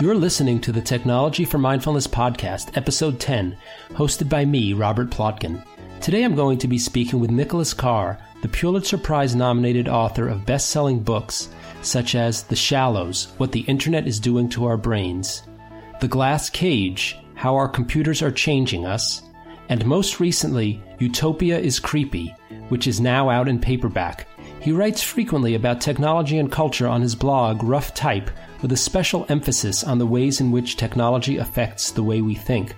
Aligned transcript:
You're 0.00 0.14
listening 0.14 0.60
to 0.60 0.70
the 0.70 0.80
Technology 0.80 1.44
for 1.44 1.58
Mindfulness 1.58 2.06
podcast, 2.06 2.76
episode 2.76 3.18
10, 3.18 3.56
hosted 3.90 4.28
by 4.28 4.44
me, 4.44 4.72
Robert 4.72 5.10
Plotkin. 5.10 5.64
Today 6.00 6.22
I'm 6.22 6.36
going 6.36 6.58
to 6.58 6.68
be 6.68 6.78
speaking 6.78 7.18
with 7.18 7.30
Nicholas 7.30 7.74
Carr, 7.74 8.18
the 8.40 8.48
Pulitzer 8.48 8.96
Prize 8.96 9.34
nominated 9.34 9.88
author 9.88 10.28
of 10.28 10.46
best 10.46 10.70
selling 10.70 11.00
books 11.00 11.48
such 11.82 12.14
as 12.14 12.44
The 12.44 12.54
Shallows 12.54 13.32
What 13.38 13.50
the 13.50 13.62
Internet 13.62 14.06
is 14.06 14.20
Doing 14.20 14.48
to 14.50 14.66
Our 14.66 14.76
Brains, 14.76 15.42
The 16.00 16.06
Glass 16.08 16.48
Cage 16.48 17.18
How 17.34 17.56
Our 17.56 17.68
Computers 17.68 18.22
Are 18.22 18.30
Changing 18.30 18.86
Us, 18.86 19.22
and 19.68 19.84
most 19.84 20.18
recently, 20.18 20.82
Utopia 20.98 21.58
is 21.58 21.78
Creepy, 21.78 22.34
which 22.68 22.86
is 22.86 23.00
now 23.00 23.28
out 23.28 23.48
in 23.48 23.58
paperback. 23.58 24.26
He 24.60 24.72
writes 24.72 25.02
frequently 25.02 25.54
about 25.54 25.80
technology 25.80 26.38
and 26.38 26.50
culture 26.50 26.88
on 26.88 27.02
his 27.02 27.14
blog, 27.14 27.62
Rough 27.62 27.94
Type, 27.94 28.30
with 28.62 28.72
a 28.72 28.76
special 28.76 29.26
emphasis 29.28 29.84
on 29.84 29.98
the 29.98 30.06
ways 30.06 30.40
in 30.40 30.50
which 30.50 30.76
technology 30.76 31.36
affects 31.36 31.90
the 31.90 32.02
way 32.02 32.22
we 32.22 32.34
think. 32.34 32.74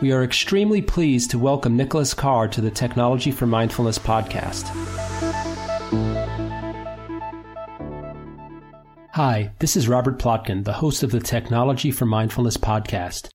We 0.00 0.12
are 0.12 0.24
extremely 0.24 0.82
pleased 0.82 1.30
to 1.30 1.38
welcome 1.38 1.76
Nicholas 1.76 2.14
Carr 2.14 2.48
to 2.48 2.60
the 2.60 2.70
Technology 2.70 3.30
for 3.30 3.46
Mindfulness 3.46 3.98
podcast. 3.98 4.64
Hi, 9.12 9.52
this 9.60 9.76
is 9.76 9.88
Robert 9.88 10.18
Plotkin, 10.18 10.64
the 10.64 10.72
host 10.72 11.04
of 11.04 11.12
the 11.12 11.20
Technology 11.20 11.92
for 11.92 12.04
Mindfulness 12.04 12.56
podcast. 12.56 13.28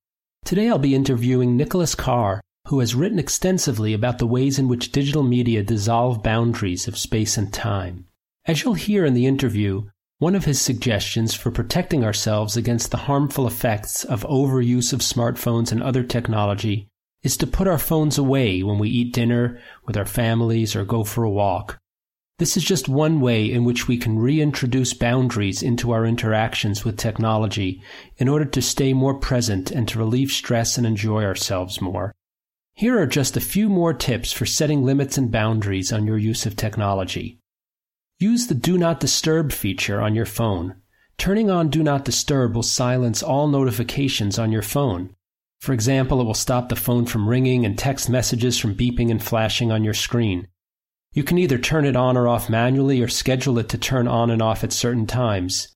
Today 0.43 0.67
I'll 0.67 0.77
be 0.77 0.93
interviewing 0.93 1.55
Nicholas 1.55 1.95
Carr, 1.95 2.41
who 2.69 2.81
has 2.81 2.93
written 2.93 3.17
extensively 3.17 3.93
about 3.93 4.19
the 4.19 4.27
ways 4.27 4.59
in 4.59 4.67
which 4.67 4.91
digital 4.91 5.23
media 5.23 5.63
dissolve 5.63 6.21
boundaries 6.21 6.87
of 6.87 6.95
space 6.95 7.35
and 7.35 7.51
time. 7.51 8.05
As 8.45 8.61
you'll 8.61 8.75
hear 8.75 9.05
in 9.05 9.15
the 9.15 9.25
interview, 9.25 9.89
one 10.19 10.35
of 10.35 10.45
his 10.45 10.61
suggestions 10.61 11.33
for 11.33 11.49
protecting 11.49 12.03
ourselves 12.03 12.55
against 12.55 12.91
the 12.91 12.97
harmful 12.97 13.47
effects 13.47 14.03
of 14.03 14.21
overuse 14.21 14.93
of 14.93 14.99
smartphones 14.99 15.71
and 15.71 15.81
other 15.81 16.03
technology 16.03 16.87
is 17.23 17.37
to 17.37 17.47
put 17.47 17.67
our 17.67 17.79
phones 17.79 18.19
away 18.19 18.61
when 18.61 18.77
we 18.77 18.87
eat 18.87 19.13
dinner 19.13 19.59
with 19.87 19.97
our 19.97 20.05
families 20.05 20.75
or 20.75 20.85
go 20.85 21.03
for 21.03 21.23
a 21.23 21.29
walk. 21.29 21.79
This 22.37 22.55
is 22.55 22.63
just 22.63 22.87
one 22.87 23.19
way 23.19 23.51
in 23.51 23.63
which 23.63 23.87
we 23.87 23.97
can 23.97 24.19
reintroduce 24.19 24.93
boundaries 24.93 25.63
into 25.63 25.89
our 25.89 26.05
interactions 26.05 26.85
with 26.85 26.97
technology 26.97 27.81
in 28.17 28.29
order 28.29 28.45
to 28.45 28.61
stay 28.61 28.93
more 28.93 29.15
present 29.15 29.71
and 29.71 29.87
to 29.87 29.97
relieve 29.97 30.29
stress 30.29 30.77
and 30.77 30.85
enjoy 30.85 31.23
ourselves 31.23 31.81
more. 31.81 32.13
Here 32.79 32.97
are 32.97 33.05
just 33.05 33.35
a 33.35 33.41
few 33.41 33.67
more 33.67 33.93
tips 33.93 34.31
for 34.31 34.45
setting 34.45 34.85
limits 34.85 35.17
and 35.17 35.29
boundaries 35.29 35.91
on 35.91 36.07
your 36.07 36.17
use 36.17 36.45
of 36.45 36.55
technology. 36.55 37.37
Use 38.19 38.47
the 38.47 38.55
Do 38.55 38.77
Not 38.77 39.01
Disturb 39.01 39.51
feature 39.51 39.99
on 39.99 40.15
your 40.15 40.25
phone. 40.25 40.75
Turning 41.17 41.51
on 41.51 41.67
Do 41.67 41.83
Not 41.83 42.05
Disturb 42.05 42.55
will 42.55 42.63
silence 42.63 43.21
all 43.21 43.49
notifications 43.49 44.39
on 44.39 44.53
your 44.53 44.61
phone. 44.61 45.13
For 45.59 45.73
example, 45.73 46.21
it 46.21 46.23
will 46.23 46.33
stop 46.33 46.69
the 46.69 46.77
phone 46.77 47.05
from 47.05 47.27
ringing 47.27 47.65
and 47.65 47.77
text 47.77 48.09
messages 48.09 48.57
from 48.57 48.75
beeping 48.75 49.11
and 49.11 49.21
flashing 49.21 49.73
on 49.73 49.83
your 49.83 49.93
screen. 49.93 50.47
You 51.11 51.25
can 51.25 51.37
either 51.37 51.57
turn 51.57 51.83
it 51.83 51.97
on 51.97 52.15
or 52.15 52.29
off 52.29 52.49
manually 52.49 53.01
or 53.01 53.09
schedule 53.09 53.59
it 53.59 53.67
to 53.67 53.77
turn 53.77 54.07
on 54.07 54.31
and 54.31 54.41
off 54.41 54.63
at 54.63 54.71
certain 54.71 55.05
times. 55.05 55.75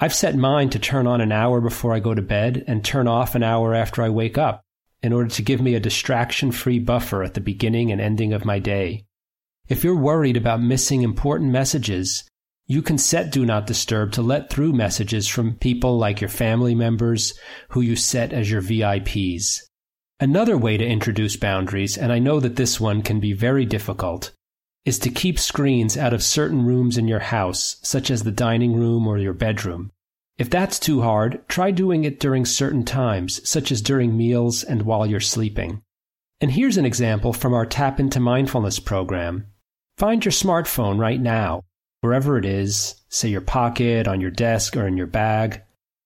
I've 0.00 0.12
set 0.12 0.34
mine 0.34 0.70
to 0.70 0.80
turn 0.80 1.06
on 1.06 1.20
an 1.20 1.30
hour 1.30 1.60
before 1.60 1.94
I 1.94 2.00
go 2.00 2.12
to 2.12 2.20
bed 2.20 2.64
and 2.66 2.84
turn 2.84 3.06
off 3.06 3.36
an 3.36 3.44
hour 3.44 3.72
after 3.72 4.02
I 4.02 4.08
wake 4.08 4.36
up 4.36 4.64
in 5.02 5.12
order 5.12 5.28
to 5.30 5.42
give 5.42 5.60
me 5.60 5.74
a 5.74 5.80
distraction 5.80 6.52
free 6.52 6.78
buffer 6.78 7.22
at 7.22 7.34
the 7.34 7.40
beginning 7.40 7.90
and 7.90 8.00
ending 8.00 8.32
of 8.32 8.44
my 8.44 8.58
day. 8.58 9.04
If 9.68 9.84
you're 9.84 9.96
worried 9.96 10.36
about 10.36 10.62
missing 10.62 11.02
important 11.02 11.50
messages, 11.50 12.24
you 12.66 12.82
can 12.82 12.98
set 12.98 13.32
Do 13.32 13.44
Not 13.44 13.66
Disturb 13.66 14.12
to 14.12 14.22
let 14.22 14.50
through 14.50 14.72
messages 14.72 15.26
from 15.26 15.54
people 15.54 15.98
like 15.98 16.20
your 16.20 16.30
family 16.30 16.74
members 16.74 17.32
who 17.70 17.80
you 17.80 17.96
set 17.96 18.32
as 18.32 18.50
your 18.50 18.62
VIPs. 18.62 19.60
Another 20.20 20.58
way 20.58 20.76
to 20.76 20.86
introduce 20.86 21.36
boundaries, 21.36 21.96
and 21.96 22.12
I 22.12 22.18
know 22.18 22.40
that 22.40 22.56
this 22.56 22.78
one 22.78 23.02
can 23.02 23.20
be 23.20 23.32
very 23.32 23.64
difficult, 23.64 24.32
is 24.84 24.98
to 25.00 25.10
keep 25.10 25.38
screens 25.38 25.96
out 25.96 26.12
of 26.12 26.22
certain 26.22 26.64
rooms 26.64 26.98
in 26.98 27.08
your 27.08 27.20
house, 27.20 27.76
such 27.82 28.10
as 28.10 28.22
the 28.22 28.30
dining 28.30 28.74
room 28.74 29.06
or 29.06 29.18
your 29.18 29.32
bedroom. 29.32 29.90
If 30.40 30.48
that's 30.48 30.78
too 30.78 31.02
hard, 31.02 31.46
try 31.48 31.70
doing 31.70 32.04
it 32.04 32.18
during 32.18 32.46
certain 32.46 32.86
times, 32.86 33.46
such 33.46 33.70
as 33.70 33.82
during 33.82 34.16
meals 34.16 34.64
and 34.64 34.80
while 34.80 35.04
you're 35.04 35.20
sleeping. 35.20 35.82
And 36.40 36.50
here's 36.50 36.78
an 36.78 36.86
example 36.86 37.34
from 37.34 37.52
our 37.52 37.66
Tap 37.66 38.00
into 38.00 38.20
Mindfulness 38.20 38.78
program. 38.78 39.48
Find 39.98 40.24
your 40.24 40.32
smartphone 40.32 40.98
right 40.98 41.20
now, 41.20 41.60
wherever 42.00 42.38
it 42.38 42.46
is, 42.46 42.94
say 43.10 43.28
your 43.28 43.42
pocket, 43.42 44.08
on 44.08 44.22
your 44.22 44.30
desk, 44.30 44.78
or 44.78 44.86
in 44.86 44.96
your 44.96 45.06
bag. 45.06 45.60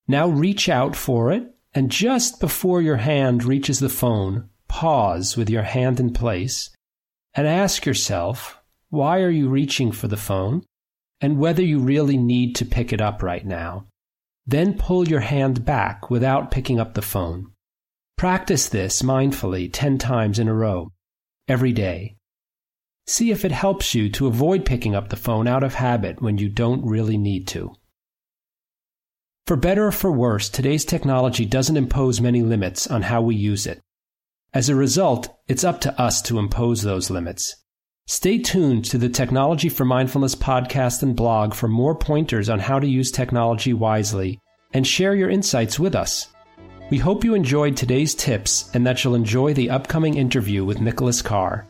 Now 0.08 0.26
reach 0.26 0.68
out 0.68 0.96
for 0.96 1.30
it, 1.30 1.54
and 1.72 1.88
just 1.88 2.40
before 2.40 2.82
your 2.82 2.96
hand 2.96 3.44
reaches 3.44 3.78
the 3.78 3.88
phone, 3.88 4.48
pause 4.66 5.36
with 5.36 5.48
your 5.48 5.62
hand 5.62 6.00
in 6.00 6.12
place 6.12 6.70
and 7.34 7.46
ask 7.46 7.86
yourself, 7.86 8.58
why 8.90 9.20
are 9.20 9.30
you 9.30 9.48
reaching 9.48 9.92
for 9.92 10.08
the 10.08 10.16
phone? 10.16 10.64
And 11.20 11.38
whether 11.38 11.62
you 11.62 11.78
really 11.78 12.16
need 12.16 12.56
to 12.56 12.64
pick 12.64 12.92
it 12.92 13.00
up 13.00 13.22
right 13.22 13.46
now. 13.46 13.86
Then 14.46 14.76
pull 14.76 15.08
your 15.08 15.20
hand 15.20 15.64
back 15.64 16.10
without 16.10 16.50
picking 16.50 16.78
up 16.78 16.94
the 16.94 17.02
phone. 17.02 17.52
Practice 18.16 18.68
this 18.68 19.02
mindfully 19.02 19.70
10 19.72 19.98
times 19.98 20.38
in 20.38 20.48
a 20.48 20.54
row, 20.54 20.92
every 21.48 21.72
day. 21.72 22.16
See 23.06 23.30
if 23.30 23.44
it 23.44 23.52
helps 23.52 23.94
you 23.94 24.08
to 24.10 24.26
avoid 24.26 24.64
picking 24.64 24.94
up 24.94 25.08
the 25.08 25.16
phone 25.16 25.46
out 25.46 25.62
of 25.62 25.74
habit 25.74 26.22
when 26.22 26.38
you 26.38 26.48
don't 26.48 26.84
really 26.84 27.18
need 27.18 27.46
to. 27.48 27.72
For 29.46 29.56
better 29.56 29.88
or 29.88 29.92
for 29.92 30.10
worse, 30.10 30.48
today's 30.48 30.86
technology 30.86 31.44
doesn't 31.44 31.76
impose 31.76 32.20
many 32.20 32.42
limits 32.42 32.86
on 32.86 33.02
how 33.02 33.20
we 33.20 33.36
use 33.36 33.66
it. 33.66 33.80
As 34.54 34.68
a 34.68 34.74
result, 34.74 35.28
it's 35.48 35.64
up 35.64 35.80
to 35.82 36.00
us 36.00 36.22
to 36.22 36.38
impose 36.38 36.82
those 36.82 37.10
limits. 37.10 37.56
Stay 38.06 38.36
tuned 38.36 38.84
to 38.84 38.98
the 38.98 39.08
Technology 39.08 39.70
for 39.70 39.86
Mindfulness 39.86 40.34
podcast 40.34 41.02
and 41.02 41.16
blog 41.16 41.54
for 41.54 41.68
more 41.68 41.94
pointers 41.94 42.50
on 42.50 42.58
how 42.58 42.78
to 42.78 42.86
use 42.86 43.10
technology 43.10 43.72
wisely 43.72 44.38
and 44.74 44.86
share 44.86 45.14
your 45.14 45.30
insights 45.30 45.78
with 45.78 45.94
us. 45.94 46.26
We 46.90 46.98
hope 46.98 47.24
you 47.24 47.32
enjoyed 47.32 47.78
today's 47.78 48.14
tips 48.14 48.70
and 48.74 48.86
that 48.86 49.02
you'll 49.02 49.14
enjoy 49.14 49.54
the 49.54 49.70
upcoming 49.70 50.18
interview 50.18 50.66
with 50.66 50.82
Nicholas 50.82 51.22
Carr. 51.22 51.66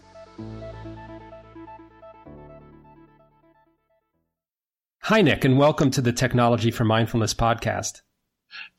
Hi, 5.02 5.22
Nick, 5.22 5.44
and 5.44 5.56
welcome 5.56 5.92
to 5.92 6.00
the 6.00 6.12
Technology 6.12 6.72
for 6.72 6.84
Mindfulness 6.84 7.34
podcast. 7.34 8.00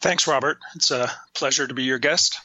Thanks, 0.02 0.28
Robert. 0.28 0.58
It's 0.76 0.92
a 0.92 1.10
pleasure 1.34 1.68
to 1.68 1.74
be 1.74 1.84
your 1.84 2.00
guest. 2.00 2.38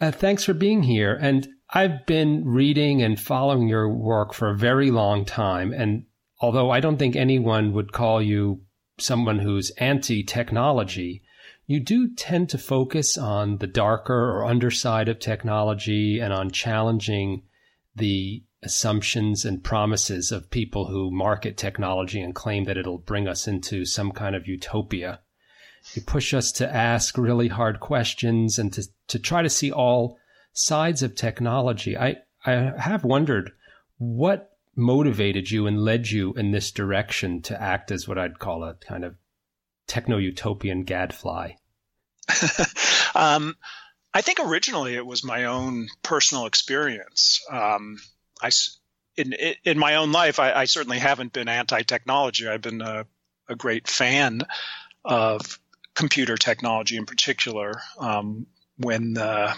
Uh, 0.00 0.12
thanks 0.12 0.44
for 0.44 0.54
being 0.54 0.84
here. 0.84 1.18
And 1.20 1.48
I've 1.70 2.06
been 2.06 2.44
reading 2.44 3.02
and 3.02 3.18
following 3.18 3.68
your 3.68 3.88
work 3.88 4.32
for 4.32 4.50
a 4.50 4.56
very 4.56 4.90
long 4.90 5.24
time. 5.24 5.72
And 5.72 6.04
although 6.40 6.70
I 6.70 6.80
don't 6.80 6.96
think 6.96 7.16
anyone 7.16 7.72
would 7.72 7.92
call 7.92 8.22
you 8.22 8.62
someone 8.98 9.40
who's 9.40 9.70
anti 9.70 10.22
technology, 10.22 11.22
you 11.66 11.80
do 11.80 12.14
tend 12.14 12.48
to 12.50 12.58
focus 12.58 13.18
on 13.18 13.58
the 13.58 13.66
darker 13.66 14.30
or 14.30 14.44
underside 14.44 15.08
of 15.08 15.18
technology 15.18 16.20
and 16.20 16.32
on 16.32 16.50
challenging 16.50 17.42
the 17.96 18.44
assumptions 18.62 19.44
and 19.44 19.64
promises 19.64 20.30
of 20.30 20.50
people 20.50 20.86
who 20.86 21.10
market 21.10 21.56
technology 21.56 22.20
and 22.20 22.34
claim 22.34 22.64
that 22.64 22.76
it'll 22.76 22.98
bring 22.98 23.26
us 23.26 23.48
into 23.48 23.84
some 23.84 24.12
kind 24.12 24.36
of 24.36 24.46
utopia. 24.46 25.20
You 25.94 26.02
push 26.02 26.32
us 26.32 26.52
to 26.52 26.72
ask 26.72 27.18
really 27.18 27.48
hard 27.48 27.80
questions 27.80 28.58
and 28.58 28.72
to, 28.72 28.84
to 29.08 29.18
try 29.18 29.42
to 29.42 29.50
see 29.50 29.70
all 29.70 30.18
sides 30.56 31.02
of 31.02 31.14
technology. 31.14 31.96
I, 31.96 32.16
I 32.44 32.52
have 32.78 33.04
wondered 33.04 33.52
what 33.98 34.56
motivated 34.74 35.50
you 35.50 35.66
and 35.66 35.80
led 35.80 36.08
you 36.10 36.32
in 36.34 36.50
this 36.50 36.70
direction 36.70 37.42
to 37.42 37.60
act 37.60 37.90
as 37.90 38.08
what 38.08 38.18
I'd 38.18 38.38
call 38.38 38.64
a 38.64 38.74
kind 38.74 39.04
of 39.04 39.16
techno 39.86 40.16
utopian 40.16 40.84
gadfly? 40.84 41.52
um, 43.14 43.54
I 44.12 44.22
think 44.22 44.38
originally 44.40 44.94
it 44.94 45.06
was 45.06 45.22
my 45.22 45.44
own 45.44 45.88
personal 46.02 46.46
experience. 46.46 47.44
Um, 47.50 47.98
I, 48.42 48.50
in, 49.16 49.34
in 49.64 49.78
my 49.78 49.96
own 49.96 50.10
life, 50.10 50.40
I, 50.40 50.52
I 50.52 50.64
certainly 50.64 50.98
haven't 50.98 51.32
been 51.32 51.48
anti-technology. 51.48 52.48
I've 52.48 52.62
been 52.62 52.80
a, 52.80 53.06
a 53.48 53.56
great 53.56 53.88
fan 53.88 54.40
of 55.04 55.58
computer 55.94 56.36
technology 56.36 56.96
in 56.96 57.06
particular. 57.06 57.80
Um, 57.98 58.46
when 58.78 59.14
the, 59.14 59.54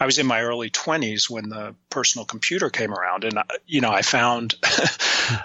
I 0.00 0.06
was 0.06 0.18
in 0.18 0.26
my 0.26 0.42
early 0.42 0.70
20s 0.70 1.30
when 1.30 1.48
the 1.48 1.74
personal 1.90 2.24
computer 2.24 2.70
came 2.70 2.92
around, 2.92 3.24
and 3.24 3.38
you 3.66 3.80
know, 3.80 3.90
I 3.90 4.02
found 4.02 4.54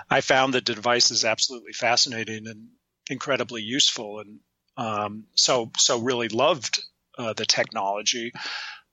I 0.10 0.22
found 0.22 0.54
the 0.54 0.62
device 0.62 1.12
is 1.12 1.26
absolutely 1.26 1.74
fascinating 1.74 2.48
and 2.48 2.70
incredibly 3.10 3.62
useful, 3.62 4.20
and 4.20 4.40
um, 4.78 5.26
so 5.36 5.72
so 5.78 6.00
really 6.00 6.30
loved 6.30 6.84
uh, 7.18 7.34
the 7.34 7.46
technology. 7.46 8.32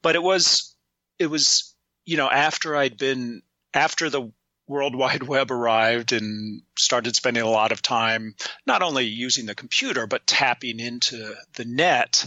But 0.03 0.14
it 0.14 0.23
was 0.23 0.75
it 1.19 1.26
was 1.26 1.75
you 2.06 2.17
know, 2.17 2.31
after 2.31 2.76
I'd 2.76 2.97
been 2.97 3.43
after 3.75 4.09
the 4.09 4.32
World 4.67 4.94
Wide 4.94 5.23
Web 5.29 5.50
arrived 5.50 6.12
and 6.12 6.62
started 6.79 7.14
spending 7.17 7.43
a 7.43 7.50
lot 7.50 7.73
of 7.73 7.82
time 7.82 8.35
not 8.67 8.82
only 8.82 9.05
using 9.05 9.47
the 9.47 9.55
computer 9.55 10.06
but 10.06 10.26
tapping 10.26 10.81
into 10.81 11.35
the 11.55 11.64
net, 11.64 12.26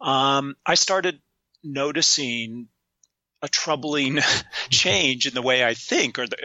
um, 0.00 0.56
I 0.66 0.74
started 0.74 1.20
noticing 1.62 2.68
a 3.42 3.48
troubling 3.48 4.20
change 4.70 5.26
in 5.26 5.34
the 5.34 5.42
way 5.42 5.64
I 5.64 5.74
think 5.74 6.18
or 6.18 6.26
the, 6.26 6.36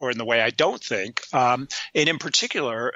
or 0.00 0.10
in 0.10 0.18
the 0.18 0.24
way 0.24 0.40
I 0.40 0.50
don't 0.50 0.82
think. 0.82 1.22
Um, 1.32 1.68
and 1.94 2.08
in 2.08 2.18
particular, 2.18 2.92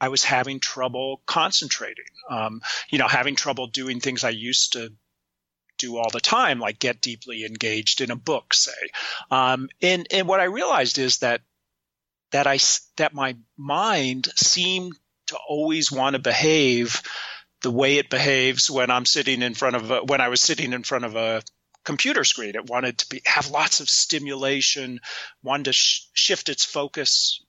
I 0.00 0.08
was 0.08 0.24
having 0.24 0.60
trouble 0.60 1.22
concentrating. 1.26 2.04
Um, 2.28 2.60
you 2.90 2.98
know, 2.98 3.08
having 3.08 3.36
trouble 3.36 3.66
doing 3.66 4.00
things 4.00 4.24
I 4.24 4.30
used 4.30 4.72
to 4.74 4.92
do 5.78 5.96
all 5.96 6.10
the 6.10 6.20
time, 6.20 6.60
like 6.60 6.78
get 6.78 7.00
deeply 7.00 7.44
engaged 7.44 8.00
in 8.00 8.10
a 8.10 8.16
book, 8.16 8.54
say. 8.54 8.72
Um, 9.30 9.68
and 9.82 10.06
and 10.10 10.28
what 10.28 10.40
I 10.40 10.44
realized 10.44 10.98
is 10.98 11.18
that 11.18 11.40
that 12.32 12.46
I 12.46 12.58
that 12.96 13.14
my 13.14 13.36
mind 13.56 14.28
seemed 14.36 14.92
to 15.28 15.38
always 15.48 15.90
want 15.90 16.14
to 16.14 16.20
behave 16.20 17.02
the 17.64 17.70
way 17.70 17.96
it 17.96 18.10
behaves 18.10 18.70
when 18.70 18.90
I'm 18.90 19.06
sitting 19.06 19.40
in 19.40 19.54
front 19.54 19.74
of 19.74 19.90
a, 19.90 20.00
when 20.04 20.20
I 20.20 20.28
was 20.28 20.42
sitting 20.42 20.74
in 20.74 20.82
front 20.82 21.06
of 21.06 21.16
a 21.16 21.42
computer 21.82 22.22
screen. 22.22 22.54
It 22.54 22.68
wanted 22.68 22.98
to 22.98 23.08
be 23.08 23.22
have 23.24 23.48
lots 23.48 23.80
of 23.80 23.88
stimulation, 23.88 25.00
wanted 25.42 25.64
to 25.64 25.72
sh- 25.72 26.02
shift 26.12 26.50
its 26.50 26.62
focus 26.66 27.42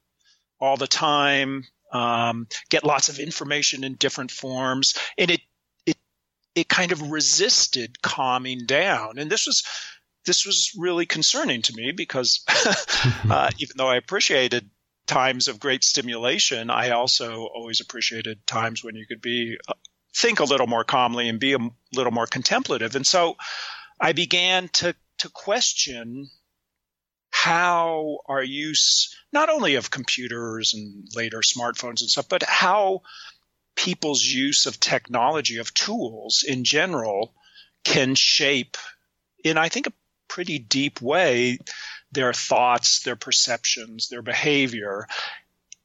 all 0.57 0.77
the 0.77 0.88
time, 0.88 1.65
um, 1.91 2.47
get 2.69 2.85
lots 2.85 3.09
of 3.09 3.19
information 3.19 3.83
in 3.83 3.95
different 3.95 4.31
forms, 4.31 4.94
and 5.17 5.31
it 5.31 5.41
it 5.85 5.97
it 6.56 6.69
kind 6.69 6.94
of 6.94 7.12
resisted 7.12 8.01
calming 8.01 8.65
down. 8.65 9.17
And 9.17 9.29
this 9.29 9.45
was 9.45 9.63
this 10.25 10.45
was 10.45 10.71
really 10.77 11.06
concerning 11.06 11.62
to 11.63 11.73
me 11.73 11.91
because 11.91 12.45
uh, 13.29 13.50
even 13.59 13.75
though 13.75 13.89
I 13.89 13.97
appreciated 13.97 14.69
times 15.07 15.50
of 15.50 15.59
great 15.59 15.83
stimulation, 15.83 16.69
I 16.69 16.91
also 16.91 17.47
always 17.53 17.81
appreciated 17.81 18.47
times 18.47 18.81
when 18.81 18.95
you 18.95 19.06
could 19.06 19.21
be 19.21 19.57
uh, 19.67 19.73
think 20.15 20.39
a 20.39 20.45
little 20.45 20.67
more 20.67 20.83
calmly 20.83 21.27
and 21.29 21.39
be 21.39 21.53
a 21.53 21.59
little 21.94 22.12
more 22.12 22.27
contemplative. 22.27 22.95
And 22.95 23.06
so 23.06 23.35
I 24.00 24.13
began 24.13 24.69
to 24.69 24.95
to 25.19 25.29
question 25.29 26.29
how 27.29 28.19
our 28.27 28.44
use 28.44 29.15
not 29.31 29.50
only 29.50 29.75
of 29.75 29.91
computers 29.91 30.73
and 30.73 31.07
later 31.15 31.39
smartphones 31.39 32.01
and 32.01 32.09
stuff, 32.09 32.27
but 32.27 32.44
how 32.44 33.01
people's 33.75 34.23
use 34.23 34.65
of 34.65 34.79
technology, 34.79 35.57
of 35.57 35.73
tools 35.73 36.44
in 36.47 36.63
general, 36.63 37.33
can 37.83 38.15
shape 38.15 38.77
in 39.44 39.57
I 39.57 39.69
think 39.69 39.88
a 39.88 39.94
pretty 40.27 40.59
deep 40.59 41.01
way 41.01 41.59
their 42.12 42.33
thoughts, 42.33 43.01
their 43.03 43.15
perceptions, 43.15 44.07
their 44.09 44.21
behavior, 44.21 45.07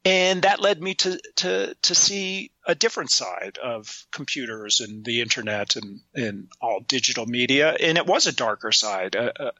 and 0.04 0.42
that 0.42 0.60
led 0.60 0.80
me 0.80 0.94
to 0.94 1.20
to 1.36 1.74
to 1.82 1.94
see 1.94 2.52
a 2.66 2.74
different 2.74 3.10
side 3.10 3.58
of 3.62 4.06
computers 4.12 4.80
and 4.80 5.04
the 5.04 5.20
internet 5.20 5.76
and, 5.76 6.00
and 6.14 6.48
all 6.60 6.80
digital 6.80 7.26
media. 7.26 7.74
And 7.78 7.98
it 7.98 8.06
was 8.06 8.26
a 8.26 8.32
darker 8.32 8.72
side 8.72 9.14
a, 9.14 9.52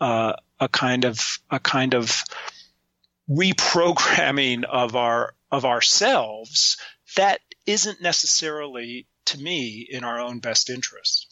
a, 0.00 0.36
a 0.60 0.68
kind 0.68 1.04
of 1.04 1.38
a 1.50 1.58
kind 1.58 1.94
of 1.94 2.22
reprogramming 3.28 4.64
of 4.64 4.94
our 4.94 5.34
of 5.50 5.64
ourselves 5.64 6.76
that 7.16 7.40
isn't 7.66 8.00
necessarily 8.00 9.06
to 9.26 9.38
me 9.38 9.86
in 9.90 10.04
our 10.04 10.20
own 10.20 10.38
best 10.38 10.70
interest 10.70 11.27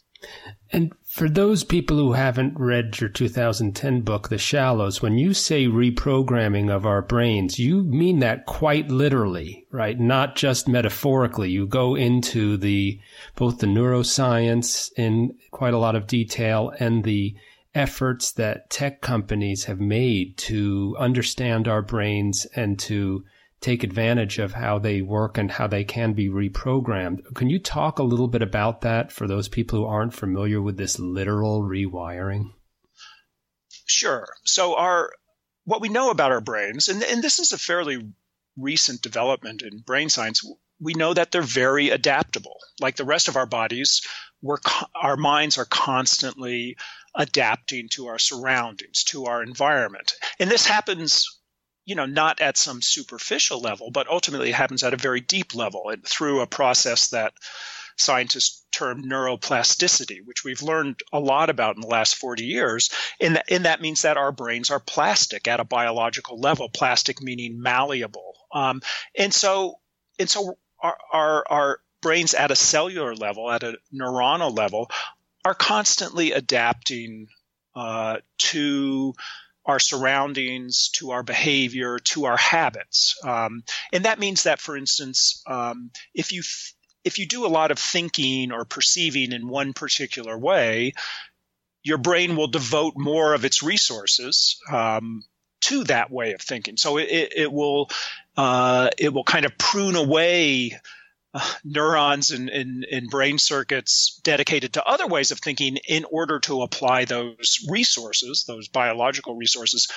and 0.71 0.93
for 1.05 1.29
those 1.29 1.63
people 1.63 1.97
who 1.97 2.13
haven't 2.13 2.59
read 2.59 2.99
your 2.99 3.09
2010 3.09 4.01
book, 4.01 4.29
The 4.29 4.37
Shallows, 4.37 5.01
when 5.01 5.17
you 5.17 5.33
say 5.33 5.65
reprogramming 5.65 6.69
of 6.69 6.85
our 6.85 7.01
brains, 7.01 7.57
you 7.57 7.83
mean 7.83 8.19
that 8.19 8.45
quite 8.45 8.89
literally, 8.89 9.65
right? 9.71 9.99
Not 9.99 10.35
just 10.35 10.67
metaphorically. 10.67 11.49
You 11.49 11.67
go 11.67 11.95
into 11.95 12.57
the, 12.57 12.99
both 13.35 13.59
the 13.59 13.67
neuroscience 13.67 14.91
in 14.97 15.37
quite 15.51 15.73
a 15.73 15.79
lot 15.79 15.95
of 15.95 16.07
detail 16.07 16.73
and 16.79 17.03
the 17.03 17.35
efforts 17.73 18.31
that 18.33 18.69
tech 18.69 19.01
companies 19.01 19.65
have 19.65 19.79
made 19.79 20.37
to 20.37 20.95
understand 20.99 21.67
our 21.67 21.81
brains 21.81 22.45
and 22.55 22.77
to 22.79 23.23
take 23.59 23.83
advantage 23.83 24.37
of 24.39 24.53
how 24.53 24.79
they 24.79 25.01
work 25.01 25.37
and 25.37 25.51
how 25.51 25.67
they 25.67 25.83
can 25.83 26.13
be 26.13 26.29
reprogrammed. 26.29 27.33
Can 27.33 27.49
you 27.49 27.59
talk 27.59 27.99
a 27.99 28.03
little 28.03 28.27
bit 28.27 28.41
about 28.41 28.81
that 28.81 29.11
for 29.11 29.27
those 29.27 29.47
people 29.47 29.79
who 29.79 29.85
aren't 29.85 30.13
familiar 30.13 30.61
with 30.61 30.77
this 30.77 30.99
literal 30.99 31.61
rewiring? 31.63 32.51
Sure. 33.85 34.27
So 34.43 34.75
our 34.75 35.11
what 35.63 35.81
we 35.81 35.89
know 35.89 36.11
about 36.11 36.31
our 36.31 36.39
brains, 36.39 36.87
and, 36.87 37.03
and 37.03 37.21
this 37.21 37.39
is 37.39 37.51
a 37.51 37.57
fairly 37.57 38.13
recent 38.57 39.01
development 39.01 39.61
in 39.63 39.79
brain 39.79 40.07
science, 40.07 40.41
we 40.79 40.93
know 40.93 41.13
that 41.13 41.31
they're 41.31 41.41
very 41.41 41.89
adaptable. 41.89 42.57
Like 42.79 42.95
the 42.95 43.03
rest 43.03 43.27
of 43.27 43.35
our 43.35 43.45
bodies, 43.45 44.01
we're, 44.41 44.59
our 44.95 45.17
minds 45.17 45.57
are 45.57 45.65
constantly 45.65 46.77
adapting 47.15 47.89
to 47.89 48.07
our 48.07 48.19
surroundings, 48.19 49.03
to 49.05 49.25
our 49.25 49.43
environment. 49.43 50.13
And 50.39 50.49
this 50.49 50.65
happens 50.65 51.36
you 51.87 51.95
know, 51.95 52.05
not 52.05 52.41
at 52.41 52.57
some 52.57 52.81
superficial 52.81 53.61
level, 53.61 53.89
but 53.89 54.09
ultimately 54.09 54.49
it 54.49 54.55
happens 54.55 54.83
at 54.83 54.93
a 54.93 54.97
very 54.97 55.21
deep 55.21 55.55
level 55.55 55.89
and 55.89 56.05
through 56.05 56.41
a 56.41 56.47
process 56.47 57.07
that 57.11 57.33
scientists 57.95 58.65
term 58.73 59.05
neuroplasticity, 59.05 60.19
which 60.25 60.43
we've 60.43 60.61
learned 60.61 60.99
a 61.13 61.19
lot 61.19 61.49
about 61.49 61.75
in 61.75 61.81
the 61.81 61.87
last 61.87 62.17
40 62.17 62.43
years. 62.43 62.89
And, 63.21 63.41
and 63.49 63.63
that 63.65 63.79
means 63.79 64.01
that 64.01 64.17
our 64.17 64.33
brains 64.33 64.69
are 64.69 64.81
plastic 64.81 65.47
at 65.47 65.61
a 65.61 65.63
biological 65.63 66.37
level, 66.37 66.67
plastic 66.67 67.21
meaning 67.21 67.61
malleable. 67.61 68.33
Um, 68.51 68.81
and 69.17 69.33
so, 69.33 69.75
and 70.19 70.29
so 70.29 70.57
our, 70.81 70.97
our, 71.13 71.45
our 71.49 71.79
brains 72.01 72.33
at 72.33 72.51
a 72.51 72.55
cellular 72.55 73.15
level, 73.15 73.49
at 73.49 73.63
a 73.63 73.77
neuronal 73.93 74.55
level, 74.55 74.91
are 75.45 75.55
constantly 75.55 76.33
adapting 76.33 77.27
uh, 77.77 78.17
to 78.39 79.13
our 79.67 79.79
surroundings, 79.79 80.89
to 80.93 81.11
our 81.11 81.23
behavior, 81.23 81.99
to 81.99 82.25
our 82.25 82.37
habits. 82.37 83.15
Um, 83.23 83.63
and 83.91 84.05
that 84.05 84.17
means 84.17 84.43
that, 84.43 84.59
for 84.59 84.77
instance, 84.77 85.43
um, 85.45 85.91
if 86.15 86.31
you 86.31 86.41
if 87.03 87.19
you 87.19 87.25
do 87.25 87.45
a 87.45 87.47
lot 87.47 87.71
of 87.71 87.79
thinking 87.79 88.51
or 88.51 88.65
perceiving 88.65 89.31
in 89.31 89.47
one 89.47 89.73
particular 89.73 90.37
way, 90.37 90.93
your 91.83 91.97
brain 91.97 92.35
will 92.35 92.47
devote 92.47 92.93
more 92.97 93.33
of 93.33 93.45
its 93.45 93.63
resources 93.63 94.59
um, 94.71 95.23
to 95.61 95.83
that 95.85 96.11
way 96.11 96.33
of 96.33 96.41
thinking. 96.41 96.75
So 96.77 96.97
it, 96.97 97.33
it 97.35 97.51
will 97.51 97.89
uh, 98.35 98.89
it 98.97 99.13
will 99.13 99.23
kind 99.23 99.45
of 99.45 99.57
prune 99.57 99.95
away 99.95 100.79
neurons 101.63 102.31
and, 102.31 102.49
and, 102.49 102.85
and, 102.85 103.09
brain 103.09 103.37
circuits 103.37 104.19
dedicated 104.23 104.73
to 104.73 104.83
other 104.83 105.07
ways 105.07 105.31
of 105.31 105.39
thinking 105.39 105.77
in 105.87 106.05
order 106.05 106.39
to 106.39 106.61
apply 106.61 107.05
those 107.05 107.65
resources, 107.69 108.45
those 108.47 108.67
biological 108.67 109.35
resources, 109.35 109.87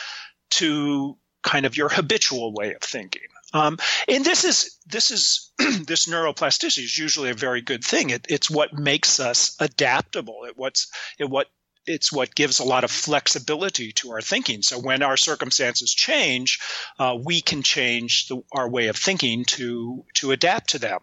to 0.51 1.17
kind 1.43 1.67
of 1.67 1.77
your 1.77 1.89
habitual 1.89 2.53
way 2.53 2.75
of 2.75 2.83
thinking. 2.83 3.23
Um, 3.53 3.79
and 4.07 4.25
this 4.25 4.45
is 4.45 4.77
this 4.87 5.11
is 5.11 5.51
this 5.59 6.07
neuroplasticity 6.07 6.85
is 6.85 6.97
usually 6.97 7.31
a 7.31 7.35
very 7.35 7.63
good 7.63 7.83
thing. 7.83 8.11
It, 8.11 8.27
it's 8.29 8.51
what 8.51 8.73
makes 8.73 9.19
us 9.19 9.57
adaptable. 9.59 10.45
It 10.45 10.57
what's 10.57 10.91
it 11.19 11.29
what 11.29 11.49
it's 11.87 12.13
what 12.13 12.35
gives 12.35 12.59
a 12.59 12.65
lot 12.65 12.85
of 12.85 12.91
flexibility 12.91 13.93
to 13.93 14.13
our 14.13 14.21
thinking. 14.21 14.63
So 14.63 14.79
when 14.79 15.03
our 15.03 15.17
circumstances 15.17 15.93
change, 15.93 16.61
uh, 16.99 17.17
we 17.23 17.41
can 17.41 17.63
change 17.63 18.29
the, 18.29 18.43
our 18.53 18.69
way 18.69 18.89
of 18.89 18.97
thinking 18.97 19.45
to 19.47 20.05
to 20.15 20.33
adapt 20.33 20.71
to 20.71 20.79
them. 20.79 21.01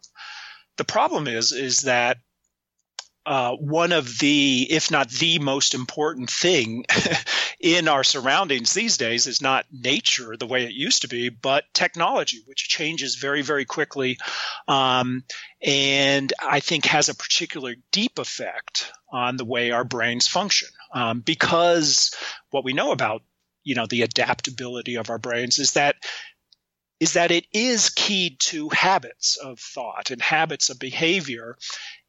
The 0.77 0.85
problem 0.85 1.27
is 1.27 1.51
is 1.51 1.81
that 1.81 2.17
uh, 3.27 3.51
one 3.57 3.91
of 3.91 4.19
the, 4.19 4.65
if 4.69 4.89
not 4.89 5.09
the 5.09 5.37
most 5.39 5.73
important 5.73 6.31
thing 6.31 6.85
in 7.59 7.89
our 7.89 8.01
surroundings 8.01 8.73
these 8.73 8.95
days 8.95 9.27
is 9.27 9.41
not 9.41 9.65
nature 9.69 10.37
the 10.37 10.47
way 10.47 10.63
it 10.63 10.71
used 10.71 11.01
to 11.01 11.09
be, 11.09 11.27
but 11.27 11.65
technology, 11.73 12.41
which 12.45 12.69
changes 12.69 13.15
very, 13.15 13.41
very 13.41 13.65
quickly. 13.65 14.17
Um, 14.69 15.25
and 15.61 16.31
I 16.41 16.61
think 16.61 16.85
has 16.85 17.09
a 17.09 17.15
particular 17.15 17.75
deep 17.91 18.17
effect 18.17 18.89
on 19.11 19.35
the 19.35 19.43
way 19.43 19.71
our 19.71 19.83
brains 19.83 20.29
function. 20.29 20.69
Um, 20.93 21.19
because 21.19 22.15
what 22.51 22.63
we 22.63 22.71
know 22.71 22.93
about, 22.93 23.23
you 23.65 23.75
know, 23.75 23.87
the 23.87 24.03
adaptability 24.03 24.95
of 24.95 25.09
our 25.09 25.19
brains 25.19 25.59
is 25.59 25.73
that 25.73 25.97
is 27.01 27.13
that 27.13 27.31
it 27.31 27.45
is 27.51 27.89
keyed 27.89 28.39
to 28.39 28.69
habits 28.69 29.37
of 29.37 29.59
thought 29.59 30.09
and 30.11 30.21
habits 30.21 30.69
of 30.69 30.79
behavior. 30.79 31.57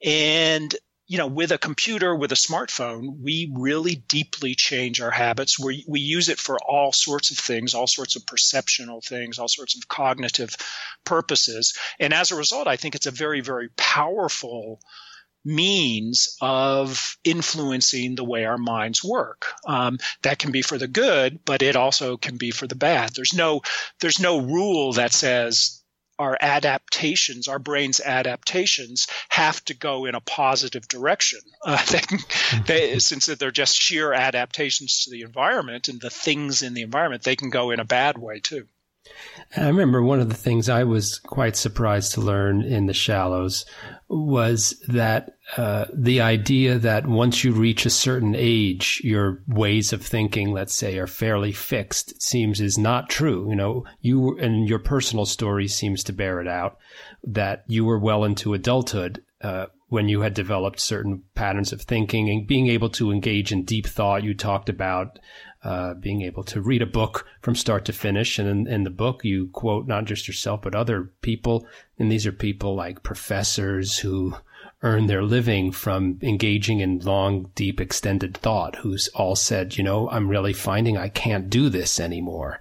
And 0.02 0.75
you 1.09 1.17
know, 1.17 1.27
with 1.27 1.53
a 1.53 1.59
computer, 1.59 2.15
with 2.15 2.33
a 2.33 2.37
smartphone, 2.37 3.21
we 3.23 3.50
really 3.57 3.97
deeply 3.97 4.55
change 4.55 5.00
our 5.00 5.11
habits. 5.11 5.59
We, 5.59 5.83
we 5.88 6.00
use 6.00 6.29
it 6.29 6.38
for 6.38 6.59
all 6.61 6.93
sorts 6.93 7.31
of 7.31 7.38
things, 7.38 7.73
all 7.75 7.87
sorts 7.87 8.15
of 8.15 8.27
perceptional 8.27 9.00
things, 9.00 9.38
all 9.38 9.49
sorts 9.49 9.75
of 9.75 9.88
cognitive 9.88 10.55
purposes. 11.05 11.77
And 11.99 12.12
as 12.12 12.31
a 12.31 12.37
result, 12.37 12.69
I 12.69 12.77
think 12.77 12.95
it's 12.95 13.07
a 13.07 13.11
very, 13.11 13.41
very 13.41 13.71
powerful 13.71 14.81
means 15.47 16.37
of 16.43 17.17
influencing 17.25 18.15
the 18.15 18.25
way 18.25 18.45
our 18.45 18.59
minds 18.59 19.03
work. 19.03 19.55
Um, 19.67 19.99
that 20.23 20.38
can 20.38 20.53
be 20.53 20.61
for 20.61 20.77
the 20.77 20.88
good, 20.88 21.41
but 21.47 21.62
it 21.62 21.75
also 21.75 22.19
can 22.19 22.37
be 22.37 22.50
for 22.50 22.67
the 22.67 22.75
bad. 22.75 23.15
There's 23.15 23.33
no 23.33 23.62
there's 24.00 24.21
no 24.21 24.41
rule 24.41 24.93
that 24.95 25.12
says 25.12 25.77
our 26.18 26.37
adaptations, 26.40 27.48
our 27.48 27.58
brain's 27.58 28.00
adaptations, 28.00 29.06
have 29.28 29.64
to 29.66 29.75
go 29.75 30.04
in 30.04 30.14
a 30.14 30.20
positive 30.20 30.87
direction. 30.88 31.40
Uh, 31.64 31.76
they, 31.90 32.00
they, 32.66 32.98
since 32.98 33.26
they're 33.26 33.50
just 33.50 33.78
sheer 33.78 34.12
adaptations 34.12 35.04
to 35.04 35.10
the 35.10 35.22
environment 35.22 35.88
and 35.88 36.00
the 36.00 36.08
things 36.08 36.62
in 36.62 36.72
the 36.72 36.82
environment, 36.82 37.22
they 37.25 37.37
can 37.37 37.50
go 37.50 37.72
in 37.72 37.80
a 37.80 37.84
bad 37.84 38.16
way 38.16 38.40
too. 38.40 38.66
I 39.57 39.67
remember 39.67 40.03
one 40.03 40.21
of 40.21 40.29
the 40.29 40.35
things 40.35 40.69
I 40.69 40.85
was 40.85 41.19
quite 41.21 41.57
surprised 41.57 42.12
to 42.15 42.21
learn 42.21 42.61
in 42.62 42.87
the 42.87 42.93
shallows 42.93 43.65
was 44.09 44.79
that 44.88 45.37
uh, 45.57 45.87
the 45.93 46.21
idea 46.21 46.79
that 46.79 47.07
once 47.07 47.43
you 47.43 47.53
reach 47.53 47.87
a 47.87 47.91
certain 47.91 48.35
age, 48.37 49.00
your 49.03 49.43
ways 49.49 49.93
of 49.95 50.03
thinking, 50.03 50.53
let's 50.53 50.75
say, 50.75 50.99
are 50.99 51.07
fairly 51.07 51.53
fixed, 51.53 52.12
it 52.12 52.23
seems 52.23 52.61
is 52.61 52.77
not 52.77 53.09
true. 53.09 53.49
You 53.49 53.57
know, 53.57 53.85
you 54.03 54.38
and 54.38 54.69
your 54.69 54.79
personal 54.79 55.25
story 55.25 55.67
seems 55.67 56.05
to 56.05 56.12
bear 56.12 56.41
it 56.41 56.49
out 56.49 56.77
that 57.25 57.65
you 57.67 57.87
were 57.87 57.99
well 57.99 58.25
into 58.25 58.53
adulthood 58.53 59.23
uh, 59.41 59.67
when 59.88 60.09
you 60.09 60.21
had 60.21 60.35
developed 60.35 60.81
certain 60.81 61.23
patterns 61.35 61.73
of 61.73 61.81
thinking 61.83 62.29
and 62.29 62.47
being 62.47 62.69
able 62.69 62.91
to 62.91 63.11
engage 63.11 63.53
in 63.53 63.65
deep 63.65 63.87
thought. 63.87 64.25
You 64.25 64.35
talked 64.35 64.69
about 64.69 65.19
uh, 65.65 65.95
being 65.95 66.23
able 66.23 66.45
to 66.45 66.61
read 66.61 66.83
a 66.83 66.87
book 66.87 67.27
from 67.43 67.55
start 67.55 67.85
to 67.87 67.93
finish. 67.93 68.38
And 68.38 68.49
in, 68.49 68.73
in, 68.73 68.85
the 68.85 68.91
book, 68.91 69.25
you 69.25 69.49
quote 69.49 69.87
not 69.88 70.05
just 70.05 70.29
yourself, 70.29 70.62
but 70.62 70.75
other 70.75 71.11
people. 71.21 71.67
And 71.99 72.11
these 72.11 72.27
are 72.27 72.33
people 72.33 72.75
like 72.77 73.03
professors 73.03 73.99
who 73.99 74.37
earn 74.83 75.07
their 75.07 75.25
living 75.25 75.73
from 75.73 76.19
engaging 76.23 76.81
in 76.81 77.00
long, 77.00 77.50
deep, 77.55 77.81
extended 77.81 78.37
thought, 78.37 78.77
who's 78.77 79.09
all 79.09 79.35
said, 79.35 79.77
you 79.77 79.83
know, 79.83 80.09
I'm 80.11 80.29
really 80.29 80.53
finding 80.53 80.97
I 80.97 81.09
can't 81.09 81.50
do 81.50 81.69
this 81.69 81.99
anymore. 81.99 82.61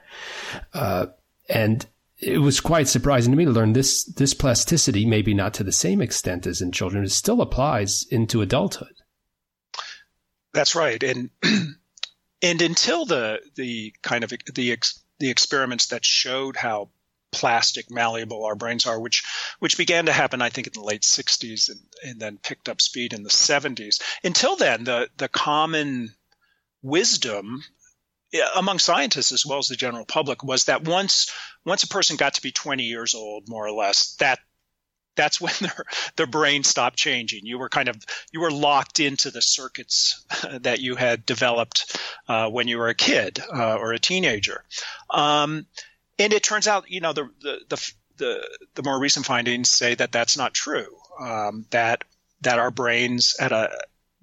Uh, 0.74 1.08
and 1.48 1.86
it 2.18 2.40
was 2.40 2.60
quite 2.60 2.88
surprising 2.88 3.32
to 3.32 3.38
me 3.38 3.46
to 3.46 3.52
learn 3.52 3.74
this, 3.74 4.06
this 4.06 4.34
plasticity, 4.34 5.06
maybe 5.06 5.36
not 5.36 5.54
to 5.56 5.64
the 5.64 5.72
same 5.72 6.02
extent 6.02 6.48
as 6.48 6.62
in 6.62 6.72
children, 6.72 7.04
it 7.04 7.12
still 7.12 7.42
applies 7.42 8.06
into 8.10 8.42
adulthood. 8.42 8.96
That's 10.54 10.76
right. 10.76 11.02
And 11.04 11.30
and 12.42 12.62
until 12.62 13.06
the 13.06 13.40
the 13.56 13.94
kind 14.02 14.24
of 14.24 14.32
the 14.54 14.72
ex, 14.72 15.00
the 15.20 15.30
experiments 15.30 15.88
that 15.88 16.06
showed 16.06 16.56
how 16.56 16.90
plastic 17.32 17.92
malleable 17.92 18.46
our 18.46 18.56
brains 18.56 18.86
are 18.86 19.00
which 19.00 19.24
which 19.60 19.78
began 19.78 20.06
to 20.06 20.14
happen 20.14 20.42
i 20.42 20.50
think 20.50 20.68
in 20.68 20.74
the 20.74 20.82
late 20.82 21.02
60s 21.02 21.70
and, 21.70 21.80
and 22.04 22.20
then 22.20 22.38
picked 22.38 22.70
up 22.70 22.82
speed 22.82 23.14
in 23.14 23.24
the 23.24 23.30
70s 23.30 24.02
until 24.24 24.56
then 24.56 24.86
the 24.86 25.10
the 25.18 25.28
common 25.28 26.10
wisdom 26.82 27.62
among 28.56 28.80
scientists 28.80 29.32
as 29.32 29.46
well 29.46 29.60
as 29.60 29.68
the 29.68 29.76
general 29.76 30.06
public 30.06 30.44
was 30.44 30.66
that 30.66 30.86
once 30.86 31.32
once 31.66 31.84
a 31.84 31.88
person 31.88 32.16
got 32.16 32.36
to 32.36 32.42
be 32.42 32.52
20 32.52 32.84
years 32.84 33.14
old 33.14 33.50
more 33.50 33.66
or 33.66 33.72
less 33.72 34.16
that 34.16 34.40
that's 35.18 35.42
when 35.42 35.54
their 35.60 35.86
their 36.16 36.28
brain 36.28 36.64
stopped 36.64 36.98
changing. 36.98 37.46
You 37.46 37.58
were 37.60 37.70
kind 37.70 37.90
of 37.90 37.98
you 38.32 38.40
were 38.40 38.52
locked 38.52 39.02
into 39.02 39.32
the 39.32 39.42
circuits 39.42 40.26
that 40.62 40.80
you 40.80 40.96
had 40.96 41.26
developed 41.26 42.00
uh, 42.30 42.50
when 42.50 42.68
you 42.68 42.78
were 42.78 42.88
a 42.88 42.96
kid 42.96 43.40
uh, 43.54 43.76
or 43.76 43.92
a 43.92 44.00
teenager. 44.00 44.64
Um, 45.10 45.66
and 46.20 46.34
it 46.34 46.44
turns 46.44 46.68
out, 46.68 46.90
you 46.90 47.02
know, 47.02 47.14
the, 47.14 47.30
the 47.42 47.60
the 47.70 47.92
the 48.18 48.58
the, 48.76 48.84
more 48.84 49.00
recent 49.00 49.26
findings 49.26 49.70
say 49.70 49.94
that 49.96 50.12
that's 50.12 50.38
not 50.38 50.54
true. 50.54 50.96
Um, 51.20 51.66
that 51.72 52.04
that 52.42 52.60
our 52.60 52.72
brains 52.72 53.36
at 53.40 53.52
a 53.52 53.70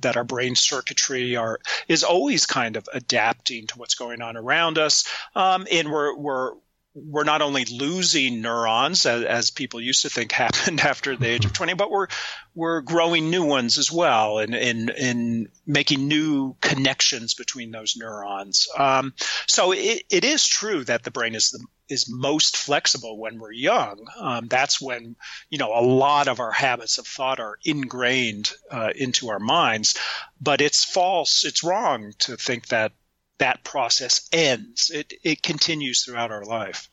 that 0.01 0.17
our 0.17 0.25
brain 0.25 0.55
circuitry 0.55 1.37
are 1.37 1.61
is 1.89 2.03
always 2.05 2.47
kind 2.47 2.77
of 2.77 2.89
adapting 2.93 3.67
to 3.69 3.79
what's 3.79 3.95
going 3.95 4.23
on 4.23 4.37
around 4.37 4.79
us, 4.79 5.05
um, 5.35 5.67
and 5.71 5.91
we're 5.91 6.17
we're 6.17 6.53
we're 6.95 7.25
not 7.25 7.43
only 7.43 7.65
losing 7.65 8.41
neurons 8.41 9.05
as, 9.05 9.25
as, 9.25 9.51
people 9.51 9.81
used 9.81 10.03
to 10.03 10.09
think 10.09 10.33
happened 10.33 10.81
after 10.81 11.17
the 11.17 11.27
age 11.27 11.45
of 11.45 11.53
20 11.53 11.75
but 11.75 11.91
we're 11.91 12.07
we're 12.55 12.81
growing 12.81 13.31
new 13.31 13.45
ones 13.45 13.79
as 13.79 13.91
well 13.91 14.39
and 14.39 14.55
in 14.55 14.89
in 14.91 15.49
making 15.67 16.07
new 16.07 16.55
connections 16.61 17.35
between 17.35 17.71
those 17.71 17.97
neurons. 17.97 18.69
Um, 18.77 19.13
so 19.47 19.73
it, 19.73 20.05
it 20.11 20.25
is 20.25 20.47
true 20.47 20.85
that 20.85 21.03
the 21.03 21.11
brain 21.11 21.35
is 21.35 21.51
the 21.51 21.65
is 21.89 22.09
most 22.09 22.57
flexible 22.57 23.19
when 23.19 23.39
we're 23.39 23.53
young. 23.53 24.07
Um, 24.19 24.49
that's 24.49 24.81
when 24.81 25.17
you 25.51 25.59
know 25.59 25.73
a 25.75 25.85
lot 25.85 26.29
of 26.29 26.41
our 26.41 26.53
habits 26.53 26.99
of 26.99 27.07
thought 27.07 27.41
are 27.41 27.59
ingrained 27.65 28.53
uh, 28.71 28.91
into 28.95 29.31
our 29.31 29.41
minds. 29.41 29.99
But 30.41 30.61
it's 30.61 30.85
false 30.85 31.45
it's 31.45 31.65
wrong 31.65 32.13
to 32.21 32.37
think 32.37 32.69
that 32.69 32.93
that 33.39 33.65
process 33.65 34.29
ends. 34.33 34.91
It 34.91 35.15
it 35.23 35.43
continues 35.43 36.05
throughout 36.05 36.31
our 36.31 36.45
life. 36.45 36.89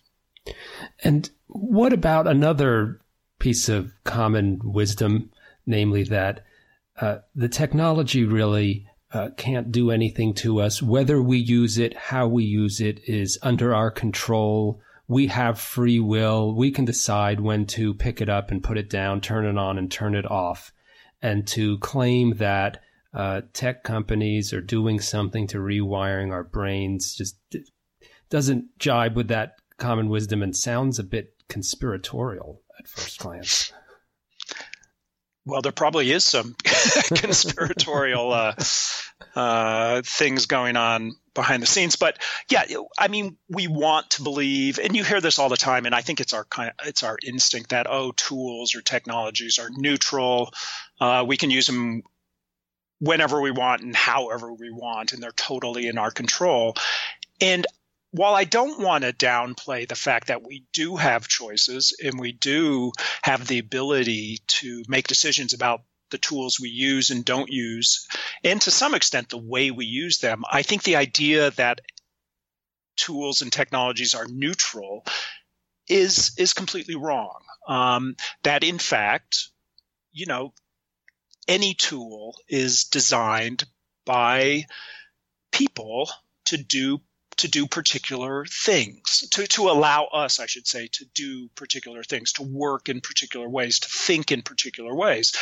And 1.03 1.29
what 1.47 1.93
about 1.93 2.27
another 2.27 2.99
piece 3.39 3.69
of 3.69 3.91
common 4.03 4.59
wisdom, 4.63 5.31
namely 5.65 6.03
that 6.03 6.45
uh, 6.99 7.17
the 7.35 7.49
technology 7.49 8.23
really 8.23 8.87
uh, 9.13 9.29
can't 9.35 9.71
do 9.71 9.91
anything 9.91 10.33
to 10.33 10.61
us. 10.61 10.81
Whether 10.81 11.21
we 11.21 11.37
use 11.37 11.77
it, 11.77 11.97
how 11.97 12.27
we 12.27 12.43
use 12.43 12.79
it 12.79 13.01
is 13.07 13.37
under 13.41 13.73
our 13.73 13.91
control. 13.91 14.79
We 15.07 15.27
have 15.27 15.59
free 15.59 15.99
will. 15.99 16.55
We 16.55 16.71
can 16.71 16.85
decide 16.85 17.41
when 17.41 17.65
to 17.67 17.93
pick 17.93 18.21
it 18.21 18.29
up 18.29 18.51
and 18.51 18.63
put 18.63 18.77
it 18.77 18.89
down, 18.89 19.19
turn 19.19 19.45
it 19.45 19.57
on 19.57 19.77
and 19.77 19.91
turn 19.91 20.15
it 20.15 20.29
off. 20.29 20.71
And 21.21 21.45
to 21.47 21.77
claim 21.79 22.37
that 22.37 22.81
uh, 23.13 23.41
tech 23.53 23.83
companies 23.83 24.53
are 24.53 24.61
doing 24.61 24.99
something 24.99 25.47
to 25.47 25.57
rewiring 25.57 26.31
our 26.31 26.43
brains 26.43 27.15
just 27.15 27.37
doesn't 28.29 28.65
jibe 28.79 29.15
with 29.15 29.27
that 29.27 29.55
common 29.77 30.09
wisdom 30.09 30.41
and 30.41 30.55
sounds 30.55 30.99
a 30.99 31.03
bit 31.03 31.33
conspiratorial 31.49 32.61
at 32.79 32.87
first 32.87 33.19
glance. 33.19 33.73
Well, 35.43 35.61
there 35.61 35.71
probably 35.71 36.11
is 36.11 36.23
some 36.23 36.55
conspiratorial 37.15 38.31
uh, 38.31 38.53
uh, 39.35 40.01
things 40.05 40.45
going 40.45 40.77
on 40.77 41.13
behind 41.33 41.63
the 41.63 41.67
scenes, 41.67 41.95
but 41.95 42.21
yeah, 42.49 42.63
I 42.97 43.07
mean, 43.07 43.37
we 43.49 43.67
want 43.67 44.11
to 44.11 44.23
believe, 44.23 44.77
and 44.77 44.95
you 44.95 45.03
hear 45.03 45.19
this 45.19 45.39
all 45.39 45.49
the 45.49 45.57
time, 45.57 45.87
and 45.87 45.95
I 45.95 46.01
think 46.01 46.21
it's 46.21 46.33
our 46.33 46.45
kind, 46.45 46.69
of, 46.69 46.87
it's 46.87 47.01
our 47.01 47.17
instinct 47.25 47.71
that 47.71 47.87
oh, 47.89 48.11
tools 48.11 48.75
or 48.75 48.81
technologies 48.81 49.57
are 49.57 49.69
neutral, 49.75 50.53
uh, 50.99 51.25
we 51.27 51.37
can 51.37 51.49
use 51.49 51.65
them 51.65 52.03
whenever 53.01 53.41
we 53.41 53.49
want 53.49 53.81
and 53.81 53.95
however 53.95 54.53
we 54.53 54.69
want, 54.69 55.11
and 55.11 55.21
they're 55.21 55.31
totally 55.31 55.87
in 55.87 55.97
our 55.97 56.11
control. 56.11 56.75
And 57.41 57.65
while 58.11 58.35
I 58.35 58.43
don't 58.43 58.79
want 58.79 59.03
to 59.03 59.11
downplay 59.11 59.87
the 59.87 59.95
fact 59.95 60.27
that 60.27 60.43
we 60.43 60.65
do 60.71 60.97
have 60.97 61.27
choices 61.27 61.97
and 62.03 62.19
we 62.19 62.31
do 62.31 62.91
have 63.23 63.47
the 63.47 63.57
ability 63.57 64.37
to 64.47 64.83
make 64.87 65.07
decisions 65.07 65.53
about 65.53 65.81
the 66.11 66.19
tools 66.19 66.59
we 66.59 66.69
use 66.69 67.09
and 67.09 67.25
don't 67.25 67.49
use, 67.49 68.07
and 68.43 68.61
to 68.61 68.71
some 68.71 68.93
extent 68.93 69.29
the 69.29 69.37
way 69.37 69.71
we 69.71 69.85
use 69.85 70.19
them, 70.19 70.43
I 70.49 70.61
think 70.61 70.83
the 70.83 70.97
idea 70.97 71.49
that 71.51 71.81
tools 72.97 73.41
and 73.41 73.51
technologies 73.51 74.13
are 74.13 74.27
neutral 74.27 75.05
is 75.87 76.33
is 76.37 76.53
completely 76.53 76.95
wrong. 76.95 77.39
Um, 77.67 78.15
that 78.43 78.63
in 78.63 78.77
fact, 78.77 79.47
you 80.11 80.27
know, 80.27 80.53
any 81.51 81.73
tool 81.73 82.37
is 82.47 82.85
designed 82.85 83.65
by 84.05 84.63
people 85.51 86.09
to 86.45 86.55
do 86.57 87.01
to 87.37 87.49
do 87.49 87.67
particular 87.67 88.45
things 88.45 89.27
to, 89.31 89.45
to 89.47 89.69
allow 89.69 90.05
us 90.05 90.39
i 90.39 90.45
should 90.45 90.65
say 90.65 90.87
to 90.93 91.03
do 91.13 91.49
particular 91.55 92.03
things 92.03 92.31
to 92.33 92.43
work 92.43 92.87
in 92.87 93.01
particular 93.01 93.49
ways 93.49 93.79
to 93.79 93.89
think 93.89 94.31
in 94.31 94.41
particular 94.41 94.95
ways. 94.95 95.33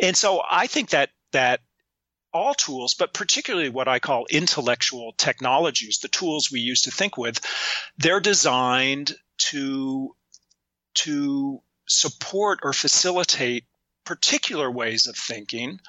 And 0.00 0.16
so 0.16 0.40
i 0.48 0.68
think 0.68 0.90
that 0.90 1.10
that 1.32 1.60
all 2.32 2.54
tools 2.54 2.94
but 2.94 3.12
particularly 3.12 3.68
what 3.68 3.88
i 3.88 3.98
call 3.98 4.26
intellectual 4.30 5.14
technologies 5.16 5.98
the 5.98 6.08
tools 6.08 6.52
we 6.52 6.60
use 6.60 6.82
to 6.82 6.92
think 6.92 7.16
with 7.16 7.40
they're 7.98 8.20
designed 8.20 9.16
to 9.38 10.14
to 10.94 11.60
support 11.88 12.60
or 12.62 12.72
facilitate 12.72 13.64
particular 14.06 14.70
ways 14.70 15.06
of 15.06 15.16
thinking, 15.16 15.80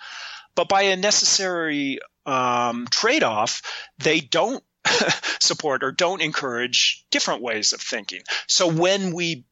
but 0.56 0.68
by 0.68 0.84
a 0.84 0.98
necessary 0.98 2.00
um, 2.26 2.88
trade 2.90 3.24
off, 3.24 3.62
they 4.00 4.20
don't 4.20 4.64
support 5.40 5.84
or 5.84 5.92
don't 5.92 6.22
encourage 6.22 7.06
different 7.12 7.42
ways 7.42 7.74
of 7.74 7.82
thinking. 7.82 8.22
So 8.48 8.68
when 8.68 9.14
we 9.14 9.46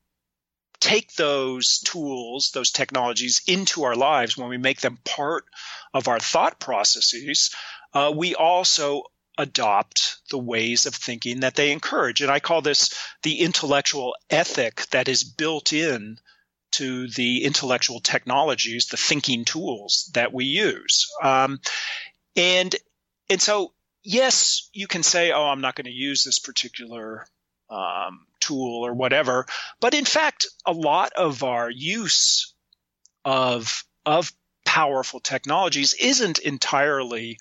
take 0.79 1.13
those 1.13 1.79
tools, 1.79 2.51
those 2.53 2.71
technologies 2.71 3.41
into 3.47 3.83
our 3.83 3.95
lives, 3.95 4.37
when 4.37 4.49
we 4.49 4.57
make 4.57 4.81
them 4.81 4.99
part 5.05 5.45
of 5.93 6.07
our 6.07 6.19
thought 6.19 6.59
processes, 6.59 7.55
uh, 7.93 8.11
we 8.15 8.35
also 8.35 9.03
adopt 9.37 10.17
the 10.29 10.37
ways 10.37 10.85
of 10.85 10.95
thinking 10.95 11.41
that 11.41 11.55
they 11.55 11.71
encourage. 11.71 12.21
And 12.21 12.31
I 12.31 12.39
call 12.39 12.61
this 12.61 12.93
the 13.23 13.39
intellectual 13.41 14.15
ethic 14.29 14.87
that 14.91 15.07
is 15.07 15.23
built 15.23 15.73
in 15.73 16.19
to 16.77 17.07
the 17.07 17.43
intellectual 17.43 17.99
technologies, 17.99 18.87
the 18.87 18.97
thinking 18.97 19.45
tools 19.45 20.09
that 20.13 20.33
we 20.33 20.45
use. 20.45 21.07
Um, 21.21 21.59
and 22.35 22.75
and 23.29 23.41
so 23.41 23.73
yes, 24.03 24.69
you 24.73 24.87
can 24.87 25.03
say, 25.03 25.31
oh, 25.31 25.45
I'm 25.45 25.61
not 25.61 25.75
going 25.75 25.85
to 25.85 25.91
use 25.91 26.23
this 26.23 26.39
particular 26.39 27.25
um, 27.69 28.27
tool 28.39 28.85
or 28.85 28.93
whatever. 28.93 29.45
But 29.81 29.93
in 29.93 30.05
fact, 30.05 30.47
a 30.65 30.71
lot 30.71 31.13
of 31.13 31.43
our 31.43 31.69
use 31.69 32.53
of 33.25 33.83
of 34.05 34.31
powerful 34.65 35.19
technologies 35.19 35.93
isn't 35.93 36.39
entirely 36.39 37.39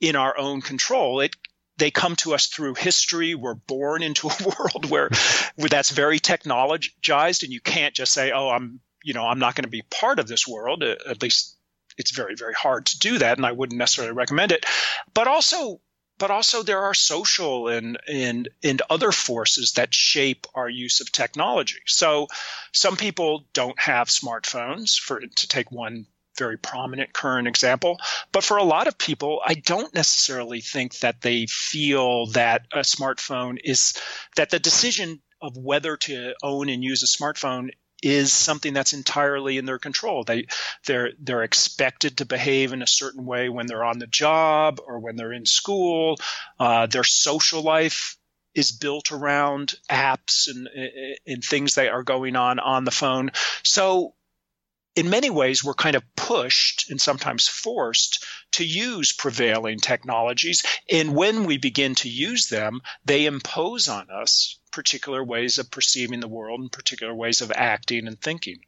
in 0.00 0.16
our 0.16 0.36
own 0.36 0.60
control. 0.60 1.20
It 1.20 1.36
they 1.80 1.90
come 1.90 2.14
to 2.16 2.34
us 2.34 2.46
through 2.46 2.74
history. 2.74 3.34
We're 3.34 3.54
born 3.54 4.02
into 4.02 4.28
a 4.28 4.36
world 4.44 4.88
where, 4.88 5.10
where 5.56 5.68
that's 5.68 5.90
very 5.90 6.20
technologized, 6.20 7.42
and 7.42 7.52
you 7.52 7.60
can't 7.60 7.94
just 7.94 8.12
say, 8.12 8.30
"Oh, 8.30 8.48
I'm 8.50 8.80
you 9.02 9.14
know 9.14 9.26
I'm 9.26 9.40
not 9.40 9.56
going 9.56 9.64
to 9.64 9.70
be 9.70 9.82
part 9.82 10.18
of 10.18 10.28
this 10.28 10.46
world." 10.46 10.82
Uh, 10.82 10.96
at 11.08 11.22
least 11.22 11.56
it's 11.98 12.12
very 12.12 12.36
very 12.36 12.54
hard 12.54 12.86
to 12.86 12.98
do 12.98 13.18
that, 13.18 13.38
and 13.38 13.46
I 13.46 13.52
wouldn't 13.52 13.78
necessarily 13.78 14.14
recommend 14.14 14.52
it. 14.52 14.64
But 15.12 15.26
also 15.26 15.80
but 16.18 16.30
also 16.30 16.62
there 16.62 16.82
are 16.82 16.92
social 16.92 17.68
and, 17.68 17.98
and, 18.06 18.50
and 18.62 18.82
other 18.90 19.10
forces 19.10 19.72
that 19.72 19.94
shape 19.94 20.46
our 20.54 20.68
use 20.68 21.00
of 21.00 21.10
technology. 21.10 21.80
So 21.86 22.28
some 22.72 22.98
people 22.98 23.46
don't 23.54 23.80
have 23.80 24.08
smartphones 24.08 24.98
for 24.98 25.20
to 25.20 25.48
take 25.48 25.72
one 25.72 26.06
very 26.40 26.58
prominent 26.58 27.12
current 27.12 27.46
example. 27.46 27.98
But 28.32 28.42
for 28.42 28.56
a 28.56 28.64
lot 28.64 28.88
of 28.88 28.98
people, 28.98 29.40
I 29.46 29.54
don't 29.54 29.94
necessarily 29.94 30.60
think 30.60 30.98
that 31.00 31.20
they 31.20 31.46
feel 31.46 32.26
that 32.32 32.62
a 32.72 32.80
smartphone 32.80 33.58
is 33.62 33.94
that 34.34 34.50
the 34.50 34.58
decision 34.58 35.20
of 35.40 35.56
whether 35.56 35.96
to 35.96 36.34
own 36.42 36.68
and 36.68 36.82
use 36.82 37.02
a 37.02 37.22
smartphone 37.22 37.70
is 38.02 38.32
something 38.32 38.72
that's 38.72 38.92
entirely 38.92 39.58
in 39.58 39.66
their 39.66 39.78
control. 39.78 40.24
They 40.24 40.46
they're 40.86 41.10
they're 41.20 41.42
expected 41.42 42.18
to 42.18 42.24
behave 42.24 42.72
in 42.72 42.82
a 42.82 42.86
certain 42.86 43.24
way 43.26 43.48
when 43.48 43.66
they're 43.66 43.84
on 43.84 43.98
the 43.98 44.06
job 44.06 44.80
or 44.84 44.98
when 44.98 45.16
they're 45.16 45.32
in 45.32 45.46
school. 45.46 46.18
Uh, 46.58 46.86
their 46.86 47.04
social 47.04 47.62
life 47.62 48.16
is 48.54 48.72
built 48.72 49.12
around 49.12 49.74
apps 49.90 50.48
and 50.48 50.68
and 51.26 51.44
things 51.44 51.74
that 51.74 51.88
are 51.88 52.02
going 52.02 52.36
on 52.36 52.58
on 52.58 52.84
the 52.84 52.90
phone. 52.90 53.30
So 53.62 54.14
in 54.96 55.10
many 55.10 55.30
ways, 55.30 55.62
we're 55.62 55.74
kind 55.74 55.96
of 55.96 56.02
pushed 56.16 56.90
and 56.90 57.00
sometimes 57.00 57.46
forced 57.46 58.24
to 58.52 58.64
use 58.64 59.12
prevailing 59.12 59.78
technologies. 59.78 60.64
And 60.90 61.14
when 61.14 61.44
we 61.44 61.58
begin 61.58 61.94
to 61.96 62.08
use 62.08 62.48
them, 62.48 62.80
they 63.04 63.26
impose 63.26 63.88
on 63.88 64.08
us 64.10 64.58
particular 64.72 65.22
ways 65.24 65.58
of 65.58 65.70
perceiving 65.70 66.20
the 66.20 66.28
world 66.28 66.60
and 66.60 66.72
particular 66.72 67.14
ways 67.14 67.40
of 67.40 67.52
acting 67.54 68.06
and 68.06 68.20
thinking. 68.20 68.60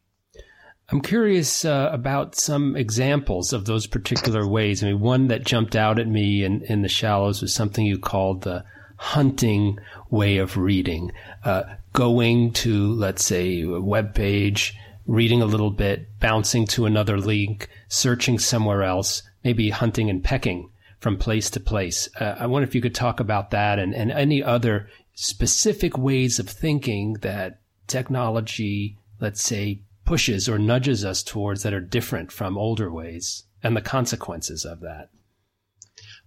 I'm 0.89 1.01
curious 1.01 1.65
uh, 1.65 1.89
about 1.93 2.35
some 2.35 2.77
examples 2.77 3.53
of 3.53 3.65
those 3.65 3.87
particular 3.87 4.47
ways. 4.47 4.83
I 4.83 4.89
mean, 4.89 5.01
one 5.01 5.29
that 5.29 5.45
jumped 5.45 5.75
out 5.75 5.99
at 5.99 6.09
me 6.09 6.45
in, 6.45 6.63
in 6.63 6.83
the 6.83 6.89
shallows 6.89 7.41
was 7.41 7.55
something 7.55 7.87
you 7.87 7.99
called 7.99 8.43
the 8.43 8.65
hunting 8.97 9.79
way 10.11 10.37
of 10.37 10.57
reading. 10.57 11.13
Uh, 11.45 11.63
going 11.93 12.53
to, 12.53 12.93
let's 12.95 13.25
say, 13.25 13.63
a 13.63 13.81
web 13.81 14.15
page, 14.15 14.75
reading 15.07 15.43
a 15.43 15.47
little 15.47 15.71
bit, 15.71 16.19
bouncing 16.21 16.67
to 16.67 16.87
another 16.87 17.19
link, 17.19 17.69
searching 17.89 18.39
somewhere 18.39 18.83
else, 18.83 19.23
maybe 19.45 19.71
hunting 19.71 20.09
and 20.09 20.23
pecking 20.23 20.71
from 21.01 21.17
place 21.17 21.51
to 21.51 21.61
place. 21.61 22.09
Uh, 22.21 22.37
I 22.39 22.47
wonder 22.47 22.67
if 22.67 22.75
you 22.75 22.81
could 22.81 22.95
talk 22.95 23.19
about 23.19 23.51
that 23.51 23.79
and, 23.79 23.95
and 23.95 24.13
any 24.13 24.43
other 24.43 24.89
specific 25.15 25.99
ways 25.99 26.39
of 26.39 26.49
thinking 26.49 27.15
that 27.23 27.61
technology, 27.87 28.99
let's 29.21 29.43
say, 29.43 29.83
pushes 30.05 30.49
or 30.49 30.59
nudges 30.59 31.05
us 31.05 31.23
towards 31.23 31.63
that 31.63 31.75
are 31.75 31.81
different 31.81 32.31
from 32.31 32.57
older 32.57 32.91
ways 32.91 33.45
and 33.63 33.77
the 33.77 33.81
consequences 33.81 34.65
of 34.65 34.81
that? 34.81 35.09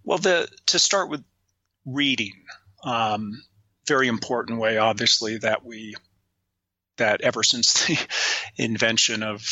Well, 0.04 0.18
the 0.18 0.48
to 0.66 0.78
start 0.78 1.10
with 1.10 1.24
reading, 1.84 2.32
um, 2.84 3.42
very 3.86 4.08
important 4.08 4.60
way, 4.60 4.78
obviously, 4.78 5.38
that 5.38 5.64
we 5.64 5.94
that 6.96 7.20
ever 7.20 7.42
since 7.42 7.86
the 7.86 7.98
invention 8.56 9.22
of 9.22 9.42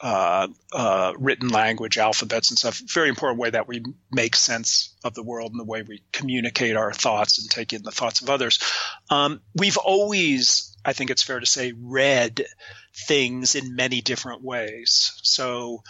uh, 0.00 0.48
uh, 0.72 1.12
written 1.16 1.48
language, 1.48 1.96
alphabets, 1.96 2.50
and 2.50 2.58
stuff. 2.58 2.80
Very 2.92 3.08
important 3.08 3.38
way 3.38 3.50
that 3.50 3.68
we 3.68 3.84
make 4.10 4.34
sense 4.34 4.96
of 5.04 5.14
the 5.14 5.22
world 5.22 5.52
and 5.52 5.60
the 5.60 5.64
way 5.64 5.82
we 5.82 6.02
communicate 6.12 6.74
our 6.74 6.92
thoughts 6.92 7.38
and 7.38 7.48
take 7.48 7.72
in 7.72 7.82
the 7.84 7.92
thoughts 7.92 8.20
of 8.20 8.28
others. 8.28 8.58
Um, 9.10 9.40
we've 9.54 9.76
always, 9.76 10.76
I 10.84 10.92
think 10.92 11.10
it's 11.10 11.22
fair 11.22 11.38
to 11.38 11.46
say, 11.46 11.72
read 11.80 12.44
things 13.06 13.54
in 13.54 13.76
many 13.76 14.00
different 14.00 14.42
ways. 14.42 15.12
So 15.22 15.84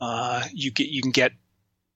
uh, 0.00 0.42
you 0.54 0.70
get, 0.70 0.88
you 0.88 1.02
can 1.02 1.10
get, 1.10 1.32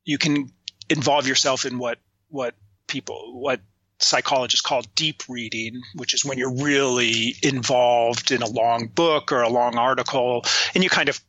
you 0.05 0.19
can 0.19 0.53
involve 0.91 1.27
yourself 1.27 1.65
in 1.65 1.79
what 1.79 1.99
what 2.29 2.55
people 2.87 3.41
what 3.41 3.61
psychologists 4.01 4.61
call 4.61 4.83
deep 4.95 5.23
reading, 5.29 5.83
which 5.95 6.15
is 6.15 6.25
when 6.25 6.39
you're 6.39 6.55
really 6.55 7.35
involved 7.43 8.31
in 8.31 8.43
a 8.43 8.49
long 8.49 8.87
book 8.87 9.33
or 9.33 9.43
a 9.43 9.49
long 9.49 9.77
article 9.77 10.45
and 10.75 10.85
you 10.85 10.91
kind 10.91 11.09
of 11.09 11.21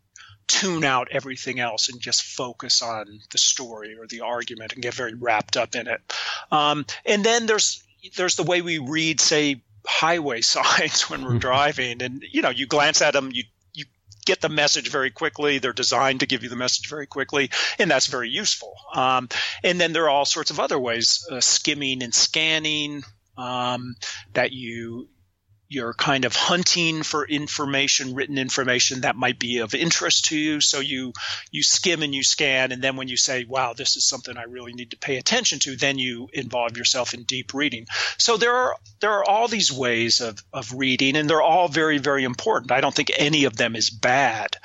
tune 0.48 0.84
out 0.84 1.10
everything 1.12 1.60
else 1.60 1.90
and 1.90 2.02
just 2.02 2.24
focus 2.24 2.82
on 2.82 3.20
the 3.32 3.38
story 3.38 3.96
or 3.98 4.08
the 4.08 4.22
argument 4.22 4.74
and 4.74 4.82
get 4.82 4.94
very 4.94 5.14
wrapped 5.14 5.56
up 5.56 5.76
in 5.76 5.88
it. 5.88 6.02
Um, 6.52 6.86
and 7.06 7.24
then 7.24 7.46
there's 7.46 7.84
there's 8.16 8.36
the 8.36 8.44
way 8.44 8.62
we 8.62 8.80
read, 8.80 9.22
say, 9.22 9.62
highway 9.86 10.42
signs 10.56 11.10
when 11.10 11.24
we're 11.24 11.30
mm-hmm. 11.30 11.40
driving, 11.40 12.02
and 12.02 12.24
you 12.32 12.42
know, 12.42 12.50
you 12.50 12.66
glance 12.66 13.02
at 13.02 13.14
them, 13.14 13.32
you 13.32 13.44
you 13.44 13.44
get 14.30 14.42
the 14.42 14.50
message 14.50 14.90
very 14.90 15.10
quickly. 15.12 15.58
They're 15.58 15.74
designed 15.74 16.20
to 16.20 16.28
give 16.28 16.44
you 16.44 16.50
the 16.50 16.56
message 16.56 16.88
very 16.88 17.08
quickly, 17.08 17.50
and 17.80 17.90
that's 17.90 18.08
very 18.08 18.30
useful. 18.30 18.76
Um, 18.94 19.28
and 19.64 19.82
then 19.82 19.92
there 19.92 20.06
are 20.06 20.10
all 20.10 20.26
sorts 20.26 20.52
of 20.52 20.60
other 20.60 20.80
ways, 20.80 21.28
uh, 21.32 21.42
skimming 21.42 22.04
and 22.04 22.14
scanning. 22.14 23.04
Um, 23.38 23.96
that 24.34 24.52
you 24.52 25.08
you're 25.70 25.94
kind 25.94 26.26
of 26.26 26.36
hunting 26.36 27.04
for 27.04 27.26
information, 27.28 28.16
written 28.16 28.40
information 28.40 29.02
that 29.02 29.16
might 29.16 29.38
be 29.38 29.60
of 29.60 29.76
interest 29.76 30.26
to 30.26 30.38
you. 30.38 30.60
So 30.60 30.80
you 30.80 31.14
you 31.52 31.62
skim 31.62 32.02
and 32.02 32.14
you 32.14 32.24
scan, 32.24 32.72
and 32.72 32.82
then 32.82 32.96
when 32.96 33.08
you 33.08 33.18
say, 33.18 33.46
"Wow, 33.46 33.74
this 33.74 33.96
is 33.96 34.08
something 34.08 34.36
I 34.36 34.44
really 34.44 34.74
need 34.74 34.92
to 34.92 34.98
pay 34.98 35.18
attention 35.18 35.60
to," 35.60 35.76
then 35.76 36.00
you 36.00 36.28
involve 36.34 36.76
yourself 36.76 37.14
in 37.14 37.24
deep 37.24 37.54
reading. 37.54 37.86
So 38.18 38.38
there 38.38 38.56
are 38.56 38.76
there 39.00 39.12
are 39.12 39.24
all 39.24 39.48
these 39.48 39.72
ways 39.72 40.22
of 40.22 40.44
of 40.52 40.74
reading, 40.74 41.16
and 41.16 41.30
they're 41.30 41.42
all 41.42 41.68
very 41.68 42.00
very 42.00 42.24
important. 42.24 42.72
I 42.72 42.82
don't 42.82 42.96
think 42.96 43.12
any 43.16 43.44
of 43.44 43.56
them 43.56 43.76
is 43.76 43.92
bad. 43.92 44.58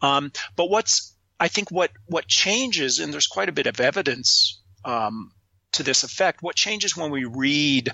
Um, 0.00 0.32
but 0.54 0.70
what's 0.70 1.12
I 1.40 1.48
think 1.48 1.72
what 1.72 1.90
what 2.06 2.28
changes, 2.28 3.00
and 3.00 3.12
there's 3.12 3.26
quite 3.26 3.48
a 3.48 3.52
bit 3.52 3.66
of 3.66 3.80
evidence 3.80 4.60
um, 4.84 5.32
to 5.72 5.82
this 5.82 6.04
effect. 6.04 6.40
What 6.40 6.54
changes 6.54 6.96
when 6.96 7.10
we 7.10 7.24
read 7.24 7.90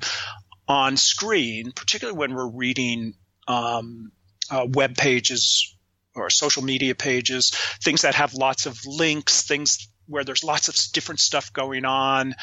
on 0.69 0.97
screen, 0.97 1.73
particularly 1.73 2.19
when 2.19 2.35
we're 2.35 2.51
reading 2.51 3.15
um, 3.47 4.13
uh, 4.51 4.67
web 4.69 4.97
pages 4.97 5.75
or 6.15 6.31
social 6.31 6.63
media 6.63 6.95
pages, 6.95 7.51
things 7.83 8.03
that 8.03 8.15
have 8.15 8.35
lots 8.35 8.67
of 8.67 8.79
links, 8.87 9.43
things 9.43 9.89
where 10.07 10.25
there's 10.25 10.45
lots 10.45 10.69
of 10.69 10.77
different 10.93 11.21
stuff 11.21 11.53
going 11.53 11.85
on, 11.85 12.35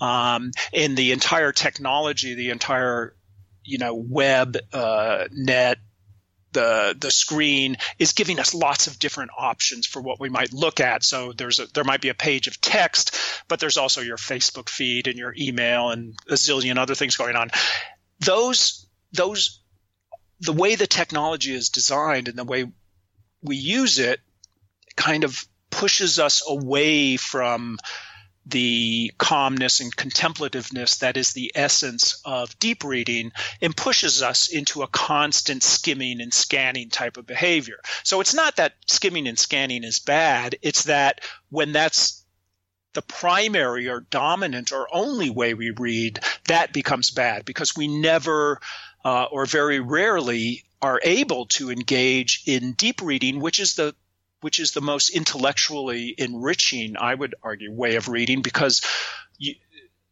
um, 0.00 0.50
the 0.94 1.12
entire 1.12 1.52
technology, 1.52 2.34
the 2.34 2.50
entire 2.50 3.14
you 3.64 3.78
know 3.78 3.94
web, 3.94 4.56
uh, 4.72 5.24
net, 5.32 5.78
the 6.56 6.96
the 6.98 7.10
screen 7.10 7.76
is 7.98 8.14
giving 8.14 8.40
us 8.40 8.54
lots 8.54 8.86
of 8.86 8.98
different 8.98 9.30
options 9.36 9.86
for 9.86 10.00
what 10.00 10.18
we 10.18 10.30
might 10.30 10.54
look 10.54 10.80
at. 10.80 11.04
So 11.04 11.34
there's 11.34 11.58
a, 11.58 11.66
there 11.66 11.84
might 11.84 12.00
be 12.00 12.08
a 12.08 12.14
page 12.14 12.46
of 12.46 12.62
text, 12.62 13.14
but 13.46 13.60
there's 13.60 13.76
also 13.76 14.00
your 14.00 14.16
Facebook 14.16 14.70
feed 14.70 15.06
and 15.06 15.18
your 15.18 15.34
email 15.38 15.90
and 15.90 16.14
a 16.30 16.32
zillion 16.32 16.78
other 16.78 16.94
things 16.94 17.16
going 17.16 17.36
on. 17.36 17.50
Those 18.20 18.86
those 19.12 19.60
the 20.40 20.54
way 20.54 20.76
the 20.76 20.86
technology 20.86 21.54
is 21.54 21.68
designed 21.68 22.28
and 22.28 22.38
the 22.38 22.44
way 22.44 22.64
we 23.42 23.56
use 23.56 23.98
it 23.98 24.20
kind 24.96 25.24
of 25.24 25.44
pushes 25.68 26.18
us 26.18 26.42
away 26.48 27.18
from 27.18 27.78
the 28.46 29.12
calmness 29.18 29.80
and 29.80 29.94
contemplativeness 29.94 30.98
that 30.98 31.16
is 31.16 31.32
the 31.32 31.50
essence 31.54 32.20
of 32.24 32.56
deep 32.58 32.84
reading 32.84 33.32
and 33.60 33.76
pushes 33.76 34.22
us 34.22 34.48
into 34.48 34.82
a 34.82 34.88
constant 34.88 35.62
skimming 35.62 36.20
and 36.20 36.32
scanning 36.32 36.88
type 36.88 37.16
of 37.16 37.26
behavior. 37.26 37.78
So 38.04 38.20
it's 38.20 38.34
not 38.34 38.56
that 38.56 38.74
skimming 38.86 39.26
and 39.26 39.38
scanning 39.38 39.82
is 39.82 39.98
bad, 39.98 40.56
it's 40.62 40.84
that 40.84 41.22
when 41.50 41.72
that's 41.72 42.24
the 42.92 43.02
primary 43.02 43.88
or 43.88 44.00
dominant 44.00 44.72
or 44.72 44.88
only 44.92 45.28
way 45.28 45.52
we 45.54 45.70
read, 45.70 46.20
that 46.46 46.72
becomes 46.72 47.10
bad 47.10 47.44
because 47.44 47.76
we 47.76 47.88
never 47.88 48.60
uh, 49.04 49.24
or 49.24 49.44
very 49.44 49.80
rarely 49.80 50.64
are 50.80 51.00
able 51.02 51.46
to 51.46 51.70
engage 51.70 52.42
in 52.46 52.72
deep 52.72 53.02
reading, 53.02 53.40
which 53.40 53.60
is 53.60 53.74
the 53.74 53.94
which 54.40 54.58
is 54.58 54.72
the 54.72 54.80
most 54.80 55.10
intellectually 55.10 56.14
enriching, 56.16 56.96
I 56.98 57.14
would 57.14 57.34
argue, 57.42 57.72
way 57.72 57.96
of 57.96 58.08
reading 58.08 58.42
because 58.42 58.82
you 59.38 59.54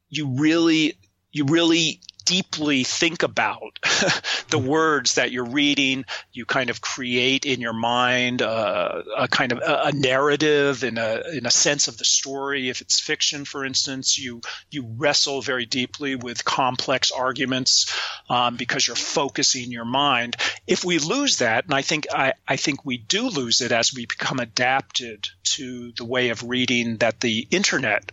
you 0.09 0.37
really 0.37 0.99
you 1.33 1.45
really 1.45 2.01
deeply 2.25 2.85
think 2.85 3.23
about 3.23 3.79
the 4.51 4.59
words 4.59 5.15
that 5.15 5.31
you're 5.31 5.45
reading. 5.45 6.05
You 6.33 6.45
kind 6.45 6.71
of 6.71 6.81
create 6.81 7.45
in 7.45 7.61
your 7.61 7.73
mind 7.73 8.43
uh, 8.43 9.03
a 9.17 9.29
kind 9.29 9.53
of 9.53 9.59
a, 9.59 9.89
a 9.89 9.93
narrative 9.93 10.85
in 10.85 10.99
a 10.99 11.23
in 11.33 11.47
a 11.47 11.51
sense 11.51 11.89
of 11.89 11.99
the 11.99 12.05
story. 12.05 12.69
If 12.69 12.81
it's 12.81 13.01
fiction, 13.01 13.45
for 13.45 13.65
instance, 13.65 14.19
you 14.19 14.41
you 14.71 14.87
wrestle 14.97 15.43
very 15.43 15.67
deeply 15.67 16.17
with 16.17 16.45
complex 16.45 17.11
arguments 17.11 17.93
um, 18.29 18.57
because 18.57 18.87
you're 18.87 18.97
focusing 18.97 19.73
your 19.73 19.85
mind. 19.85 20.37
If 20.67 20.85
we 20.85 20.99
lose 20.99 21.39
that, 21.39 21.65
and 21.65 21.75
I 21.75 21.83
think 21.83 22.07
I, 22.13 22.33
I 22.47 22.57
think 22.57 22.85
we 22.85 22.99
do 22.99 23.29
lose 23.29 23.61
it 23.61 23.73
as 23.73 23.95
we 23.95 24.07
become 24.07 24.41
adapted 24.41 25.29
to 25.55 25.93
the 25.93 26.05
way 26.05 26.31
of 26.31 26.43
reading 26.43 26.97
that 26.99 27.21
the 27.21 27.47
internet 27.51 28.13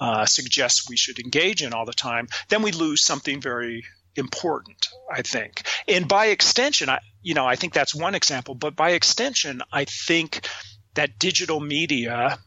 uh, 0.00 0.26
suggests 0.26 0.88
we 0.88 0.96
should 0.96 1.18
engage 1.18 1.62
in 1.62 1.72
all 1.72 1.84
the 1.84 1.92
time, 1.92 2.28
then 2.48 2.62
we 2.62 2.72
lose 2.72 3.04
something 3.04 3.40
very 3.40 3.84
important, 4.16 4.88
I 5.10 5.22
think. 5.22 5.62
And 5.86 6.08
by 6.08 6.26
extension, 6.26 6.88
I, 6.88 7.00
you 7.22 7.34
know, 7.34 7.46
I 7.46 7.56
think 7.56 7.72
that's 7.72 7.94
one 7.94 8.14
example, 8.14 8.54
but 8.54 8.76
by 8.76 8.90
extension, 8.90 9.62
I 9.72 9.84
think 9.84 10.46
that 10.94 11.18
digital 11.18 11.60
media, 11.60 12.38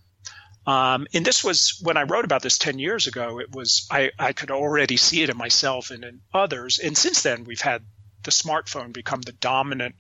um, 0.68 1.08
and 1.14 1.26
this 1.26 1.44
was 1.44 1.80
when 1.82 1.98
I 1.98 2.04
wrote 2.04 2.26
about 2.26 2.42
this 2.42 2.58
10 2.58 2.80
years 2.80 3.08
ago, 3.08 3.40
it 3.40 3.52
was, 3.52 3.88
I, 3.90 4.12
I 4.20 4.34
could 4.34 4.52
already 4.52 4.98
see 4.98 5.24
it 5.24 5.30
in 5.30 5.38
myself 5.38 5.92
and 5.92 6.04
in 6.04 6.22
others. 6.34 6.80
And 6.80 6.98
since 6.98 7.24
then, 7.24 7.46
we've 7.46 7.62
had 7.62 7.84
the 8.24 8.32
smartphone 8.32 8.94
become 8.94 9.22
the 9.22 9.32
dominant 9.32 9.96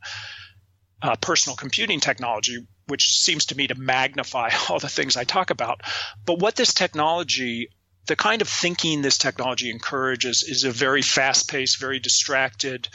uh, 1.01 1.15
personal 1.15 1.55
computing 1.55 1.99
technology, 1.99 2.59
which 2.91 3.17
seems 3.17 3.45
to 3.45 3.55
me 3.55 3.67
to 3.67 3.75
magnify 3.75 4.49
all 4.69 4.77
the 4.77 4.89
things 4.89 5.17
I 5.17 5.23
talk 5.23 5.49
about. 5.49 5.81
But 6.25 6.39
what 6.39 6.55
this 6.55 6.73
technology, 6.73 7.69
the 8.05 8.15
kind 8.15 8.41
of 8.41 8.49
thinking 8.49 9.01
this 9.01 9.17
technology 9.17 9.71
encourages, 9.71 10.43
is 10.43 10.65
a 10.65 10.71
very 10.71 11.01
fast 11.01 11.49
paced, 11.49 11.79
very 11.79 11.99
distracted 11.99 12.89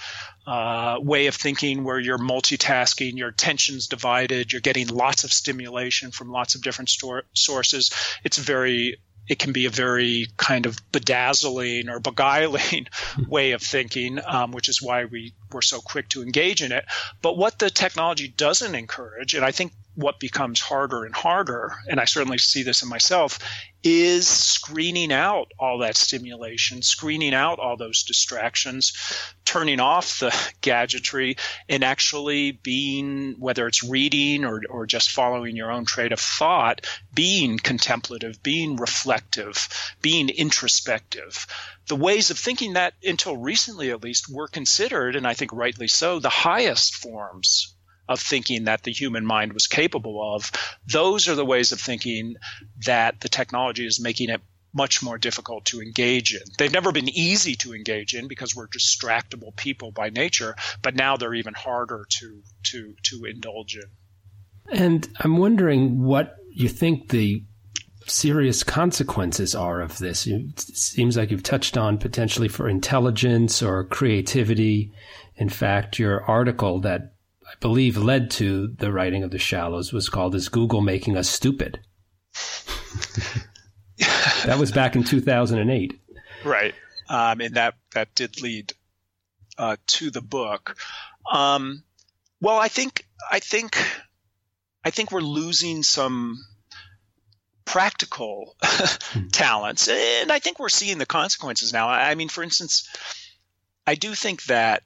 uh, 0.46 0.98
way 1.00 1.26
of 1.26 1.34
thinking 1.34 1.82
where 1.82 1.98
you're 1.98 2.18
multitasking, 2.18 3.16
your 3.16 3.30
attention's 3.30 3.88
divided, 3.88 4.52
you're 4.52 4.60
getting 4.60 4.88
lots 4.88 5.24
of 5.24 5.32
stimulation 5.32 6.10
from 6.10 6.30
lots 6.30 6.54
of 6.54 6.62
different 6.62 6.90
sources. 7.34 7.90
It's 8.22 8.36
very 8.36 8.98
it 9.28 9.38
can 9.38 9.52
be 9.52 9.66
a 9.66 9.70
very 9.70 10.28
kind 10.36 10.66
of 10.66 10.78
bedazzling 10.92 11.88
or 11.88 11.98
beguiling 11.98 12.86
way 13.28 13.52
of 13.52 13.62
thinking, 13.62 14.20
um, 14.24 14.52
which 14.52 14.68
is 14.68 14.80
why 14.80 15.04
we 15.04 15.34
were 15.52 15.62
so 15.62 15.80
quick 15.80 16.08
to 16.10 16.22
engage 16.22 16.62
in 16.62 16.72
it. 16.72 16.84
But 17.22 17.36
what 17.36 17.58
the 17.58 17.70
technology 17.70 18.28
doesn't 18.28 18.74
encourage, 18.74 19.34
and 19.34 19.44
I 19.44 19.50
think 19.50 19.72
what 19.96 20.20
becomes 20.20 20.60
harder 20.60 21.04
and 21.04 21.14
harder, 21.14 21.72
and 21.88 21.98
I 21.98 22.04
certainly 22.04 22.38
see 22.38 22.62
this 22.62 22.82
in 22.82 22.88
myself, 22.88 23.38
is 23.82 24.28
screening 24.28 25.12
out 25.12 25.52
all 25.58 25.78
that 25.78 25.96
stimulation, 25.96 26.82
screening 26.82 27.32
out 27.32 27.58
all 27.58 27.76
those 27.76 28.02
distractions, 28.02 28.92
turning 29.44 29.80
off 29.80 30.18
the 30.18 30.52
gadgetry, 30.60 31.36
and 31.68 31.82
actually 31.82 32.52
being, 32.52 33.36
whether 33.38 33.66
it's 33.66 33.82
reading 33.82 34.44
or, 34.44 34.60
or 34.68 34.86
just 34.86 35.12
following 35.12 35.56
your 35.56 35.70
own 35.70 35.84
trade 35.84 36.12
of 36.12 36.20
thought, 36.20 36.86
being 37.14 37.58
contemplative, 37.58 38.42
being 38.42 38.76
reflective, 38.76 39.68
being 40.02 40.28
introspective. 40.28 41.46
The 41.86 41.96
ways 41.96 42.30
of 42.30 42.38
thinking 42.38 42.74
that, 42.74 42.94
until 43.02 43.36
recently 43.36 43.90
at 43.90 44.02
least, 44.02 44.28
were 44.28 44.48
considered, 44.48 45.16
and 45.16 45.26
I 45.26 45.34
think 45.34 45.52
rightly 45.52 45.88
so, 45.88 46.18
the 46.18 46.28
highest 46.28 46.96
forms 46.96 47.75
of 48.08 48.20
thinking 48.20 48.64
that 48.64 48.82
the 48.82 48.92
human 48.92 49.24
mind 49.24 49.52
was 49.52 49.66
capable 49.66 50.34
of. 50.34 50.50
Those 50.86 51.28
are 51.28 51.34
the 51.34 51.44
ways 51.44 51.72
of 51.72 51.80
thinking 51.80 52.36
that 52.84 53.20
the 53.20 53.28
technology 53.28 53.86
is 53.86 54.00
making 54.00 54.30
it 54.30 54.40
much 54.76 55.02
more 55.02 55.16
difficult 55.16 55.64
to 55.64 55.80
engage 55.80 56.34
in. 56.34 56.42
They've 56.58 56.72
never 56.72 56.92
been 56.92 57.08
easy 57.08 57.54
to 57.56 57.74
engage 57.74 58.14
in 58.14 58.28
because 58.28 58.54
we're 58.54 58.68
distractible 58.68 59.56
people 59.56 59.90
by 59.90 60.10
nature, 60.10 60.54
but 60.82 60.94
now 60.94 61.16
they're 61.16 61.34
even 61.34 61.54
harder 61.54 62.06
to 62.18 62.42
to 62.64 62.94
to 63.04 63.24
indulge 63.24 63.76
in. 63.76 63.90
And 64.70 65.08
I'm 65.20 65.38
wondering 65.38 66.02
what 66.02 66.36
you 66.50 66.68
think 66.68 67.08
the 67.08 67.42
serious 68.06 68.62
consequences 68.62 69.54
are 69.54 69.80
of 69.80 69.98
this. 69.98 70.26
It 70.26 70.60
seems 70.60 71.16
like 71.16 71.30
you've 71.30 71.42
touched 71.42 71.76
on 71.76 71.98
potentially 71.98 72.48
for 72.48 72.68
intelligence 72.68 73.62
or 73.62 73.84
creativity. 73.84 74.92
In 75.36 75.48
fact, 75.48 75.98
your 75.98 76.22
article 76.24 76.80
that 76.80 77.15
believe 77.60 77.96
led 77.96 78.30
to 78.32 78.68
the 78.68 78.92
writing 78.92 79.22
of 79.22 79.30
The 79.30 79.38
Shallows 79.38 79.92
was 79.92 80.08
called 80.08 80.34
Is 80.34 80.48
Google 80.48 80.80
Making 80.80 81.16
Us 81.16 81.28
Stupid? 81.28 81.80
that 84.44 84.56
was 84.58 84.72
back 84.72 84.96
in 84.96 85.04
2008. 85.04 86.00
Right. 86.44 86.74
Um, 87.08 87.40
and 87.40 87.54
that, 87.54 87.74
that 87.94 88.14
did 88.14 88.42
lead 88.42 88.72
uh, 89.58 89.76
to 89.86 90.10
the 90.10 90.20
book. 90.20 90.76
Um, 91.30 91.82
well, 92.40 92.58
I 92.58 92.68
think, 92.68 93.06
I 93.30 93.40
think, 93.40 93.78
I 94.84 94.90
think 94.90 95.10
we're 95.12 95.20
losing 95.20 95.82
some 95.82 96.38
practical 97.64 98.56
talents. 99.32 99.88
And 99.88 100.32
I 100.32 100.38
think 100.38 100.58
we're 100.58 100.68
seeing 100.68 100.98
the 100.98 101.06
consequences 101.06 101.72
now. 101.72 101.88
I 101.88 102.14
mean, 102.14 102.28
for 102.28 102.42
instance, 102.42 102.88
I 103.86 103.94
do 103.94 104.14
think 104.14 104.44
that 104.44 104.82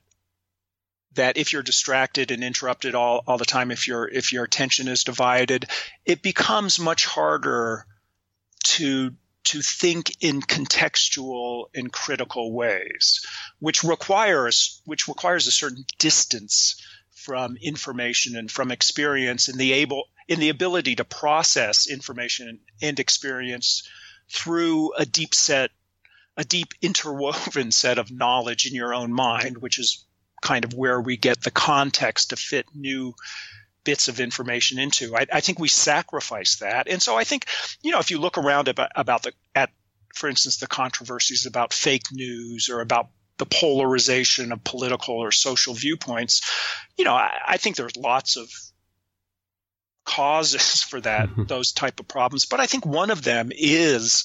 that 1.15 1.37
if 1.37 1.53
you're 1.53 1.63
distracted 1.63 2.31
and 2.31 2.45
interrupted 2.45 2.95
all, 2.95 3.23
all 3.27 3.39
the 3.39 3.45
time, 3.45 3.71
if 3.71 3.89
your 3.89 4.09
if 4.09 4.33
your 4.33 4.45
attention 4.45 4.89
is 4.89 5.05
divided, 5.05 5.67
it 6.05 6.23
becomes 6.23 6.79
much 6.79 7.07
harder 7.07 7.87
to 8.65 9.13
to 9.43 9.63
think 9.63 10.23
in 10.23 10.41
contextual 10.41 11.67
and 11.75 11.93
critical 11.93 12.53
ways, 12.53 13.25
which 13.59 13.83
requires 13.83 14.81
which 14.85 15.09
requires 15.09 15.47
a 15.47 15.53
certain 15.53 15.85
distance 15.99 16.81
from 17.11 17.57
information 17.61 18.37
and 18.37 18.51
from 18.51 18.71
experience 18.71 19.49
and 19.49 19.59
the 19.59 19.73
able 19.73 20.05
in 20.29 20.41
the 20.41 20.49
ability 20.49 20.97
to 20.97 21.05
process 21.05 21.89
information 21.89 22.61
and 22.81 23.01
experience 23.01 23.83
through 24.31 24.95
a 24.95 25.05
deep 25.05 25.35
set 25.35 25.71
a 26.37 26.45
deep 26.45 26.73
interwoven 26.81 27.73
set 27.73 27.99
of 27.99 28.11
knowledge 28.11 28.65
in 28.67 28.75
your 28.75 28.95
own 28.95 29.13
mind, 29.13 29.59
which 29.59 29.79
is 29.79 30.07
kind 30.41 30.65
of 30.65 30.75
where 30.75 31.01
we 31.01 31.17
get 31.17 31.41
the 31.43 31.51
context 31.51 32.31
to 32.31 32.37
fit 32.37 32.67
new 32.75 33.15
bits 33.85 34.09
of 34.09 34.21
information 34.21 34.79
into. 34.79 35.17
I, 35.17 35.27
I, 35.33 35.41
think 35.41 35.59
we 35.59 35.69
sacrifice 35.69 36.57
that, 36.57 36.89
and 36.89 37.01
so 37.01 37.17
I 37.17 37.25
think 37.25 37.47
you 37.83 37.93
know 37.93 37.99
if 37.99 38.11
you 38.11 38.19
look 38.19 38.39
around 38.39 38.69
about, 38.69 38.91
about 38.95 39.23
the 39.23 39.33
at 39.55 39.71
for 40.15 40.29
instance 40.29 40.59
the 40.59 40.67
controversies 40.67 41.47
about 41.47 41.73
fake 41.73 42.13
news 42.13 42.69
or 42.71 42.81
about 42.81 43.09
the 43.39 43.47
polarization 43.47 44.53
of 44.53 44.63
political 44.65 45.17
or 45.17 45.33
social 45.33 45.75
viewpoints, 45.75 46.43
you 46.97 47.05
know 47.05 47.15
I, 47.15 47.33
I 47.47 47.57
think 47.57 47.77
there's 47.77 47.97
lots 47.97 48.37
of 48.37 48.51
causes 50.05 50.83
for 50.91 51.01
that 51.01 51.29
mm-hmm. 51.29 51.45
those 51.45 51.73
type 51.73 52.01
of 52.01 52.09
problems, 52.09 52.47
but 52.47 52.61
I 52.61 52.67
think 52.67 52.85
one 52.85 53.11
of 53.11 53.23
them 53.23 53.51
is 53.55 54.25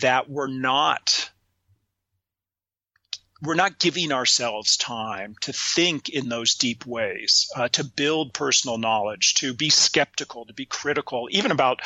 that 0.00 0.30
we're 0.30 0.46
not 0.46 1.30
we're 3.42 3.54
not 3.54 3.80
giving 3.80 4.12
ourselves 4.12 4.76
time 4.76 5.34
to 5.40 5.52
think 5.52 6.08
in 6.08 6.28
those 6.28 6.54
deep 6.54 6.86
ways, 6.86 7.50
uh, 7.56 7.68
to 7.68 7.82
build 7.82 8.32
personal 8.32 8.78
knowledge, 8.78 9.34
to 9.34 9.52
be 9.52 9.68
skeptical, 9.68 10.46
to 10.46 10.54
be 10.54 10.64
critical, 10.64 11.28
even 11.32 11.50
about 11.50 11.80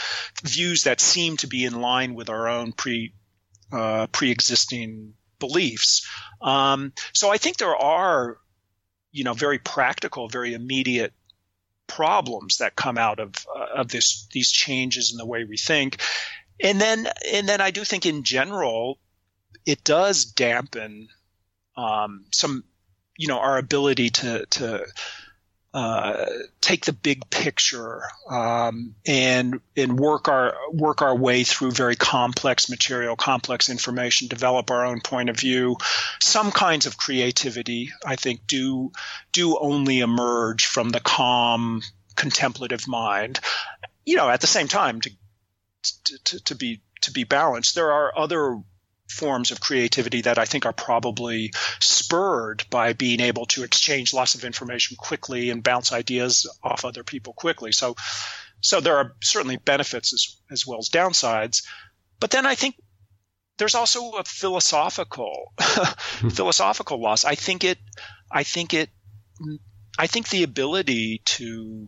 views 0.45 0.85
that 0.85 1.01
seem 1.01 1.38
to 1.38 1.47
be 1.47 1.64
in 1.64 1.81
line 1.81 2.14
with 2.14 2.29
our 2.29 2.47
own 2.47 2.73
pre 2.73 3.14
uh, 3.73 4.07
pre-existing 4.09 5.14
beliefs. 5.38 6.07
Um, 6.40 6.92
so 7.12 7.31
I 7.31 7.38
think 7.38 7.57
there 7.57 7.77
are, 7.77 8.38
you 9.11 9.25
know, 9.25 9.33
very 9.33 9.59
practical, 9.59 10.29
very 10.29 10.55
immediate 10.55 11.14
problems 11.87 12.59
that 12.59 12.77
come 12.77 12.99
out 12.99 13.19
of 13.19 13.35
uh, 13.55 13.81
of 13.81 13.88
this 13.88 14.29
these 14.31 14.51
changes 14.51 15.11
in 15.11 15.16
the 15.16 15.27
way 15.27 15.45
we 15.45 15.57
think, 15.57 16.03
and 16.62 16.79
then 16.79 17.09
and 17.33 17.49
then 17.49 17.62
I 17.62 17.71
do 17.71 17.83
think 17.83 18.05
in 18.05 18.25
general 18.25 18.99
it 19.64 19.83
does 19.83 20.27
dampen 20.27 21.09
um, 21.76 22.24
some, 22.32 22.64
you 23.16 23.28
know, 23.28 23.38
our 23.38 23.58
ability 23.58 24.10
to 24.10 24.46
to 24.46 24.86
uh, 25.76 26.24
take 26.62 26.86
the 26.86 26.92
big 26.94 27.28
picture 27.28 28.00
um, 28.30 28.94
and 29.06 29.60
and 29.76 29.98
work 29.98 30.26
our 30.26 30.54
work 30.72 31.02
our 31.02 31.14
way 31.14 31.44
through 31.44 31.70
very 31.70 31.96
complex 31.96 32.70
material, 32.70 33.14
complex 33.14 33.68
information, 33.68 34.26
develop 34.26 34.70
our 34.70 34.86
own 34.86 35.02
point 35.02 35.28
of 35.28 35.38
view. 35.38 35.76
Some 36.18 36.50
kinds 36.50 36.86
of 36.86 36.96
creativity, 36.96 37.90
I 38.06 38.16
think, 38.16 38.46
do 38.46 38.90
do 39.32 39.58
only 39.58 40.00
emerge 40.00 40.64
from 40.64 40.88
the 40.88 41.00
calm, 41.00 41.82
contemplative 42.14 42.88
mind. 42.88 43.40
You 44.06 44.16
know, 44.16 44.30
at 44.30 44.40
the 44.40 44.46
same 44.46 44.68
time, 44.68 45.02
to 45.02 45.10
to, 46.24 46.44
to 46.44 46.54
be 46.54 46.80
to 47.02 47.12
be 47.12 47.24
balanced, 47.24 47.74
there 47.74 47.92
are 47.92 48.18
other 48.18 48.62
forms 49.09 49.51
of 49.51 49.61
creativity 49.61 50.23
that 50.23 50.38
I 50.38 50.45
think 50.45 50.66
are 50.66 50.73
probably 50.73 51.53
spurred 51.81 52.64
by 52.71 52.92
being 52.92 53.21
able 53.21 53.47
to 53.47 53.62
exchange 53.62 54.12
lots 54.12 54.35
of 54.35 54.45
information 54.45 54.97
quickly 54.97 55.51
and 55.51 55.62
bounce 55.62 55.92
ideas 55.92 56.47
off 56.62 56.85
other 56.85 57.05
people 57.05 57.33
quickly. 57.33 57.73
So, 57.73 57.97
so 58.61 58.81
there 58.81 58.97
are 58.97 59.14
certainly 59.23 59.57
benefits 59.57 60.12
as, 60.12 60.37
as 60.51 60.66
well 60.66 60.79
as 60.79 60.90
downsides. 60.90 61.62
But 62.19 62.31
then 62.31 62.47
I 62.47 62.55
think 62.55 62.77
there's 63.59 63.75
also 63.75 64.11
a 64.12 64.25
philosophical 64.25 65.53
philosophical 65.59 67.01
loss. 67.01 67.25
I 67.25 67.35
think 67.35 67.64
it. 67.64 67.79
I 68.31 68.42
think 68.42 68.75
it. 68.75 68.90
I 69.99 70.07
think 70.07 70.29
the 70.29 70.42
ability 70.42 71.23
to 71.25 71.87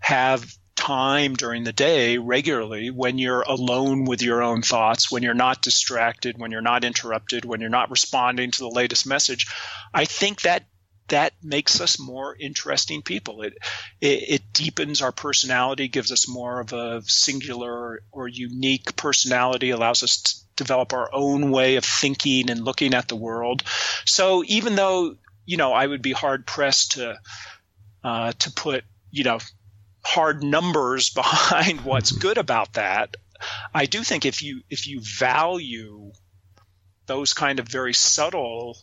have 0.00 0.50
time 0.88 1.34
during 1.34 1.64
the 1.64 1.72
day 1.72 2.16
regularly 2.16 2.90
when 2.90 3.18
you're 3.18 3.42
alone 3.42 4.06
with 4.06 4.22
your 4.22 4.42
own 4.42 4.62
thoughts, 4.62 5.10
when 5.10 5.22
you're 5.22 5.34
not 5.34 5.60
distracted, 5.60 6.38
when 6.38 6.50
you're 6.50 6.62
not 6.62 6.82
interrupted, 6.82 7.44
when 7.44 7.60
you're 7.60 7.68
not 7.68 7.90
responding 7.90 8.50
to 8.50 8.60
the 8.60 8.70
latest 8.70 9.06
message. 9.06 9.52
I 9.92 10.06
think 10.06 10.40
that 10.42 10.64
that 11.08 11.34
makes 11.42 11.82
us 11.82 11.98
more 11.98 12.34
interesting 12.34 13.02
people. 13.02 13.42
It, 13.42 13.58
it, 14.00 14.30
it 14.30 14.42
deepens 14.54 15.02
our 15.02 15.12
personality, 15.12 15.88
gives 15.88 16.10
us 16.10 16.26
more 16.26 16.58
of 16.58 16.72
a 16.72 17.02
singular 17.02 18.00
or 18.10 18.26
unique 18.26 18.96
personality, 18.96 19.68
allows 19.68 20.02
us 20.02 20.22
to 20.22 20.34
develop 20.56 20.94
our 20.94 21.10
own 21.12 21.50
way 21.50 21.76
of 21.76 21.84
thinking 21.84 22.48
and 22.48 22.64
looking 22.64 22.94
at 22.94 23.08
the 23.08 23.16
world. 23.16 23.62
So 24.06 24.42
even 24.46 24.74
though 24.74 25.16
you 25.44 25.58
know 25.58 25.74
I 25.74 25.86
would 25.86 26.00
be 26.00 26.12
hard 26.12 26.46
pressed 26.46 26.92
to 26.92 27.18
uh, 28.02 28.32
to 28.38 28.50
put 28.52 28.84
you 29.10 29.24
know 29.24 29.38
hard 30.08 30.42
numbers 30.42 31.10
behind 31.22 31.82
what's 31.82 32.12
good 32.12 32.38
about 32.38 32.74
that. 32.74 33.16
I 33.72 33.86
do 33.86 34.02
think 34.02 34.24
if 34.24 34.42
you 34.42 34.62
if 34.68 34.88
you 34.88 35.00
value 35.00 36.12
those 37.06 37.34
kind 37.34 37.60
of 37.60 37.68
very 37.68 37.94
subtle 37.94 38.76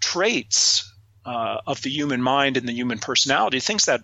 traits 0.00 0.90
uh, 1.24 1.58
of 1.66 1.82
the 1.82 1.90
human 1.90 2.22
mind 2.22 2.56
and 2.56 2.66
the 2.66 2.72
human 2.72 2.98
personality, 2.98 3.60
things 3.60 3.86
that 3.86 4.02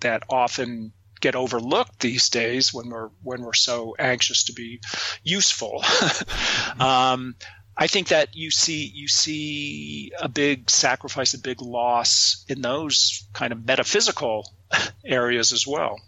that 0.00 0.22
often 0.30 0.92
get 1.20 1.34
overlooked 1.34 2.00
these 2.00 2.30
days 2.30 2.72
when 2.72 2.88
we're 2.88 3.10
when 3.22 3.42
we're 3.42 3.52
so 3.52 3.94
anxious 3.98 4.44
to 4.44 4.52
be 4.52 4.80
useful. 5.22 5.84
um, 6.80 7.34
I 7.76 7.86
think 7.88 8.08
that 8.08 8.34
you 8.34 8.50
see 8.50 8.90
you 8.92 9.08
see 9.08 10.12
a 10.18 10.28
big 10.28 10.70
sacrifice, 10.70 11.34
a 11.34 11.38
big 11.38 11.60
loss 11.60 12.44
in 12.48 12.62
those 12.62 13.28
kind 13.34 13.52
of 13.52 13.66
metaphysical 13.66 14.54
areas 15.04 15.52
as 15.52 15.66
well. 15.66 16.00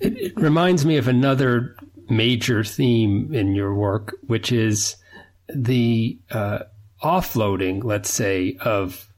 It, 0.00 0.16
it 0.18 0.36
reminds 0.36 0.84
me 0.84 0.96
of 0.96 1.08
another 1.08 1.76
major 2.08 2.64
theme 2.64 3.34
in 3.34 3.54
your 3.54 3.74
work, 3.74 4.16
which 4.26 4.52
is 4.52 4.96
the 5.48 6.18
uh, 6.30 6.60
offloading, 7.02 7.84
let's 7.84 8.12
say, 8.12 8.56
of 8.60 9.08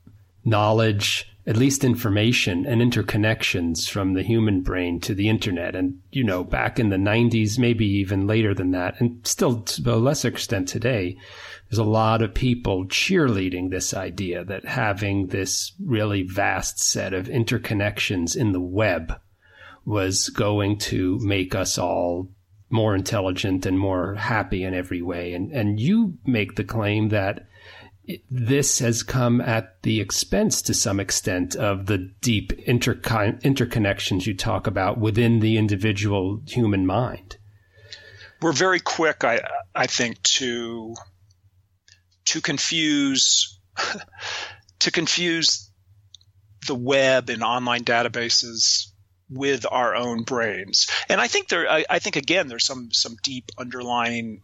knowledge 0.45 1.31
at 1.47 1.57
least 1.57 1.85
information 1.85 2.67
and 2.67 2.81
interconnections 2.81 3.89
from 3.89 4.13
the 4.13 4.23
human 4.23 4.61
brain 4.61 5.01
to 5.01 5.15
the 5.15 5.29
internet. 5.29 5.75
And, 5.75 6.01
you 6.13 6.23
know, 6.23 6.45
back 6.45 6.79
in 6.79 6.91
the 6.91 6.97
90s, 6.97 7.59
maybe 7.59 7.87
even 7.87 8.27
later 8.27 8.55
than 8.55 8.73
that, 8.73 9.01
and 9.01 9.27
still 9.27 9.63
to 9.63 9.95
a 9.95 9.97
lesser 9.97 10.29
extent 10.29 10.69
today, 10.69 11.17
there's 11.71 11.79
a 11.79 11.85
lot 11.85 12.21
of 12.21 12.35
people 12.35 12.85
cheerleading 12.87 13.71
this 13.71 13.95
idea 13.95 14.45
that 14.45 14.65
having 14.65 15.29
this 15.29 15.73
really 15.81 16.23
vast 16.23 16.81
set 16.81 17.15
of 17.15 17.29
interconnections 17.29 18.37
in 18.37 18.51
the 18.51 18.61
web 18.61 19.21
was 19.85 20.31
going 20.31 20.79
to 20.79 21.19
make 21.21 21.55
us 21.55 21.79
all 21.79 22.29
more 22.71 22.97
intelligent 22.97 23.67
and 23.67 23.79
more 23.79 24.15
happy 24.17 24.65
in 24.65 24.75
every 24.75 25.01
way. 25.01 25.33
And, 25.33 25.53
and 25.53 25.79
you 25.79 26.19
make 26.27 26.57
the 26.57 26.65
claim 26.65 27.11
that 27.11 27.47
this 28.29 28.81
has 28.81 29.05
come 29.05 29.41
at 29.41 29.81
the 29.83 30.01
expense 30.01 30.63
to 30.63 30.75
some 30.75 30.99
extent 30.99 31.55
of 31.55 31.87
the 31.87 31.99
deep 32.21 32.51
interconnections 32.67 34.27
you 34.27 34.35
talk 34.35 34.67
about 34.67 34.99
within 34.99 35.39
the 35.39 35.57
individual 35.57 36.43
human 36.47 36.85
mind. 36.85 37.37
We're 38.43 38.53
very 38.53 38.81
quick, 38.81 39.23
I, 39.23 39.41
I 39.75 39.87
think, 39.87 40.21
to 40.23 40.95
to 42.31 42.41
confuse 42.41 43.59
to 44.79 44.91
confuse 44.93 45.71
the 46.67 46.75
web 46.77 47.29
and 47.29 47.43
online 47.43 47.83
databases 47.85 48.87
with 49.29 49.67
our 49.69 49.97
own 49.97 50.23
brains. 50.23 50.87
And 51.09 51.21
I 51.21 51.27
think 51.27 51.49
there, 51.49 51.69
I, 51.69 51.85
I 51.91 51.99
think 51.99 52.15
again, 52.17 52.47
there's 52.47 52.67
some 52.67 52.91
some 52.93 53.17
deep 53.23 53.51
underlying 53.59 54.43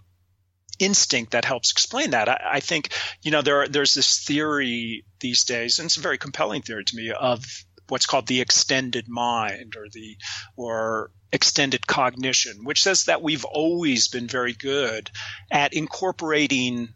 instinct 0.81 1.33
that 1.33 1.45
helps 1.45 1.71
explain 1.71 2.11
that. 2.11 2.29
I, 2.29 2.41
I 2.55 2.61
think 2.61 2.93
you 3.23 3.31
know 3.31 3.43
there 3.43 3.69
there's 3.69 3.95
this 3.95 4.19
theory 4.25 5.05
these 5.21 5.45
days, 5.45 5.79
and 5.79 5.87
it's 5.87 5.97
a 5.97 6.01
very 6.01 6.19
compelling 6.19 6.63
theory 6.63 6.85
to 6.85 6.97
me 6.97 7.13
of 7.13 7.45
what's 7.89 8.07
called 8.07 8.27
the 8.27 8.41
extended 8.41 9.09
mind 9.09 9.77
or 9.77 9.87
the 9.93 10.17
or 10.57 11.13
extended 11.33 11.87
cognition, 11.87 12.65
which 12.65 12.83
says 12.83 13.05
that 13.05 13.23
we've 13.23 13.45
always 13.45 14.09
been 14.09 14.27
very 14.27 14.55
good 14.55 15.09
at 15.53 15.73
incorporating 15.73 16.89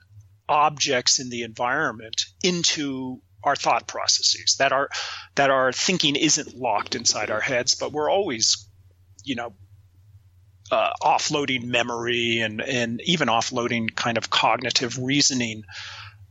objects 0.50 1.18
in 1.18 1.30
the 1.30 1.42
environment 1.42 2.26
into 2.42 3.20
our 3.42 3.56
thought 3.56 3.86
processes 3.86 4.56
that 4.58 4.72
our 4.72 4.90
that 5.36 5.48
our 5.48 5.72
thinking 5.72 6.16
isn't 6.16 6.54
locked 6.54 6.94
inside 6.94 7.30
our 7.30 7.40
heads 7.40 7.74
but 7.74 7.92
we're 7.92 8.10
always 8.10 8.68
you 9.24 9.34
know 9.34 9.54
uh, 10.70 10.92
offloading 11.02 11.64
memory 11.64 12.40
and, 12.40 12.60
and 12.60 13.00
even 13.02 13.28
offloading 13.28 13.94
kind 13.94 14.18
of 14.18 14.30
cognitive 14.30 14.98
reasoning 14.98 15.64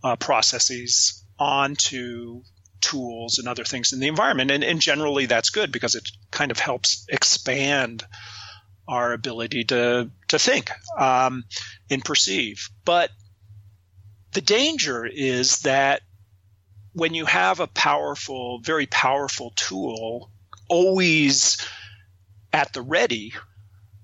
uh, 0.03 0.15
processes 0.15 1.25
onto 1.37 2.41
tools 2.81 3.39
and 3.39 3.47
other 3.47 3.63
things 3.63 3.91
in 3.91 3.99
the 3.99 4.07
environment. 4.07 4.51
And, 4.51 4.63
and 4.63 4.79
generally, 4.79 5.25
that's 5.25 5.49
good 5.49 5.71
because 5.71 5.95
it 5.95 6.09
kind 6.31 6.51
of 6.51 6.59
helps 6.59 7.05
expand 7.09 8.05
our 8.87 9.13
ability 9.13 9.65
to, 9.65 10.09
to 10.29 10.39
think 10.39 10.71
um, 10.97 11.43
and 11.89 12.03
perceive. 12.03 12.69
But 12.85 13.11
the 14.33 14.41
danger 14.41 15.05
is 15.05 15.59
that 15.59 16.01
when 16.93 17.13
you 17.13 17.25
have 17.25 17.59
a 17.59 17.67
powerful, 17.67 18.59
very 18.59 18.85
powerful 18.85 19.51
tool 19.55 20.31
always 20.67 21.57
at 22.51 22.73
the 22.73 22.81
ready, 22.81 23.33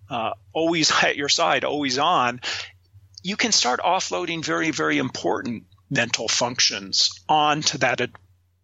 uh, 0.09 0.31
always 0.53 0.91
at 1.03 1.15
your 1.15 1.29
side, 1.29 1.63
always 1.63 1.97
on, 1.97 2.41
you 3.23 3.35
can 3.35 3.51
start 3.51 3.79
offloading 3.79 4.43
very, 4.43 4.71
very 4.71 4.97
important 4.97 5.65
mental 5.89 6.27
functions 6.27 7.11
onto 7.27 7.77
that 7.79 8.01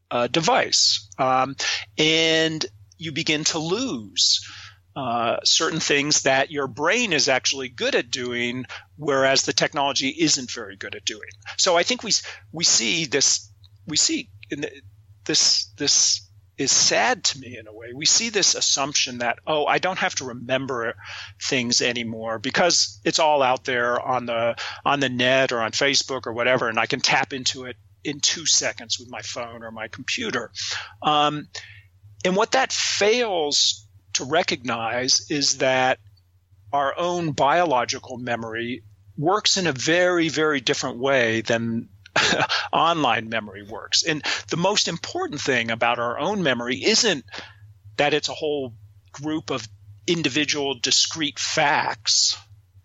uh, 0.10 0.28
device. 0.28 1.08
Um, 1.18 1.56
and 1.98 2.66
you 2.98 3.12
begin 3.12 3.44
to 3.46 3.60
lose 3.60 4.46
uh, 4.96 5.38
certain 5.44 5.80
things 5.80 6.24
that 6.24 6.52
your 6.52 6.68
brain 6.68 7.14
is 7.14 7.30
actually 7.30 7.70
good 7.70 7.96
at 7.96 8.12
doing, 8.12 8.66
whereas 8.98 9.44
the 9.44 9.54
technology 9.54 10.10
isn't 10.10 10.52
very 10.52 10.76
good 10.76 10.96
at 10.96 11.06
doing. 11.06 11.30
So 11.58 11.78
I 11.78 11.84
think 11.84 12.04
we 12.04 12.12
we 12.52 12.64
see 12.64 13.06
this 13.06 13.52
we 13.88 13.98
see 13.98 14.30
the, 14.50 14.70
this 15.26 15.72
this 15.78 16.28
is 16.58 16.72
sad 16.72 17.24
to 17.24 17.40
me 17.40 17.58
in 17.58 17.68
a 17.68 17.74
way. 17.74 17.88
We 17.94 18.06
see 18.06 18.30
this 18.30 18.54
assumption 18.54 19.20
that, 19.20 19.40
oh, 19.48 19.66
I 19.66 19.80
don't 19.80 19.98
have 19.98 20.16
to 20.16 20.26
remember 20.26 20.94
things 21.42 21.82
anymore 21.82 22.38
because 22.38 23.00
it's 23.04 23.20
all 23.20 23.42
out 23.42 23.64
there 23.64 24.00
on 24.00 24.26
the 24.26 24.56
on 24.86 25.00
the 25.00 25.10
net 25.10 25.52
or 25.52 25.62
on 25.62 25.72
Facebook 25.72 26.28
or 26.28 26.34
whatever, 26.34 26.70
and 26.70 26.80
I 26.80 26.86
can 26.86 27.00
tap 27.00 27.34
into 27.34 27.66
it 27.66 27.78
in 28.04 28.20
two 28.20 28.46
seconds 28.46 29.00
with 29.00 29.10
my 29.10 29.22
phone 29.22 29.64
or 29.64 29.72
my 29.72 29.88
computer. 29.88 30.52
Um, 31.02 31.48
and 32.24 32.36
what 32.36 32.52
that 32.52 32.72
fails 32.72 33.81
to 34.14 34.26
recognize 34.26 35.30
is 35.30 35.58
that 35.58 36.00
our 36.74 36.98
own 36.98 37.32
biological 37.32 38.18
memory 38.18 38.84
works 39.18 39.58
in 39.58 39.68
a 39.68 39.74
very, 39.74 40.30
very 40.30 40.62
different 40.62 40.98
way 40.98 41.42
than 41.42 41.90
online 42.74 43.30
memory 43.30 43.64
works. 43.64 44.04
And 44.04 44.24
the 44.50 44.58
most 44.58 44.88
important 44.88 45.42
thing 45.42 45.72
about 45.72 46.00
our 46.00 46.20
own 46.20 46.44
memory 46.44 46.84
isn't 46.84 47.26
that 47.98 48.14
it's 48.14 48.30
a 48.30 48.34
whole 48.34 48.74
group 49.12 49.50
of 49.50 49.68
individual 50.08 50.76
discrete 50.80 51.40
facts 51.40 52.38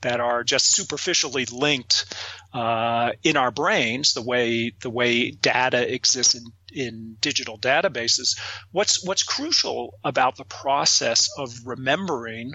that 0.02 0.20
are 0.20 0.44
just 0.44 0.72
superficially 0.72 1.46
linked 1.46 2.04
uh, 2.52 3.12
in 3.22 3.36
our 3.36 3.50
brains, 3.50 4.12
the 4.12 4.22
way 4.22 4.72
the 4.80 4.90
way 4.90 5.30
data 5.30 5.92
exists 5.92 6.34
in, 6.34 6.44
in 6.72 7.16
digital 7.20 7.58
databases. 7.58 8.38
What's 8.72 9.04
what's 9.04 9.22
crucial 9.22 9.98
about 10.04 10.36
the 10.36 10.44
process 10.44 11.28
of 11.36 11.52
remembering 11.64 12.52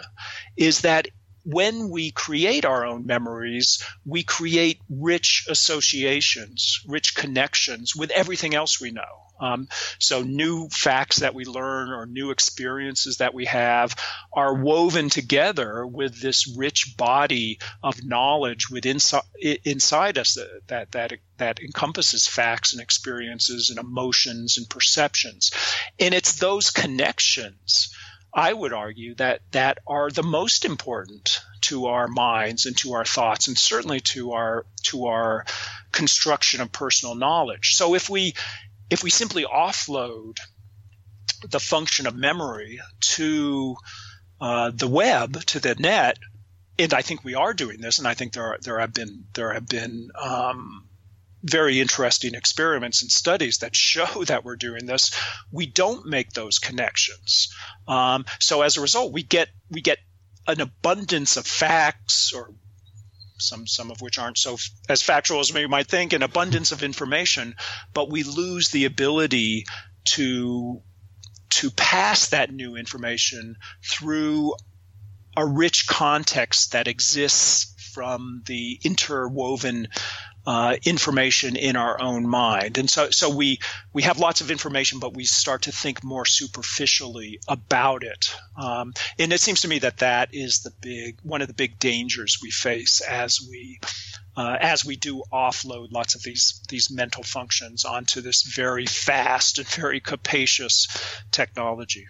is 0.57 0.81
that 0.81 1.07
when 1.43 1.89
we 1.89 2.11
create 2.11 2.65
our 2.65 2.85
own 2.85 3.05
memories, 3.05 3.83
we 4.05 4.23
create 4.23 4.79
rich 4.89 5.45
associations, 5.49 6.81
rich 6.85 7.15
connections 7.15 7.95
with 7.95 8.11
everything 8.11 8.53
else 8.53 8.79
we 8.79 8.91
know. 8.91 9.30
Um, 9.41 9.67
so 9.99 10.21
new 10.21 10.69
facts 10.69 11.17
that 11.19 11.33
we 11.33 11.45
learn 11.45 11.89
or 11.89 12.05
new 12.05 12.29
experiences 12.31 13.17
that 13.17 13.33
we 13.33 13.45
have 13.45 13.95
are 14.31 14.53
woven 14.53 15.09
together 15.09 15.85
with 15.85 16.21
this 16.21 16.47
rich 16.55 16.95
body 16.95 17.59
of 17.83 18.05
knowledge 18.05 18.69
within 18.69 18.99
inside 19.65 20.17
us 20.17 20.37
that, 20.67 20.91
that 20.91 21.13
that 21.37 21.59
encompasses 21.59 22.27
facts 22.27 22.73
and 22.73 22.81
experiences 22.81 23.71
and 23.71 23.79
emotions 23.79 24.57
and 24.57 24.69
perceptions. 24.69 25.51
And 25.99 26.13
it's 26.13 26.35
those 26.35 26.69
connections 26.69 27.93
I 28.33 28.53
would 28.53 28.71
argue 28.71 29.15
that 29.15 29.41
that 29.51 29.79
are 29.85 30.09
the 30.09 30.23
most 30.23 30.63
important 30.63 31.41
to 31.61 31.87
our 31.87 32.07
minds 32.07 32.65
and 32.65 32.77
to 32.77 32.93
our 32.93 33.05
thoughts 33.05 33.47
and 33.47 33.57
certainly 33.57 33.99
to 33.99 34.31
our 34.33 34.65
to 34.83 35.07
our 35.07 35.45
construction 35.91 36.61
of 36.61 36.71
personal 36.71 37.15
knowledge. 37.15 37.75
So 37.75 37.93
if 37.93 38.09
we 38.09 38.33
if 38.91 39.03
we 39.03 39.09
simply 39.09 39.45
offload 39.45 40.37
the 41.49 41.59
function 41.59 42.05
of 42.05 42.15
memory 42.15 42.79
to 42.99 43.75
uh, 44.39 44.71
the 44.73 44.87
web 44.87 45.43
to 45.45 45.59
the 45.59 45.73
net, 45.75 46.19
and 46.77 46.93
I 46.93 47.01
think 47.01 47.23
we 47.23 47.35
are 47.35 47.53
doing 47.53 47.79
this, 47.79 47.99
and 47.99 48.07
I 48.07 48.13
think 48.13 48.33
there 48.33 48.43
are, 48.43 48.57
there 48.61 48.79
have 48.79 48.93
been 48.93 49.25
there 49.33 49.53
have 49.53 49.67
been 49.67 50.09
um, 50.21 50.89
very 51.41 51.79
interesting 51.79 52.35
experiments 52.35 53.01
and 53.01 53.09
studies 53.09 53.59
that 53.59 53.75
show 53.75 54.23
that 54.25 54.43
we're 54.43 54.57
doing 54.57 54.85
this. 54.85 55.11
We 55.51 55.65
don't 55.65 56.05
make 56.05 56.33
those 56.33 56.59
connections, 56.59 57.55
um, 57.87 58.25
so 58.39 58.61
as 58.61 58.75
a 58.75 58.81
result, 58.81 59.13
we 59.13 59.23
get 59.23 59.47
we 59.69 59.81
get 59.81 59.99
an 60.47 60.59
abundance 60.59 61.37
of 61.37 61.47
facts 61.47 62.33
or 62.33 62.53
some 63.41 63.67
some 63.67 63.91
of 63.91 64.01
which 64.01 64.17
aren't 64.17 64.37
so 64.37 64.53
f- 64.53 64.69
as 64.89 65.01
factual 65.01 65.39
as 65.39 65.53
we 65.53 65.67
might 65.67 65.87
think, 65.87 66.13
an 66.13 66.23
abundance 66.23 66.71
of 66.71 66.83
information, 66.83 67.55
but 67.93 68.09
we 68.09 68.23
lose 68.23 68.69
the 68.69 68.85
ability 68.85 69.65
to 70.05 70.81
to 71.51 71.71
pass 71.71 72.29
that 72.29 72.51
new 72.51 72.75
information 72.75 73.55
through 73.83 74.53
a 75.35 75.45
rich 75.45 75.87
context 75.87 76.71
that 76.71 76.87
exists 76.87 77.73
from 77.93 78.41
the 78.45 78.79
interwoven 78.83 79.87
uh, 80.45 80.75
information 80.83 81.55
in 81.55 81.75
our 81.75 82.01
own 82.01 82.27
mind. 82.27 82.77
And 82.77 82.89
so, 82.89 83.09
so 83.11 83.29
we, 83.35 83.59
we 83.93 84.03
have 84.03 84.19
lots 84.19 84.41
of 84.41 84.51
information, 84.51 84.99
but 84.99 85.13
we 85.13 85.25
start 85.25 85.63
to 85.63 85.71
think 85.71 86.03
more 86.03 86.25
superficially 86.25 87.39
about 87.47 88.03
it. 88.03 88.35
Um, 88.57 88.93
and 89.19 89.31
it 89.31 89.39
seems 89.39 89.61
to 89.61 89.67
me 89.67 89.79
that 89.79 89.97
that 89.97 90.29
is 90.33 90.61
the 90.61 90.71
big, 90.81 91.19
one 91.23 91.41
of 91.41 91.47
the 91.47 91.53
big 91.53 91.77
dangers 91.79 92.39
we 92.41 92.51
face 92.51 93.01
as 93.01 93.39
we, 93.47 93.79
uh, 94.35 94.57
as 94.59 94.85
we 94.85 94.95
do 94.95 95.23
offload 95.31 95.91
lots 95.91 96.15
of 96.15 96.23
these, 96.23 96.61
these 96.69 96.89
mental 96.89 97.23
functions 97.23 97.85
onto 97.85 98.21
this 98.21 98.43
very 98.43 98.85
fast 98.85 99.59
and 99.59 99.67
very 99.67 99.99
capacious 99.99 100.87
technology. 101.31 102.07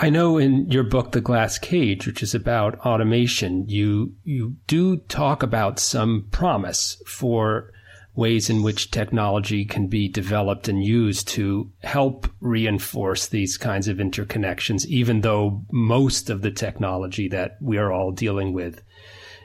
I 0.00 0.10
know 0.10 0.38
in 0.38 0.70
your 0.70 0.84
book, 0.84 1.10
The 1.10 1.20
Glass 1.20 1.58
Cage, 1.58 2.06
which 2.06 2.22
is 2.22 2.32
about 2.32 2.78
automation, 2.86 3.68
you, 3.68 4.14
you 4.22 4.54
do 4.68 4.98
talk 4.98 5.42
about 5.42 5.80
some 5.80 6.28
promise 6.30 7.02
for 7.04 7.72
ways 8.14 8.48
in 8.48 8.62
which 8.62 8.92
technology 8.92 9.64
can 9.64 9.88
be 9.88 10.08
developed 10.08 10.68
and 10.68 10.84
used 10.84 11.26
to 11.28 11.72
help 11.82 12.28
reinforce 12.40 13.26
these 13.26 13.56
kinds 13.56 13.88
of 13.88 13.96
interconnections, 13.96 14.86
even 14.86 15.22
though 15.22 15.64
most 15.72 16.30
of 16.30 16.42
the 16.42 16.52
technology 16.52 17.26
that 17.28 17.56
we 17.60 17.76
are 17.76 17.92
all 17.92 18.12
dealing 18.12 18.52
with 18.52 18.80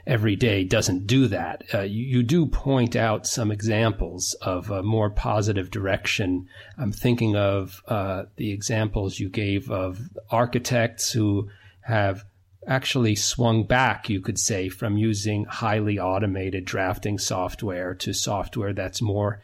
every 0.06 0.36
day 0.36 0.64
doesn't 0.64 1.06
do 1.06 1.28
that. 1.28 1.64
Uh, 1.72 1.80
you, 1.80 2.04
you, 2.04 2.22
do 2.22 2.46
point 2.46 2.94
out 2.94 3.26
some 3.26 3.50
examples 3.50 4.34
of 4.42 4.70
a 4.70 4.82
more 4.82 5.10
positive 5.10 5.70
direction. 5.70 6.46
I'm 6.78 6.92
thinking 6.92 7.36
of 7.36 7.82
uh, 7.88 8.24
the 8.36 8.52
examples 8.52 9.18
you 9.18 9.28
gave 9.28 9.70
of 9.70 10.00
architects 10.30 11.12
who 11.12 11.48
have 11.82 12.24
actually 12.66 13.14
swung 13.14 13.64
back, 13.64 14.08
you 14.08 14.20
could 14.20 14.38
say, 14.38 14.68
from 14.68 14.96
using 14.96 15.44
highly 15.44 15.98
automated 15.98 16.64
drafting 16.64 17.18
software 17.18 17.94
to 17.94 18.12
software 18.12 18.72
that's 18.72 19.02
more 19.02 19.42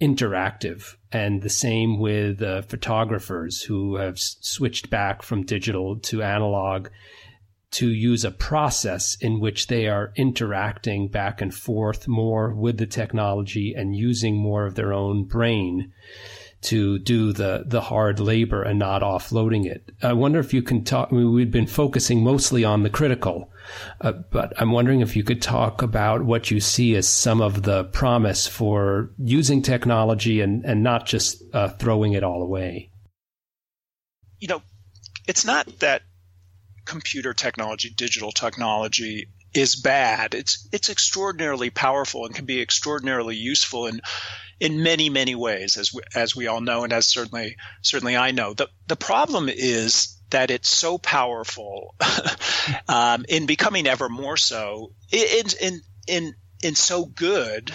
interactive. 0.00 0.96
And 1.12 1.42
the 1.42 1.50
same 1.50 1.98
with 1.98 2.42
uh, 2.42 2.62
photographers 2.62 3.62
who 3.62 3.96
have 3.96 4.14
s- 4.14 4.36
switched 4.40 4.90
back 4.90 5.22
from 5.22 5.44
digital 5.44 5.96
to 6.00 6.22
analog 6.22 6.88
to 7.74 7.88
use 7.88 8.24
a 8.24 8.30
process 8.30 9.16
in 9.20 9.40
which 9.40 9.66
they 9.66 9.88
are 9.88 10.12
interacting 10.16 11.08
back 11.08 11.40
and 11.40 11.52
forth 11.52 12.06
more 12.06 12.54
with 12.54 12.78
the 12.78 12.86
technology 12.86 13.74
and 13.76 13.96
using 13.96 14.36
more 14.36 14.64
of 14.64 14.76
their 14.76 14.92
own 14.92 15.24
brain 15.24 15.92
to 16.64 16.98
do 17.00 17.32
the 17.32 17.64
the 17.66 17.80
hard 17.80 18.18
labor 18.20 18.62
and 18.62 18.78
not 18.78 19.02
offloading 19.02 19.66
it. 19.66 19.90
I 20.02 20.14
wonder 20.14 20.38
if 20.38 20.54
you 20.54 20.62
can 20.62 20.82
talk. 20.82 21.08
I 21.10 21.16
mean, 21.16 21.32
we've 21.32 21.50
been 21.50 21.66
focusing 21.66 22.22
mostly 22.22 22.64
on 22.64 22.84
the 22.84 22.90
critical, 22.90 23.52
uh, 24.00 24.12
but 24.30 24.52
I'm 24.56 24.72
wondering 24.72 25.00
if 25.00 25.14
you 25.14 25.24
could 25.24 25.42
talk 25.42 25.82
about 25.82 26.24
what 26.24 26.50
you 26.50 26.60
see 26.60 26.96
as 26.96 27.08
some 27.08 27.42
of 27.42 27.64
the 27.64 27.84
promise 27.84 28.46
for 28.46 29.10
using 29.18 29.62
technology 29.62 30.40
and 30.40 30.64
and 30.64 30.82
not 30.82 31.06
just 31.06 31.42
uh, 31.52 31.68
throwing 31.68 32.14
it 32.14 32.24
all 32.24 32.42
away. 32.42 32.90
You 34.38 34.48
know, 34.48 34.62
it's 35.26 35.44
not 35.44 35.80
that 35.80 36.02
computer 36.84 37.34
technology, 37.34 37.90
digital 37.90 38.32
technology 38.32 39.28
is 39.54 39.76
bad. 39.76 40.34
It's 40.34 40.68
it's 40.72 40.90
extraordinarily 40.90 41.70
powerful 41.70 42.26
and 42.26 42.34
can 42.34 42.44
be 42.44 42.60
extraordinarily 42.60 43.36
useful 43.36 43.86
in 43.86 44.00
in 44.60 44.82
many 44.82 45.08
many 45.10 45.34
ways, 45.34 45.76
as 45.76 45.92
we, 45.92 46.02
as 46.14 46.34
we 46.34 46.46
all 46.46 46.60
know, 46.60 46.84
and 46.84 46.92
as 46.92 47.06
certainly 47.06 47.56
certainly 47.82 48.16
I 48.16 48.32
know. 48.32 48.54
the 48.54 48.68
The 48.86 48.96
problem 48.96 49.48
is 49.48 50.18
that 50.30 50.50
it's 50.50 50.68
so 50.68 50.98
powerful, 50.98 51.94
um, 52.88 53.24
in 53.28 53.46
becoming 53.46 53.86
ever 53.86 54.08
more 54.08 54.36
so, 54.36 54.92
in 55.12 55.46
in 55.60 55.80
in 56.08 56.34
in 56.62 56.74
so 56.74 57.04
good 57.04 57.72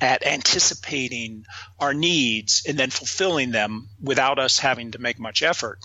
at 0.00 0.26
anticipating 0.26 1.44
our 1.78 1.92
needs 1.92 2.62
and 2.66 2.78
then 2.78 2.90
fulfilling 2.90 3.50
them 3.50 3.88
without 4.00 4.38
us 4.38 4.58
having 4.58 4.92
to 4.92 4.98
make 4.98 5.18
much 5.18 5.42
effort. 5.42 5.78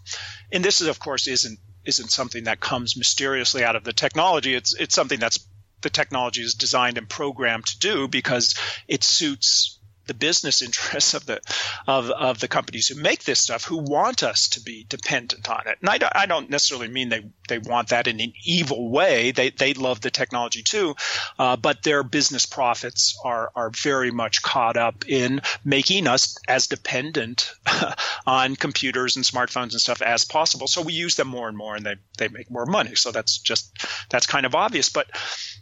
And 0.51 0.63
this 0.63 0.79
is, 0.79 0.87
of 0.87 0.99
course, 0.99 1.27
isn't 1.27 1.59
isn't 1.85 2.11
something 2.11 2.45
that 2.45 2.59
comes 2.59 2.97
mysteriously 2.97 3.63
out 3.63 3.75
of 3.75 3.83
the 3.83 3.93
technology. 3.93 4.53
It's 4.53 4.73
it's 4.75 4.95
something 4.95 5.19
that's 5.19 5.39
the 5.81 5.89
technology 5.89 6.41
is 6.41 6.55
designed 6.55 6.97
and 6.97 7.07
programmed 7.07 7.67
to 7.67 7.79
do 7.79 8.07
because 8.07 8.55
it 8.87 9.03
suits 9.03 9.74
the 10.07 10.13
business 10.13 10.61
interests 10.61 11.13
of 11.13 11.25
the 11.25 11.41
of, 11.87 12.09
of 12.09 12.39
the 12.39 12.47
companies 12.47 12.87
who 12.87 13.01
make 13.01 13.23
this 13.23 13.39
stuff 13.39 13.63
who 13.63 13.77
want 13.77 14.23
us 14.23 14.49
to 14.49 14.61
be 14.61 14.85
dependent 14.87 15.49
on 15.49 15.67
it. 15.67 15.77
And 15.81 15.89
I, 15.89 16.11
I 16.13 16.25
don't 16.25 16.49
necessarily 16.49 16.87
mean 16.87 17.09
they, 17.09 17.25
they 17.47 17.59
want 17.59 17.89
that 17.89 18.07
in 18.07 18.19
an 18.19 18.33
evil 18.43 18.89
way. 18.89 19.31
They, 19.31 19.49
they 19.49 19.73
love 19.73 20.01
the 20.01 20.11
technology 20.11 20.63
too, 20.63 20.95
uh, 21.37 21.55
but 21.57 21.83
their 21.83 22.03
business 22.03 22.45
profits 22.45 23.19
are, 23.23 23.51
are 23.55 23.69
very 23.69 24.11
much 24.11 24.41
caught 24.41 24.77
up 24.77 25.07
in 25.07 25.41
making 25.63 26.07
us 26.07 26.37
as 26.47 26.67
dependent 26.67 27.51
on 28.25 28.55
computers 28.55 29.15
and 29.15 29.25
smartphones 29.25 29.71
and 29.71 29.81
stuff 29.81 30.01
as 30.01 30.25
possible. 30.25 30.67
So 30.67 30.81
we 30.81 30.93
use 30.93 31.15
them 31.15 31.27
more 31.27 31.47
and 31.47 31.57
more 31.57 31.75
and 31.75 31.85
they, 31.85 31.95
they 32.17 32.27
make 32.27 32.49
more 32.49 32.65
money. 32.65 32.95
So 32.95 33.11
that's 33.11 33.37
just, 33.37 33.85
that's 34.09 34.25
kind 34.25 34.45
of 34.45 34.55
obvious. 34.55 34.89
But 34.89 35.07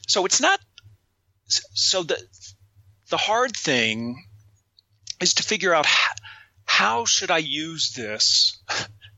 so 0.08 0.26
it's 0.26 0.42
not, 0.42 0.60
so 1.48 2.04
the, 2.04 2.22
the 3.10 3.18
hard 3.18 3.56
thing 3.56 4.24
is 5.20 5.36
to 5.36 5.44
figure 5.44 5.74
out 5.74 5.86
how, 5.86 6.14
how 6.66 7.06
should 7.06 7.32
I 7.32 7.40
use 7.40 7.94
this 7.94 8.62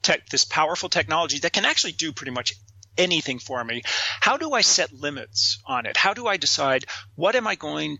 tech, 0.01 0.27
this 0.29 0.45
powerful 0.45 0.89
technology 0.89 1.39
that 1.39 1.53
can 1.53 1.65
actually 1.65 1.93
do 1.93 2.13
pretty 2.13 2.31
much 2.31 2.53
anything 2.97 3.39
for 3.39 3.63
me. 3.63 3.81
How 4.21 4.37
do 4.37 4.53
I 4.53 4.61
set 4.61 4.93
limits 4.93 5.61
on 5.65 5.85
it? 5.85 5.97
How 5.97 6.13
do 6.13 6.27
I 6.27 6.37
decide 6.37 6.85
what 7.15 7.35
am 7.35 7.47
I 7.47 7.55
going 7.55 7.97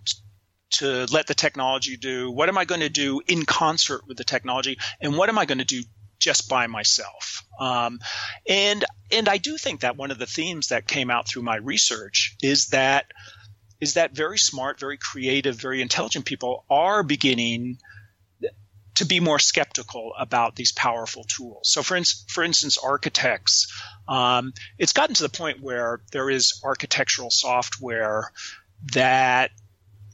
to 0.72 1.06
let 1.12 1.28
the 1.28 1.34
technology 1.34 1.98
do? 1.98 2.32
What 2.32 2.50
am 2.50 2.58
I 2.58 2.66
going 2.66 2.82
to 2.82 2.90
do 2.90 3.22
in 3.28 3.46
concert 3.46 4.08
with 4.08 4.18
the 4.18 4.24
technology? 4.24 4.78
And 5.02 5.18
what 5.18 5.30
am 5.30 5.38
I 5.38 5.46
going 5.46 5.60
to 5.60 5.66
do 5.66 5.84
just 6.20 6.50
by 6.50 6.68
myself? 6.68 7.46
Um, 7.60 8.00
and 8.48 8.84
and 9.12 9.30
I 9.30 9.38
do 9.38 9.58
think 9.58 9.82
that 9.82 9.98
one 9.98 10.12
of 10.12 10.18
the 10.18 10.26
themes 10.26 10.70
that 10.70 10.88
came 10.88 11.10
out 11.10 11.28
through 11.28 11.44
my 11.44 11.58
research 11.58 12.36
is 12.42 12.68
that 12.68 13.06
is 13.80 13.96
that 13.96 14.16
very 14.16 14.38
smart, 14.38 14.80
very 14.80 14.98
creative, 14.98 15.56
very 15.56 15.82
intelligent 15.82 16.26
people 16.26 16.66
are 16.70 17.04
beginning 17.04 17.78
to 18.96 19.06
be 19.06 19.20
more 19.20 19.40
skeptical 19.40 20.14
about 20.18 20.56
these 20.56 20.72
powerful 20.72 21.26
tools. 21.26 21.70
So, 21.70 21.84
for, 21.84 21.98
in, 21.98 22.04
for 22.28 22.44
instance, 22.44 22.78
architects, 22.78 23.68
um, 24.08 24.54
it's 24.78 24.94
gotten 24.94 25.16
to 25.16 25.24
the 25.24 25.30
point 25.30 25.62
where 25.62 26.02
there 26.12 26.30
is 26.30 26.62
architectural 26.64 27.30
software 27.30 28.32
that 28.94 29.52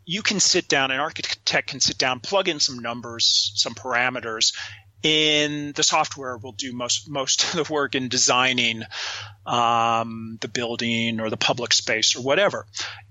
you 0.06 0.24
can 0.24 0.40
sit 0.40 0.68
down, 0.68 0.92
an 0.92 1.00
architect 1.00 1.68
can 1.68 1.80
sit 1.80 1.98
down, 1.98 2.20
plug 2.20 2.50
in 2.50 2.60
some 2.60 2.80
numbers, 2.80 3.52
some 3.56 3.76
parameters, 3.76 4.54
in 5.04 5.72
the 5.74 5.84
software 5.84 6.38
will 6.38 6.52
do 6.52 6.74
most 6.74 7.10
most 7.10 7.44
of 7.44 7.52
the 7.68 7.74
work 7.74 7.96
in 7.96 8.08
designing 8.08 8.84
um, 9.46 10.38
the 10.42 10.48
building 10.48 11.20
or 11.20 11.30
the 11.30 11.38
public 11.38 11.74
space 11.74 12.16
or 12.16 12.22
whatever. 12.22 12.68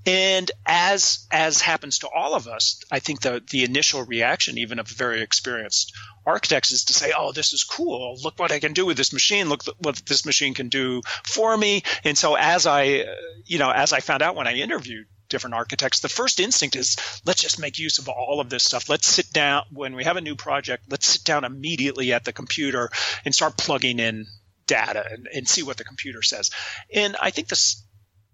And 0.07 0.51
as 0.65 1.27
as 1.31 1.61
happens 1.61 1.99
to 1.99 2.09
all 2.09 2.35
of 2.35 2.47
us, 2.47 2.83
I 2.91 3.01
think 3.01 3.21
the 3.21 3.43
the 3.51 3.65
initial 3.65 4.05
reaction, 4.05 4.59
even 4.59 4.79
of 4.79 4.89
very 4.89 5.21
experienced 5.21 5.93
architects, 6.25 6.73
is 6.73 6.85
to 6.85 6.93
say, 6.93 7.13
"Oh, 7.17 7.33
this 7.33 7.53
is 7.53 7.65
cool! 7.65 8.17
Look 8.23 8.39
what 8.39 8.53
I 8.53 8.61
can 8.61 8.73
do 8.73 8.87
with 8.87 8.97
this 8.97 9.13
machine! 9.13 9.49
Look 9.49 9.65
what 9.79 9.97
this 10.07 10.25
machine 10.25 10.55
can 10.55 10.69
do 10.69 11.03
for 11.25 11.57
me!" 11.57 11.83
And 12.05 12.17
so, 12.17 12.37
as 12.37 12.67
I, 12.67 13.05
you 13.45 13.59
know, 13.59 13.71
as 13.71 13.93
I 13.93 14.01
found 14.01 14.23
out 14.23 14.37
when 14.37 14.47
I 14.47 14.55
interviewed 14.55 15.07
different 15.31 15.55
architects, 15.55 16.01
the 16.01 16.09
first 16.09 16.41
instinct 16.41 16.77
is 16.77 16.97
let's 17.25 17.41
just 17.41 17.59
make 17.59 17.79
use 17.79 17.99
of 17.99 18.09
all 18.09 18.41
of 18.41 18.51
this 18.51 18.65
stuff. 18.65 18.91
Let's 18.91 19.07
sit 19.07 19.33
down 19.33 19.65
when 19.73 19.95
we 19.95 20.05
have 20.05 20.19
a 20.19 20.21
new 20.21 20.37
project, 20.37 20.85
let's 20.91 21.07
sit 21.07 21.25
down 21.25 21.45
immediately 21.45 22.13
at 22.13 22.25
the 22.25 22.33
computer 22.33 22.91
and 23.25 23.35
start 23.35 23.57
plugging 23.57 23.99
in 23.99 24.27
data 24.67 25.05
and, 25.11 25.29
and 25.33 25.49
see 25.49 25.63
what 25.63 25.79
the 25.79 25.85
computer 25.85 26.23
says. 26.23 26.51
And 26.95 27.17
I 27.21 27.31
think 27.31 27.49
this 27.49 27.83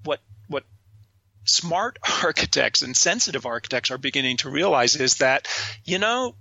what 0.04 0.20
what 0.48 0.64
smart 1.44 1.98
architects 2.24 2.82
and 2.82 2.96
sensitive 2.96 3.46
architects 3.46 3.90
are 3.90 3.98
beginning 3.98 4.38
to 4.38 4.50
realize 4.50 4.96
is 4.96 5.16
that 5.16 5.46
you 5.84 5.98
know 5.98 6.34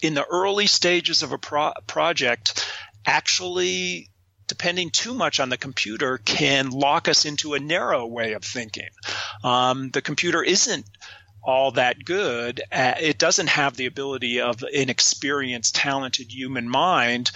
in 0.00 0.14
the 0.14 0.24
early 0.24 0.66
stages 0.66 1.22
of 1.22 1.32
a 1.32 1.38
pro- 1.38 1.72
project 1.86 2.66
actually 3.06 4.08
depending 4.46 4.90
too 4.90 5.14
much 5.14 5.40
on 5.40 5.48
the 5.48 5.56
computer 5.56 6.18
can 6.18 6.70
lock 6.70 7.08
us 7.08 7.24
into 7.24 7.54
a 7.54 7.60
narrow 7.60 8.06
way 8.06 8.32
of 8.32 8.44
thinking. 8.44 8.88
Um, 9.42 9.90
the 9.90 10.02
computer 10.02 10.42
isn't 10.42 10.86
all 11.42 11.72
that 11.72 12.04
good. 12.04 12.62
Uh, 12.70 12.94
it 13.00 13.18
doesn't 13.18 13.48
have 13.48 13.76
the 13.76 13.86
ability 13.86 14.40
of 14.40 14.62
an 14.62 14.90
experienced, 14.90 15.74
talented 15.74 16.32
human 16.32 16.68
mind 16.68 17.30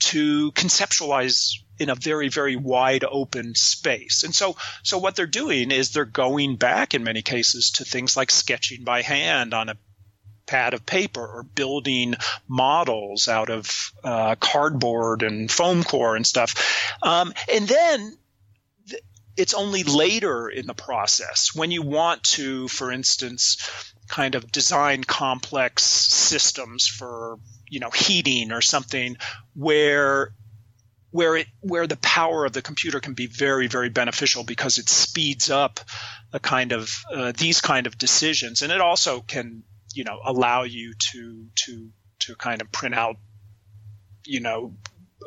to 0.00 0.50
conceptualize 0.52 1.52
in 1.78 1.90
a 1.90 1.94
very 1.94 2.28
very 2.28 2.56
wide 2.56 3.04
open 3.04 3.54
space 3.54 4.22
and 4.22 4.34
so 4.34 4.54
so 4.82 4.98
what 4.98 5.16
they're 5.16 5.26
doing 5.26 5.70
is 5.70 5.90
they're 5.90 6.04
going 6.04 6.56
back 6.56 6.94
in 6.94 7.04
many 7.04 7.22
cases 7.22 7.70
to 7.70 7.84
things 7.84 8.16
like 8.16 8.30
sketching 8.30 8.84
by 8.84 9.00
hand 9.00 9.54
on 9.54 9.70
a 9.70 9.76
pad 10.50 10.74
of 10.74 10.84
paper 10.84 11.24
or 11.24 11.44
building 11.44 12.14
models 12.48 13.28
out 13.28 13.50
of 13.50 13.92
uh, 14.02 14.34
cardboard 14.34 15.22
and 15.22 15.48
foam 15.48 15.84
core 15.84 16.16
and 16.16 16.26
stuff. 16.26 16.92
Um, 17.04 17.32
and 17.52 17.68
then 17.68 18.18
it's 19.36 19.54
only 19.54 19.84
later 19.84 20.48
in 20.48 20.66
the 20.66 20.74
process 20.74 21.54
when 21.54 21.70
you 21.70 21.82
want 21.82 22.24
to, 22.24 22.66
for 22.66 22.90
instance, 22.90 23.94
kind 24.08 24.34
of 24.34 24.50
design 24.50 25.04
complex 25.04 25.84
systems 25.84 26.88
for 26.88 27.38
you 27.68 27.78
know 27.78 27.90
heating 27.90 28.50
or 28.50 28.60
something 28.60 29.16
where 29.54 30.32
where 31.12 31.36
it 31.36 31.46
where 31.60 31.86
the 31.86 31.96
power 31.98 32.44
of 32.44 32.52
the 32.52 32.60
computer 32.60 32.98
can 32.98 33.14
be 33.14 33.26
very 33.26 33.68
very 33.68 33.88
beneficial 33.88 34.42
because 34.42 34.78
it 34.78 34.88
speeds 34.88 35.48
up 35.48 35.78
a 36.32 36.40
kind 36.40 36.72
of 36.72 36.92
uh, 37.14 37.32
these 37.38 37.60
kind 37.60 37.86
of 37.86 37.96
decisions. 37.96 38.62
And 38.62 38.72
it 38.72 38.80
also 38.80 39.20
can 39.20 39.62
you 39.94 40.04
know 40.04 40.20
allow 40.24 40.62
you 40.62 40.94
to 40.94 41.46
to 41.54 41.90
to 42.20 42.34
kind 42.36 42.60
of 42.60 42.70
print 42.70 42.94
out 42.94 43.16
you 44.24 44.40
know 44.40 44.74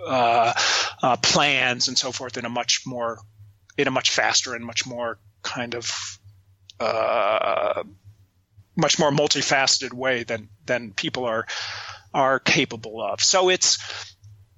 uh, 0.05 0.53
uh, 1.01 1.18
plans 1.18 1.88
and 1.88 1.97
so 1.97 2.11
forth 2.11 2.38
in 2.38 2.45
a 2.45 2.49
much 2.49 2.82
more 2.86 3.20
in 3.78 3.88
a 3.88 3.91
much 3.91 4.11
faster 4.11 4.55
and 4.55 4.66
much 4.66 4.86
more 4.86 5.20
kind 5.41 5.76
of 5.76 5.91
uh, 6.80 7.84
much 8.76 8.99
more 8.99 9.11
multifaceted 9.11 9.93
way 9.93 10.24
than 10.24 10.49
than 10.66 10.91
people 10.91 11.26
are 11.26 11.45
are 12.14 12.39
capable 12.39 13.01
of. 13.01 13.22
So 13.22 13.49
it's 13.49 14.12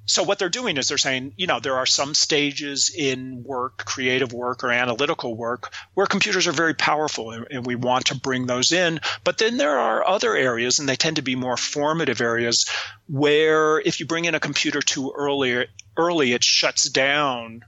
so 0.06 0.24
what 0.24 0.40
they're 0.40 0.50
doing 0.50 0.78
is 0.78 0.88
they're 0.88 0.98
saying, 0.98 1.34
you 1.36 1.48
know, 1.48 1.60
there 1.60 1.78
are 1.78 1.86
some 1.86 2.14
stages 2.14 2.94
in 2.96 3.44
work, 3.44 3.86
creative 3.86 4.34
work 4.34 4.64
or 4.64 4.72
analytical 4.72 5.36
work, 5.36 5.74
where 5.94 6.06
computers 6.06 6.48
are 6.48 6.52
very 6.52 6.74
powerful 6.74 7.32
and, 7.32 7.48
and, 7.50 7.66
we 7.66 7.76
want 7.76 8.08
to 8.08 8.16
bring 8.16 8.46
those 8.46 8.72
in. 8.72 9.00
But 9.24 9.40
then 9.40 9.58
there 9.58 9.80
are 9.80 10.08
other 10.08 10.36
areas, 10.36 10.78
and 10.78 10.88
they 10.88 10.96
tend 10.96 11.16
to 11.16 11.24
be 11.24 11.36
more 11.36 11.58
formative 11.58 12.22
areas, 12.22 12.70
where 13.08 13.80
if 13.80 14.00
you 14.00 14.06
bring 14.06 14.26
in 14.26 14.36
a 14.36 14.40
computer 14.40 14.82
too 14.82 15.12
early, 15.16 15.66
early 15.98 16.34
it 16.34 16.44
shuts 16.44 16.88
down 16.90 17.64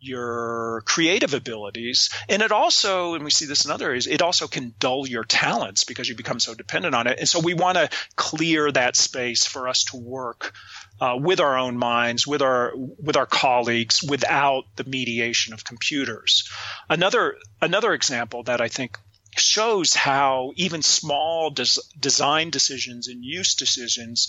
your 0.00 0.82
creative 0.84 1.34
abilities. 1.34 2.10
And 2.28 2.42
it 2.42 2.52
also 2.52 3.14
and 3.14 3.24
we 3.24 3.30
see 3.30 3.46
this 3.46 3.64
in 3.64 3.70
other 3.70 3.86
areas 3.86 4.06
it 4.06 4.22
also 4.22 4.46
can 4.46 4.74
dull 4.78 5.06
your 5.06 5.24
talents 5.24 5.84
because 5.84 6.08
you 6.08 6.14
become 6.14 6.40
so 6.40 6.54
dependent 6.54 6.94
on 6.94 7.06
it. 7.06 7.18
And 7.18 7.28
so 7.28 7.40
we 7.40 7.54
want 7.54 7.76
to 7.76 7.90
clear 8.16 8.70
that 8.72 8.96
space 8.96 9.46
for 9.46 9.68
us 9.68 9.84
to 9.84 9.96
work 9.96 10.52
uh, 11.00 11.16
with 11.18 11.40
our 11.40 11.58
own 11.58 11.76
minds 11.78 12.26
with 12.26 12.42
our 12.42 12.72
with 12.74 13.16
our 13.16 13.26
colleagues 13.26 14.02
without 14.02 14.64
the 14.76 14.84
mediation 14.84 15.52
of 15.52 15.64
computers. 15.64 16.48
Another 16.88 17.36
another 17.60 17.92
example 17.92 18.44
that 18.44 18.60
i 18.60 18.68
think 18.68 18.98
shows 19.36 19.94
how 19.94 20.52
even 20.56 20.82
small 20.82 21.50
des- 21.50 21.80
design 21.98 22.50
decisions 22.50 23.08
and 23.08 23.24
use 23.24 23.54
decisions 23.54 24.28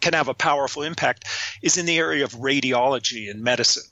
can 0.00 0.12
have 0.12 0.28
a 0.28 0.34
powerful 0.34 0.82
impact 0.82 1.24
is 1.62 1.78
in 1.78 1.86
the 1.86 1.98
area 1.98 2.24
of 2.24 2.32
radiology 2.32 3.30
and 3.30 3.42
medicine 3.42 3.82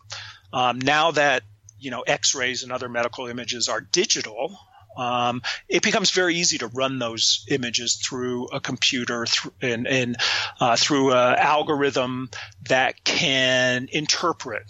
um, 0.52 0.78
now 0.78 1.12
that 1.12 1.42
you 1.78 1.90
know 1.90 2.02
X-rays 2.02 2.62
and 2.62 2.72
other 2.72 2.88
medical 2.88 3.26
images 3.26 3.68
are 3.68 3.80
digital, 3.80 4.58
um, 4.96 5.42
it 5.68 5.82
becomes 5.82 6.10
very 6.10 6.36
easy 6.36 6.58
to 6.58 6.66
run 6.66 6.98
those 6.98 7.44
images 7.48 7.96
through 7.96 8.48
a 8.48 8.60
computer 8.60 9.24
th- 9.24 9.54
and, 9.60 9.86
and 9.86 10.16
uh, 10.60 10.76
through 10.76 11.12
an 11.12 11.36
algorithm 11.38 12.30
that 12.68 13.02
can 13.04 13.88
interpret 13.90 14.64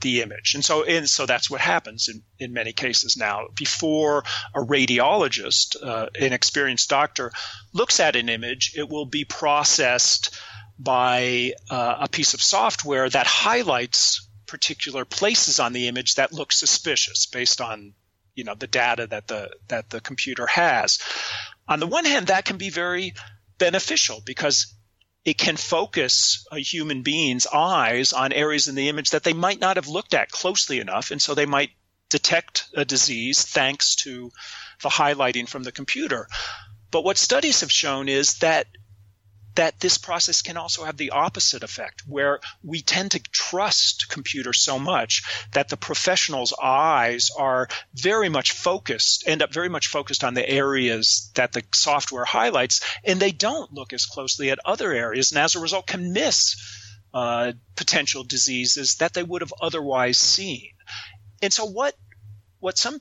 the 0.00 0.22
image. 0.22 0.54
And 0.54 0.64
so, 0.64 0.84
and 0.84 1.08
so 1.08 1.24
that's 1.24 1.50
what 1.50 1.60
happens 1.60 2.08
in, 2.08 2.22
in 2.38 2.52
many 2.52 2.72
cases 2.72 3.16
now. 3.16 3.46
Before 3.54 4.24
a 4.54 4.60
radiologist, 4.60 5.76
uh, 5.82 6.08
an 6.20 6.32
experienced 6.32 6.90
doctor, 6.90 7.32
looks 7.72 8.00
at 8.00 8.16
an 8.16 8.28
image, 8.28 8.74
it 8.76 8.88
will 8.88 9.06
be 9.06 9.24
processed 9.24 10.38
by 10.78 11.52
uh, 11.70 11.96
a 12.00 12.08
piece 12.08 12.34
of 12.34 12.42
software 12.42 13.08
that 13.08 13.26
highlights 13.26 14.23
particular 14.46 15.04
places 15.04 15.60
on 15.60 15.72
the 15.72 15.88
image 15.88 16.16
that 16.16 16.32
look 16.32 16.52
suspicious 16.52 17.26
based 17.26 17.60
on 17.60 17.94
you 18.34 18.44
know 18.44 18.54
the 18.54 18.66
data 18.66 19.06
that 19.06 19.28
the 19.28 19.50
that 19.68 19.90
the 19.90 20.00
computer 20.00 20.46
has. 20.46 20.98
On 21.68 21.80
the 21.80 21.86
one 21.86 22.04
hand, 22.04 22.26
that 22.26 22.44
can 22.44 22.56
be 22.56 22.70
very 22.70 23.14
beneficial 23.58 24.20
because 24.24 24.74
it 25.24 25.38
can 25.38 25.56
focus 25.56 26.46
a 26.52 26.58
human 26.58 27.02
being's 27.02 27.46
eyes 27.46 28.12
on 28.12 28.32
areas 28.32 28.68
in 28.68 28.74
the 28.74 28.88
image 28.88 29.10
that 29.10 29.22
they 29.22 29.32
might 29.32 29.60
not 29.60 29.76
have 29.76 29.88
looked 29.88 30.12
at 30.12 30.30
closely 30.30 30.80
enough, 30.80 31.10
and 31.10 31.22
so 31.22 31.34
they 31.34 31.46
might 31.46 31.70
detect 32.10 32.68
a 32.74 32.84
disease 32.84 33.42
thanks 33.42 33.96
to 33.96 34.30
the 34.82 34.88
highlighting 34.88 35.48
from 35.48 35.62
the 35.62 35.72
computer. 35.72 36.28
But 36.90 37.04
what 37.04 37.16
studies 37.16 37.62
have 37.62 37.72
shown 37.72 38.08
is 38.08 38.34
that 38.38 38.66
that 39.54 39.78
this 39.80 39.98
process 39.98 40.42
can 40.42 40.56
also 40.56 40.84
have 40.84 40.96
the 40.96 41.10
opposite 41.10 41.62
effect, 41.62 42.02
where 42.06 42.40
we 42.62 42.80
tend 42.80 43.12
to 43.12 43.20
trust 43.20 44.08
computers 44.08 44.60
so 44.60 44.78
much 44.78 45.22
that 45.52 45.68
the 45.68 45.76
professional's 45.76 46.52
eyes 46.60 47.30
are 47.36 47.68
very 47.94 48.28
much 48.28 48.52
focused, 48.52 49.24
end 49.26 49.42
up 49.42 49.52
very 49.52 49.68
much 49.68 49.86
focused 49.86 50.24
on 50.24 50.34
the 50.34 50.48
areas 50.48 51.30
that 51.34 51.52
the 51.52 51.62
software 51.72 52.24
highlights, 52.24 52.80
and 53.04 53.20
they 53.20 53.32
don't 53.32 53.72
look 53.72 53.92
as 53.92 54.06
closely 54.06 54.50
at 54.50 54.58
other 54.64 54.92
areas, 54.92 55.30
and 55.30 55.38
as 55.38 55.54
a 55.54 55.60
result, 55.60 55.86
can 55.86 56.12
miss 56.12 56.56
uh, 57.12 57.52
potential 57.76 58.24
diseases 58.24 58.96
that 58.96 59.14
they 59.14 59.22
would 59.22 59.42
have 59.42 59.54
otherwise 59.60 60.18
seen. 60.18 60.70
And 61.40 61.52
so, 61.52 61.64
what 61.64 61.94
what 62.58 62.78
some 62.78 63.00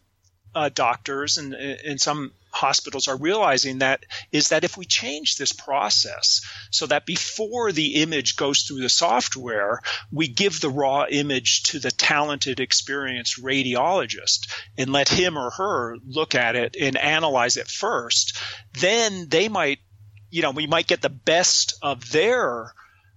uh, 0.54 0.70
doctors 0.70 1.38
and, 1.38 1.54
and 1.54 1.99
some 1.99 2.32
hospitals 2.64 3.09
are 3.09 3.18
realizing 3.18 3.80
that 3.80 4.05
is 4.32 4.47
that 4.49 4.64
if 4.64 4.78
we 4.78 4.86
change 4.86 5.36
this 5.36 5.51
process 5.51 6.39
so 6.72 6.86
that 6.86 7.05
before 7.05 7.74
the 7.74 8.01
image 8.01 8.38
goes 8.38 8.61
through 8.61 8.80
the 8.80 8.88
software, 8.88 9.82
we 10.14 10.30
give 10.30 10.61
the 10.61 10.70
raw 10.70 11.05
image 11.09 11.64
to 11.64 11.80
the 11.80 11.91
talented, 11.91 12.61
experienced 12.61 13.43
radiologist 13.43 14.49
and 14.78 14.93
let 14.93 15.09
him 15.09 15.38
or 15.38 15.49
her 15.49 15.97
look 16.07 16.36
at 16.36 16.55
it 16.55 16.78
and 16.80 16.95
analyze 16.97 17.57
it 17.57 17.68
first, 17.68 18.38
then 18.80 19.28
they 19.28 19.49
might, 19.49 19.80
you 20.30 20.41
know, 20.41 20.51
we 20.51 20.66
might 20.66 20.88
get 20.88 21.01
the 21.01 21.09
best 21.09 21.74
of 21.82 22.09
their 22.11 22.74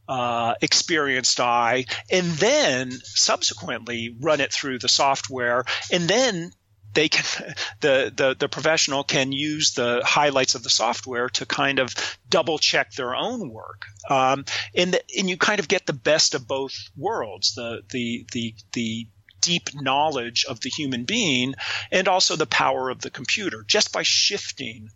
uh, 0.09 0.55
experienced 0.61 1.38
eye 1.38 1.84
and 2.11 2.26
then 2.32 2.90
subsequently 2.90 4.16
run 4.20 4.40
it 4.40 4.53
through 4.53 4.80
the 4.80 4.88
software 4.88 5.64
and 5.92 6.09
then 6.09 6.51
they 6.97 7.11
can 7.11 7.55
the, 7.80 8.12
the 8.16 8.34
the 8.36 8.49
professional 8.49 9.05
can 9.05 9.30
use 9.30 9.74
the 9.74 10.03
highlights 10.05 10.55
of 10.55 10.62
the 10.62 10.70
software 10.70 11.28
to 11.28 11.47
kind 11.47 11.78
of 11.78 11.94
double 12.28 12.59
check 12.59 12.92
their 12.92 13.14
own 13.14 13.51
work. 13.51 13.84
Um, 14.11 14.44
and 14.74 14.94
the, 14.94 15.03
and 15.16 15.28
you 15.30 15.36
kind 15.36 15.61
of 15.61 15.68
get 15.68 15.86
the 15.86 15.92
best 15.92 16.34
of 16.34 16.49
both 16.49 16.74
worlds 16.97 17.55
the 17.55 17.82
the 17.90 18.26
the 18.32 18.55
the 18.72 19.07
deep 19.42 19.70
knowledge 19.74 20.44
of 20.49 20.61
the 20.61 20.70
human 20.70 21.05
being 21.05 21.55
and 21.92 22.09
also 22.09 22.34
the 22.34 22.47
power 22.47 22.90
of 22.90 23.01
the 23.01 23.11
computer. 23.11 23.62
Just 23.64 23.92
by 23.92 24.03
shifting 24.03 24.88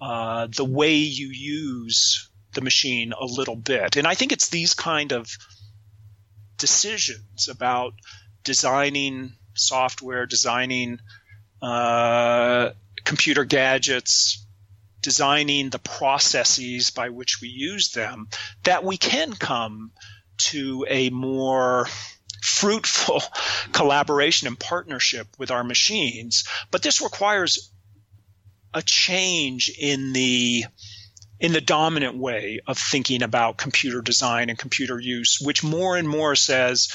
uh, 0.00 0.48
the 0.54 0.64
way 0.64 0.96
you 0.96 1.28
use 1.28 2.28
the 2.52 2.60
machine 2.60 3.12
a 3.18 3.24
little 3.24 3.56
bit. 3.56 3.96
And 3.96 4.06
i 4.06 4.14
think 4.14 4.32
it's 4.32 4.48
these 4.48 4.74
kind 4.74 5.12
of 5.12 5.30
decisions 6.58 7.48
about 7.48 7.92
designing 8.42 9.34
software 9.54 10.26
designing 10.26 11.00
uh, 11.62 12.70
computer 13.04 13.44
gadgets, 13.44 14.44
designing 15.00 15.70
the 15.70 15.78
processes 15.78 16.90
by 16.90 17.10
which 17.10 17.40
we 17.40 17.48
use 17.48 17.92
them, 17.92 18.28
that 18.64 18.84
we 18.84 18.96
can 18.96 19.32
come 19.32 19.92
to 20.38 20.84
a 20.88 21.10
more 21.10 21.86
fruitful 22.42 23.22
collaboration 23.72 24.48
and 24.48 24.58
partnership 24.58 25.26
with 25.38 25.50
our 25.50 25.64
machines. 25.64 26.44
But 26.70 26.82
this 26.82 27.00
requires 27.00 27.70
a 28.74 28.82
change 28.82 29.70
in 29.78 30.12
the 30.12 30.64
in 31.38 31.52
the 31.52 31.60
dominant 31.60 32.16
way 32.16 32.60
of 32.66 32.78
thinking 32.78 33.22
about 33.22 33.58
computer 33.58 34.00
design 34.00 34.48
and 34.48 34.58
computer 34.58 34.98
use, 34.98 35.38
which 35.40 35.62
more 35.62 35.96
and 35.96 36.08
more 36.08 36.34
says, 36.34 36.88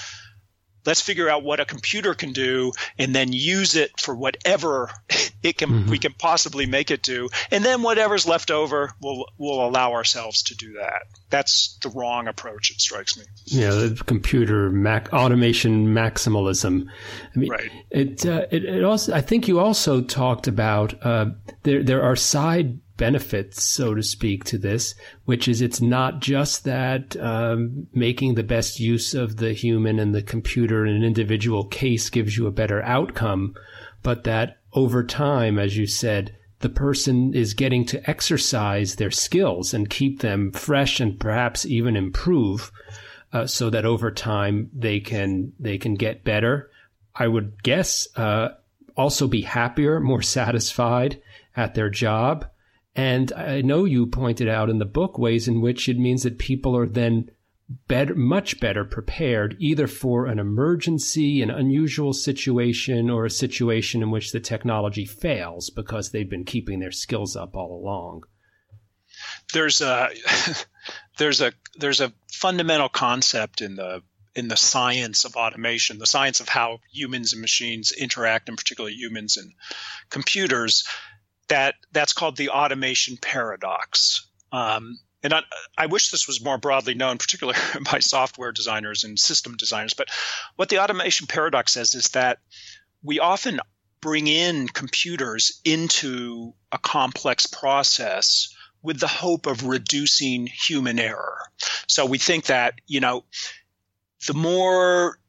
let's 0.86 1.02
figure 1.02 1.30
out 1.30 1.44
what 1.44 1.60
a 1.60 1.66
computer 1.66 2.14
can 2.14 2.34
do 2.34 2.72
and 2.98 3.14
then 3.14 3.34
use 3.34 3.76
it 3.76 4.00
for 4.00 4.16
whatever 4.16 4.90
it 5.44 5.58
can 5.58 5.70
mm-hmm. 5.70 5.90
we 5.90 5.98
can 5.98 6.14
possibly 6.14 6.66
make 6.66 6.92
it 6.92 7.02
do 7.02 7.30
and 7.52 7.64
then 7.64 7.82
whatever's 7.82 8.28
left 8.28 8.52
over 8.52 8.92
we'll 9.02 9.26
we'll 9.38 9.66
allow 9.66 9.94
ourselves 9.94 10.44
to 10.44 10.56
do 10.56 10.74
that 10.74 11.04
that's 11.30 11.78
the 11.82 11.90
wrong 11.90 12.28
approach 12.28 12.72
it 12.72 12.80
strikes 12.80 13.18
me 13.18 13.24
yeah 13.46 13.70
the 13.70 14.02
computer 14.06 14.70
mac 14.70 15.12
automation 15.14 15.88
maximalism 15.88 16.88
i 17.36 17.40
mean 17.40 17.50
right. 17.50 17.72
it, 17.90 18.26
uh, 18.26 18.46
it 18.52 18.66
it 18.66 18.84
also 18.84 19.14
i 19.14 19.22
think 19.22 19.48
you 19.48 19.60
also 19.60 20.02
talked 20.02 20.48
about 20.48 20.94
uh, 21.06 21.26
there 21.64 21.84
there 21.84 22.04
are 22.04 22.16
side 22.16 22.80
benefits, 23.02 23.64
so 23.64 23.96
to 23.96 24.04
speak, 24.04 24.44
to 24.44 24.60
this, 24.60 24.94
which 25.26 25.48
is 25.48 25.60
it's 25.60 25.82
not 25.82 26.20
just 26.20 26.66
that 26.66 27.18
um, 27.18 27.88
making 27.96 28.36
the 28.36 28.44
best 28.44 28.80
use 28.80 29.16
of 29.16 29.38
the 29.38 29.54
human 29.54 29.98
and 29.98 30.14
the 30.14 30.22
computer 30.22 30.86
in 30.86 30.96
an 30.96 31.04
individual 31.04 31.66
case 31.66 32.12
gives 32.12 32.38
you 32.38 32.46
a 32.46 32.52
better 32.52 32.80
outcome, 32.84 33.56
but 34.04 34.24
that 34.26 34.60
over 34.74 35.04
time, 35.04 35.58
as 35.58 35.76
you 35.76 35.88
said, 35.88 36.38
the 36.60 36.70
person 36.70 37.34
is 37.34 37.56
getting 37.56 37.86
to 37.86 38.08
exercise 38.08 38.98
their 38.98 39.10
skills 39.10 39.74
and 39.74 39.90
keep 39.90 40.20
them 40.20 40.52
fresh 40.52 41.00
and 41.00 41.20
perhaps 41.20 41.66
even 41.66 41.96
improve 41.96 42.72
uh, 43.34 43.48
so 43.48 43.72
that 43.72 43.84
over 43.84 44.12
time 44.12 44.70
they 44.78 45.00
can 45.00 45.52
they 45.60 45.80
can 45.80 45.96
get 45.96 46.24
better. 46.24 46.70
I 47.16 47.28
would 47.28 47.64
guess 47.64 48.08
uh, 48.16 48.50
also 48.96 49.28
be 49.28 49.42
happier, 49.42 50.00
more 50.00 50.22
satisfied 50.22 51.20
at 51.56 51.74
their 51.74 51.90
job. 51.90 52.46
And 52.96 53.32
I 53.34 53.62
know 53.62 53.86
you 53.86 54.06
pointed 54.06 54.50
out 54.50 54.70
in 54.70 54.80
the 54.80 54.86
book 54.86 55.18
ways 55.18 55.48
in 55.48 55.62
which 55.62 55.88
it 55.88 55.98
means 55.98 56.24
that 56.24 56.38
people 56.38 56.76
are 56.76 56.88
then 56.88 57.32
better, 57.88 58.16
much 58.16 58.60
better 58.60 58.84
prepared 58.84 59.56
either 59.60 59.88
for 59.88 60.26
an 60.26 60.40
emergency, 60.40 61.42
an 61.42 61.50
unusual 61.50 62.14
situation, 62.14 63.10
or 63.10 63.26
a 63.26 63.30
situation 63.30 64.02
in 64.02 64.12
which 64.12 64.32
the 64.32 64.40
technology 64.40 65.06
fails 65.06 65.70
because 65.70 66.12
they've 66.12 66.30
been 66.30 66.44
keeping 66.44 66.80
their 66.80 66.92
skills 66.92 67.36
up 67.36 67.56
all 67.56 67.74
along. 67.74 68.24
There's 69.54 69.82
a 69.82 70.10
there's 71.18 71.42
a 71.42 71.54
there's 71.78 72.02
a 72.02 72.12
fundamental 72.32 72.90
concept 72.90 73.62
in 73.62 73.76
the 73.76 74.02
in 74.34 74.48
the 74.48 74.58
science 74.58 75.26
of 75.26 75.36
automation, 75.36 75.98
the 75.98 76.06
science 76.06 76.40
of 76.40 76.48
how 76.48 76.80
humans 76.90 77.34
and 77.34 77.42
machines 77.42 77.92
interact, 77.92 78.48
and 78.48 78.58
particularly 78.58 78.96
humans 78.96 79.36
and 79.36 79.54
computers, 80.10 80.86
that 81.52 81.76
that's 81.92 82.14
called 82.14 82.38
the 82.38 82.50
automation 82.50 83.18
paradox. 83.18 84.26
Um, 84.54 84.98
and 85.22 85.34
I, 85.34 85.42
I, 85.78 85.88
wish 85.88 86.10
this 86.10 86.26
was 86.26 86.42
more 86.42 86.58
broadly 86.58 86.94
known, 86.94 87.18
particularly 87.18 87.60
by 87.92 88.00
software 88.00 88.54
designers 88.54 89.04
and 89.04 89.20
system 89.20 89.58
designers. 89.58 89.94
But 89.94 90.08
what 90.56 90.70
the 90.70 90.80
automation 90.80 91.28
paradox 91.28 91.74
says 91.74 91.94
is 91.94 92.08
that 92.10 92.40
we 93.04 93.20
often 93.20 93.60
bring 94.00 94.28
in 94.28 94.70
computers 94.70 95.60
into 95.66 96.54
a 96.72 96.78
complex 96.78 97.48
process 97.48 98.56
with 98.82 99.02
the 99.02 99.08
hope 99.08 99.46
of 99.46 99.66
reducing 99.66 100.48
human 100.48 101.00
error. 101.00 101.38
So 101.88 102.06
we 102.06 102.18
think 102.18 102.46
that, 102.46 102.76
you 102.88 103.02
know, 103.02 103.26
the 104.26 104.34
more 104.34 105.20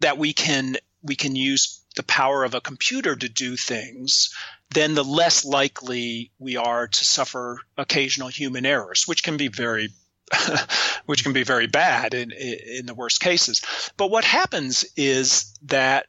that 0.00 0.18
we 0.18 0.32
can 0.32 0.76
we 1.04 1.14
can 1.14 1.36
use 1.36 1.83
the 1.96 2.02
power 2.02 2.44
of 2.44 2.54
a 2.54 2.60
computer 2.60 3.14
to 3.14 3.28
do 3.28 3.56
things, 3.56 4.30
then 4.70 4.94
the 4.94 5.04
less 5.04 5.44
likely 5.44 6.32
we 6.38 6.56
are 6.56 6.88
to 6.88 7.04
suffer 7.04 7.60
occasional 7.76 8.28
human 8.28 8.66
errors, 8.66 9.04
which 9.06 9.22
can 9.22 9.36
be 9.36 9.48
very 9.48 9.90
which 11.06 11.22
can 11.22 11.32
be 11.32 11.44
very 11.44 11.66
bad 11.66 12.14
in, 12.14 12.32
in 12.32 12.86
the 12.86 12.94
worst 12.94 13.20
cases. 13.20 13.62
But 13.96 14.10
what 14.10 14.24
happens 14.24 14.84
is 14.96 15.56
that 15.64 16.06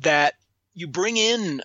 that 0.00 0.34
you 0.74 0.88
bring 0.88 1.16
in 1.16 1.62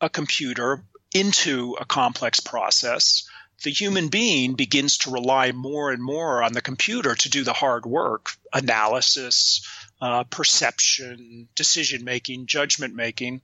a 0.00 0.08
computer 0.08 0.82
into 1.14 1.76
a 1.78 1.84
complex 1.84 2.40
process, 2.40 3.28
the 3.62 3.70
human 3.70 4.08
being 4.08 4.54
begins 4.54 4.98
to 4.98 5.10
rely 5.10 5.52
more 5.52 5.92
and 5.92 6.02
more 6.02 6.42
on 6.42 6.52
the 6.52 6.62
computer 6.62 7.14
to 7.14 7.28
do 7.28 7.44
the 7.44 7.52
hard 7.52 7.84
work, 7.84 8.30
analysis, 8.52 9.66
uh, 10.00 10.24
perception, 10.24 11.48
decision 11.54 12.04
making, 12.04 12.46
judgment 12.46 12.94
making. 12.94 13.42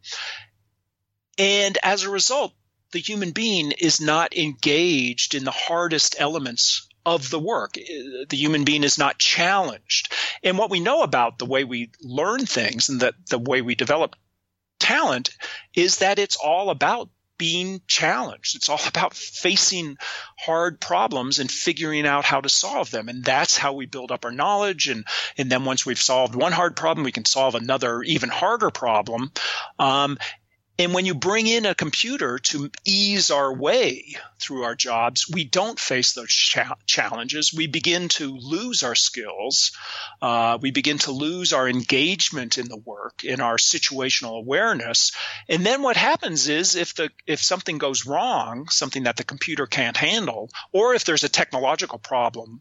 And 1.38 1.76
as 1.82 2.04
a 2.04 2.10
result, 2.10 2.52
the 2.92 2.98
human 2.98 3.32
being 3.32 3.72
is 3.72 4.00
not 4.00 4.36
engaged 4.36 5.34
in 5.34 5.44
the 5.44 5.50
hardest 5.50 6.16
elements 6.18 6.88
of 7.04 7.30
the 7.30 7.38
work. 7.38 7.74
The 7.74 8.36
human 8.36 8.64
being 8.64 8.84
is 8.84 8.98
not 8.98 9.18
challenged. 9.18 10.12
And 10.42 10.58
what 10.58 10.70
we 10.70 10.80
know 10.80 11.02
about 11.02 11.38
the 11.38 11.46
way 11.46 11.64
we 11.64 11.90
learn 12.00 12.46
things 12.46 12.88
and 12.88 13.00
that 13.00 13.14
the 13.28 13.38
way 13.38 13.62
we 13.62 13.74
develop 13.74 14.16
talent 14.80 15.30
is 15.74 15.98
that 15.98 16.18
it's 16.18 16.36
all 16.36 16.70
about 16.70 17.10
being 17.38 17.80
challenged. 17.86 18.56
It's 18.56 18.68
all 18.68 18.80
about 18.88 19.14
facing 19.14 19.96
hard 20.38 20.80
problems 20.80 21.38
and 21.38 21.50
figuring 21.50 22.06
out 22.06 22.24
how 22.24 22.40
to 22.40 22.48
solve 22.48 22.90
them. 22.90 23.08
And 23.08 23.24
that's 23.24 23.56
how 23.56 23.74
we 23.74 23.86
build 23.86 24.12
up 24.12 24.24
our 24.24 24.32
knowledge. 24.32 24.88
And, 24.88 25.04
and 25.36 25.50
then 25.50 25.64
once 25.64 25.84
we've 25.84 26.00
solved 26.00 26.34
one 26.34 26.52
hard 26.52 26.76
problem, 26.76 27.04
we 27.04 27.12
can 27.12 27.24
solve 27.24 27.54
another 27.54 28.02
even 28.02 28.28
harder 28.28 28.70
problem. 28.70 29.32
Um, 29.78 30.18
and 30.78 30.92
when 30.92 31.06
you 31.06 31.14
bring 31.14 31.46
in 31.46 31.64
a 31.64 31.74
computer 31.74 32.38
to 32.38 32.70
ease 32.84 33.30
our 33.30 33.52
way 33.52 34.16
through 34.38 34.64
our 34.64 34.74
jobs, 34.74 35.26
we 35.32 35.44
don't 35.44 35.80
face 35.80 36.12
those 36.12 36.30
cha- 36.30 36.76
challenges. 36.84 37.54
We 37.54 37.66
begin 37.66 38.08
to 38.10 38.36
lose 38.36 38.82
our 38.82 38.94
skills. 38.94 39.72
Uh, 40.20 40.58
we 40.60 40.70
begin 40.72 40.98
to 40.98 41.12
lose 41.12 41.54
our 41.54 41.66
engagement 41.66 42.58
in 42.58 42.68
the 42.68 42.76
work, 42.76 43.24
in 43.24 43.40
our 43.40 43.56
situational 43.56 44.38
awareness. 44.38 45.12
And 45.48 45.64
then 45.64 45.80
what 45.80 45.96
happens 45.96 46.48
is 46.48 46.76
if 46.76 46.94
the 46.94 47.10
if 47.26 47.42
something 47.42 47.78
goes 47.78 48.04
wrong, 48.04 48.68
something 48.68 49.04
that 49.04 49.16
the 49.16 49.24
computer 49.24 49.66
can't 49.66 49.96
handle, 49.96 50.50
or 50.72 50.94
if 50.94 51.04
there's 51.04 51.24
a 51.24 51.28
technological 51.30 51.98
problem 51.98 52.60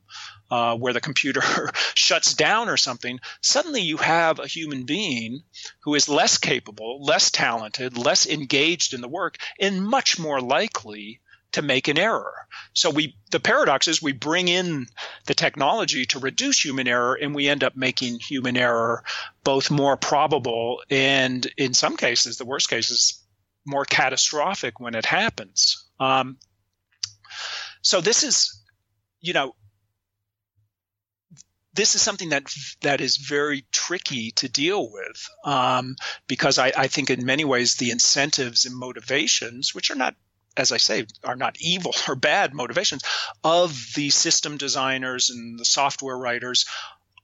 uh, 0.49 0.77
where 0.77 0.93
the 0.93 1.01
computer 1.01 1.41
shuts 1.95 2.33
down 2.33 2.69
or 2.69 2.77
something, 2.77 3.19
suddenly 3.41 3.81
you 3.81 3.97
have 3.97 4.39
a 4.39 4.47
human 4.47 4.85
being 4.85 5.41
who 5.83 5.95
is 5.95 6.07
less 6.07 6.37
capable, 6.37 7.03
less 7.03 7.31
talented, 7.31 7.97
less 8.05 8.27
engaged 8.27 8.93
in 8.93 9.01
the 9.01 9.07
work, 9.07 9.37
and 9.59 9.85
much 9.85 10.19
more 10.19 10.39
likely 10.39 11.19
to 11.55 11.61
make 11.61 11.87
an 11.87 11.97
error. 11.97 12.47
So 12.73 12.89
we 12.89 13.15
the 13.31 13.39
paradox 13.39 13.87
is 13.87 14.01
we 14.01 14.11
bring 14.11 14.49
in 14.49 14.87
the 15.25 15.33
technology 15.33 16.05
to 16.07 16.19
reduce 16.19 16.63
human 16.63 16.85
error 16.85 17.15
and 17.15 17.33
we 17.33 17.47
end 17.47 17.63
up 17.63 17.77
making 17.77 18.19
human 18.19 18.57
error 18.57 19.05
both 19.45 19.71
more 19.71 19.95
probable 19.95 20.81
and 20.89 21.47
in 21.55 21.73
some 21.73 21.95
cases 21.95 22.37
the 22.37 22.43
worst 22.43 22.69
cases 22.69 23.23
more 23.65 23.85
catastrophic 23.85 24.81
when 24.81 24.95
it 24.95 25.05
happens. 25.05 25.85
Um, 25.97 26.37
so 27.81 28.01
this 28.01 28.23
is 28.23 28.61
you 29.21 29.31
know 29.31 29.55
this 31.75 31.95
is 31.95 32.01
something 32.01 32.29
that 32.29 32.43
that 32.81 33.01
is 33.01 33.17
very 33.17 33.65
tricky 33.71 34.31
to 34.31 34.49
deal 34.49 34.89
with 34.89 35.29
um, 35.43 35.95
because 36.27 36.57
I, 36.57 36.71
I, 36.75 36.87
think 36.87 37.09
in 37.09 37.25
many 37.25 37.43
ways 37.43 37.75
the 37.75 37.91
incentives 37.91 38.65
and 38.65 38.75
motivations, 38.75 39.75
which 39.75 39.91
are 39.91 39.95
not, 39.95 40.15
as 40.55 40.71
I 40.71 40.77
say, 40.77 41.05
are 41.23 41.35
not 41.35 41.57
evil 41.59 41.93
or 42.07 42.15
bad 42.15 42.53
motivations 42.53 43.03
of 43.43 43.77
the 43.95 44.09
system 44.09 44.57
designers 44.57 45.29
and 45.29 45.59
the 45.59 45.65
software 45.65 46.17
writers, 46.17 46.65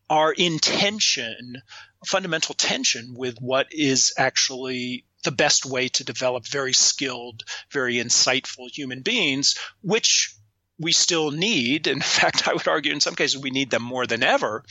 are 0.09 0.33
in 0.33 0.59
tension, 0.59 1.61
fundamental 2.05 2.53
tension 2.53 3.13
with 3.15 3.37
what 3.39 3.67
is 3.71 4.13
actually 4.17 5.05
the 5.23 5.31
best 5.31 5.65
way 5.65 5.87
to 5.87 6.03
develop 6.03 6.45
very 6.45 6.73
skilled, 6.73 7.43
very 7.71 7.95
insightful 7.95 8.69
human 8.69 9.01
beings, 9.01 9.57
which 9.81 10.35
we 10.81 10.91
still 10.91 11.31
need. 11.31 11.87
In 11.87 12.01
fact, 12.01 12.47
I 12.47 12.53
would 12.53 12.67
argue 12.67 12.91
in 12.91 12.99
some 12.99 13.15
cases 13.15 13.41
we 13.41 13.51
need 13.51 13.69
them 13.69 13.83
more 13.83 14.07
than 14.07 14.23
ever. 14.23 14.63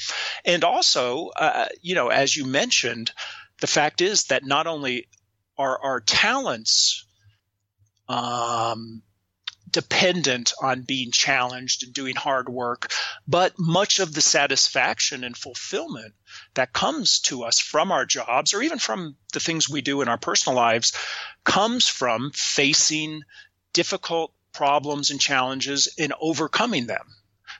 And 0.45 0.65
also, 0.65 1.29
uh, 1.29 1.67
you 1.81 1.95
know, 1.95 2.09
as 2.09 2.37
you 2.37 2.45
mentioned, 2.47 3.13
the 3.61 3.67
fact 3.67 4.01
is 4.01 4.25
that 4.25 4.45
not 4.45 4.67
only 4.67 5.09
are 5.57 5.79
our 5.83 6.01
talents 6.01 7.05
um, 8.09 9.03
dependent 9.71 10.53
on 10.61 10.83
being 10.83 11.13
challenged 11.13 11.85
and 11.85 11.93
doing 11.93 12.17
hard 12.17 12.49
work, 12.49 12.91
but 13.29 13.55
much 13.59 14.01
of 14.01 14.13
the 14.13 14.21
satisfaction 14.21 15.23
and 15.23 15.37
fulfillment 15.37 16.15
that 16.55 16.73
comes 16.73 17.21
to 17.21 17.45
us 17.45 17.61
from 17.61 17.93
our 17.93 18.05
jobs 18.05 18.53
or 18.53 18.63
even 18.63 18.79
from 18.79 19.17
the 19.33 19.41
things 19.41 19.69
we 19.69 19.81
do 19.81 20.03
in 20.03 20.09
our 20.09 20.19
personal 20.19 20.57
lives 20.57 20.93
comes 21.45 21.87
from 21.87 22.31
facing 22.35 23.23
difficult 23.73 24.33
problems 24.53 25.11
and 25.11 25.21
challenges 25.21 25.89
and 25.99 26.13
overcoming 26.21 26.87
them. 26.87 27.07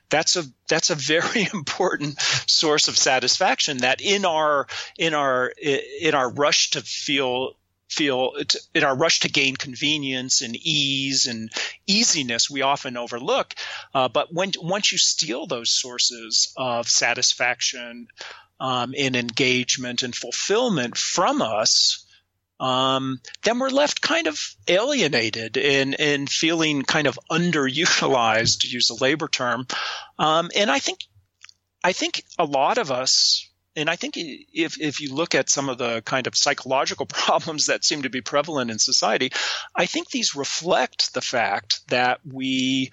That's 0.09 0.35
a 0.35 0.43
that's 0.67 0.89
a 0.89 0.95
very 0.95 1.47
important 1.53 2.19
source 2.47 2.87
of 2.87 2.97
satisfaction 2.97 3.77
that 3.79 4.01
in 4.01 4.25
our 4.25 4.67
in 4.97 5.13
our 5.13 5.53
in 5.57 6.13
our 6.13 6.29
rush 6.29 6.71
to 6.71 6.81
feel 6.81 7.55
feel 7.89 8.33
in 8.73 8.83
our 8.83 8.95
rush 8.95 9.21
to 9.21 9.29
gain 9.29 9.55
convenience 9.55 10.41
and 10.41 10.55
ease 10.55 11.27
and 11.27 11.51
easiness 11.87 12.49
we 12.49 12.61
often 12.61 12.95
overlook. 12.95 13.53
Uh, 13.93 14.07
but 14.07 14.33
when 14.33 14.51
once 14.61 14.91
you 14.91 14.97
steal 14.97 15.45
those 15.45 15.69
sources 15.69 16.53
of 16.55 16.87
satisfaction 16.87 18.07
um, 18.59 18.93
and 18.97 19.15
engagement 19.15 20.03
and 20.03 20.15
fulfillment 20.15 20.97
from 20.97 21.41
us 21.41 22.05
um, 22.61 23.19
then 23.41 23.57
we're 23.57 23.69
left 23.69 24.01
kind 24.01 24.27
of 24.27 24.39
alienated 24.67 25.57
and, 25.57 25.99
and 25.99 26.29
feeling 26.29 26.83
kind 26.83 27.07
of 27.07 27.19
underutilized, 27.29 28.61
to 28.61 28.67
use 28.67 28.91
a 28.91 29.03
labor 29.03 29.27
term. 29.27 29.65
Um, 30.19 30.51
and 30.55 30.69
I 30.69 30.77
think, 30.77 30.99
I 31.83 31.91
think 31.91 32.23
a 32.37 32.45
lot 32.45 32.77
of 32.77 32.91
us, 32.91 33.49
and 33.75 33.89
I 33.89 33.95
think 33.95 34.13
if, 34.15 34.79
if 34.79 35.01
you 35.01 35.15
look 35.15 35.33
at 35.33 35.49
some 35.49 35.69
of 35.69 35.79
the 35.79 36.03
kind 36.03 36.27
of 36.27 36.37
psychological 36.37 37.05
problems 37.07 37.65
that 37.65 37.83
seem 37.83 38.03
to 38.03 38.11
be 38.11 38.21
prevalent 38.21 38.69
in 38.69 38.77
society, 38.77 39.31
I 39.75 39.87
think 39.87 40.11
these 40.11 40.35
reflect 40.35 41.15
the 41.15 41.21
fact 41.21 41.81
that 41.87 42.19
we 42.23 42.91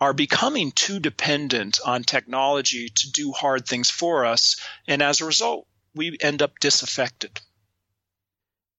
are 0.00 0.12
becoming 0.12 0.72
too 0.72 0.98
dependent 0.98 1.78
on 1.86 2.02
technology 2.02 2.88
to 2.88 3.12
do 3.12 3.30
hard 3.30 3.64
things 3.64 3.90
for 3.90 4.26
us. 4.26 4.56
And 4.88 5.02
as 5.02 5.20
a 5.20 5.24
result, 5.24 5.68
we 5.94 6.16
end 6.20 6.42
up 6.42 6.58
disaffected. 6.58 7.40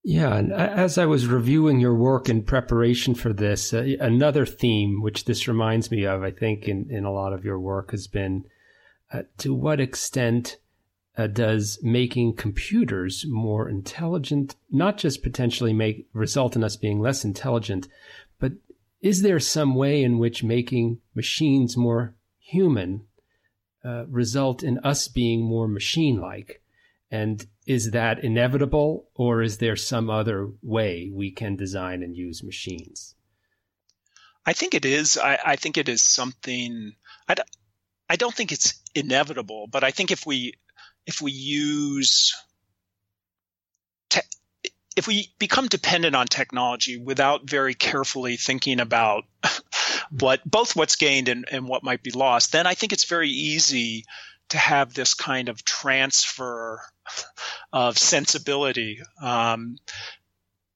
Yeah, 0.05 0.35
and 0.35 0.51
as 0.51 0.97
I 0.97 1.05
was 1.05 1.27
reviewing 1.27 1.79
your 1.79 1.95
work 1.95 2.27
in 2.27 2.43
preparation 2.43 3.15
for 3.15 3.31
this, 3.31 3.73
uh, 3.73 3.95
another 4.01 4.45
theme 4.45 5.01
which 5.01 5.23
this 5.23 5.47
reminds 5.47 5.91
me 5.91 6.05
of, 6.05 6.23
I 6.23 6.31
think, 6.31 6.67
in, 6.67 6.87
in 6.89 7.05
a 7.05 7.11
lot 7.11 7.31
of 7.31 7.45
your 7.45 7.57
work 7.57 7.91
has 7.91 8.07
been 8.07 8.43
uh, 9.13 9.23
to 9.37 9.53
what 9.53 9.79
extent 9.79 10.57
uh, 11.15 11.27
does 11.27 11.79
making 11.81 12.35
computers 12.35 13.25
more 13.27 13.69
intelligent 13.69 14.55
not 14.69 14.97
just 14.97 15.23
potentially 15.23 15.71
make 15.71 16.07
result 16.11 16.55
in 16.55 16.63
us 16.63 16.75
being 16.75 16.99
less 16.99 17.23
intelligent, 17.23 17.87
but 18.39 18.53
is 18.99 19.21
there 19.21 19.39
some 19.39 19.75
way 19.75 20.03
in 20.03 20.17
which 20.17 20.43
making 20.43 20.99
machines 21.13 21.77
more 21.77 22.15
human 22.39 23.05
uh, 23.85 24.05
result 24.07 24.63
in 24.63 24.79
us 24.79 25.07
being 25.07 25.43
more 25.43 25.67
machine-like? 25.67 26.62
And 27.13 27.45
is 27.67 27.91
that 27.91 28.23
inevitable, 28.23 29.07
or 29.13 29.43
is 29.43 29.59
there 29.59 29.75
some 29.75 30.09
other 30.09 30.49
way 30.63 31.11
we 31.13 31.29
can 31.29 31.55
design 31.55 32.01
and 32.01 32.17
use 32.17 32.41
machines? 32.43 33.13
I 34.47 34.53
think 34.53 34.73
it 34.73 34.83
is. 34.83 35.15
I, 35.19 35.37
I 35.45 35.55
think 35.57 35.77
it 35.77 35.87
is 35.87 36.01
something. 36.01 36.93
I, 37.29 37.35
I 38.09 38.15
don't 38.15 38.33
think 38.33 38.51
it's 38.51 38.81
inevitable, 38.95 39.67
but 39.67 39.83
I 39.83 39.91
think 39.91 40.09
if 40.09 40.25
we 40.25 40.53
if 41.05 41.21
we 41.21 41.31
use 41.31 42.33
te- 44.09 44.21
if 44.95 45.05
we 45.05 45.27
become 45.37 45.67
dependent 45.67 46.15
on 46.15 46.25
technology 46.25 46.97
without 46.97 47.47
very 47.47 47.75
carefully 47.75 48.37
thinking 48.37 48.79
about 48.79 49.25
what 50.09 50.41
both 50.49 50.75
what's 50.75 50.95
gained 50.95 51.29
and, 51.29 51.45
and 51.51 51.67
what 51.67 51.83
might 51.83 52.01
be 52.01 52.09
lost, 52.09 52.53
then 52.53 52.65
I 52.65 52.73
think 52.73 52.91
it's 52.91 53.05
very 53.05 53.29
easy 53.29 54.05
to 54.53 54.59
have 54.59 54.93
this 54.93 55.15
kind 55.15 55.49
of 55.49 55.65
transfer 55.65 56.79
of 57.73 57.97
sensibility 57.97 59.01
um, 59.19 59.79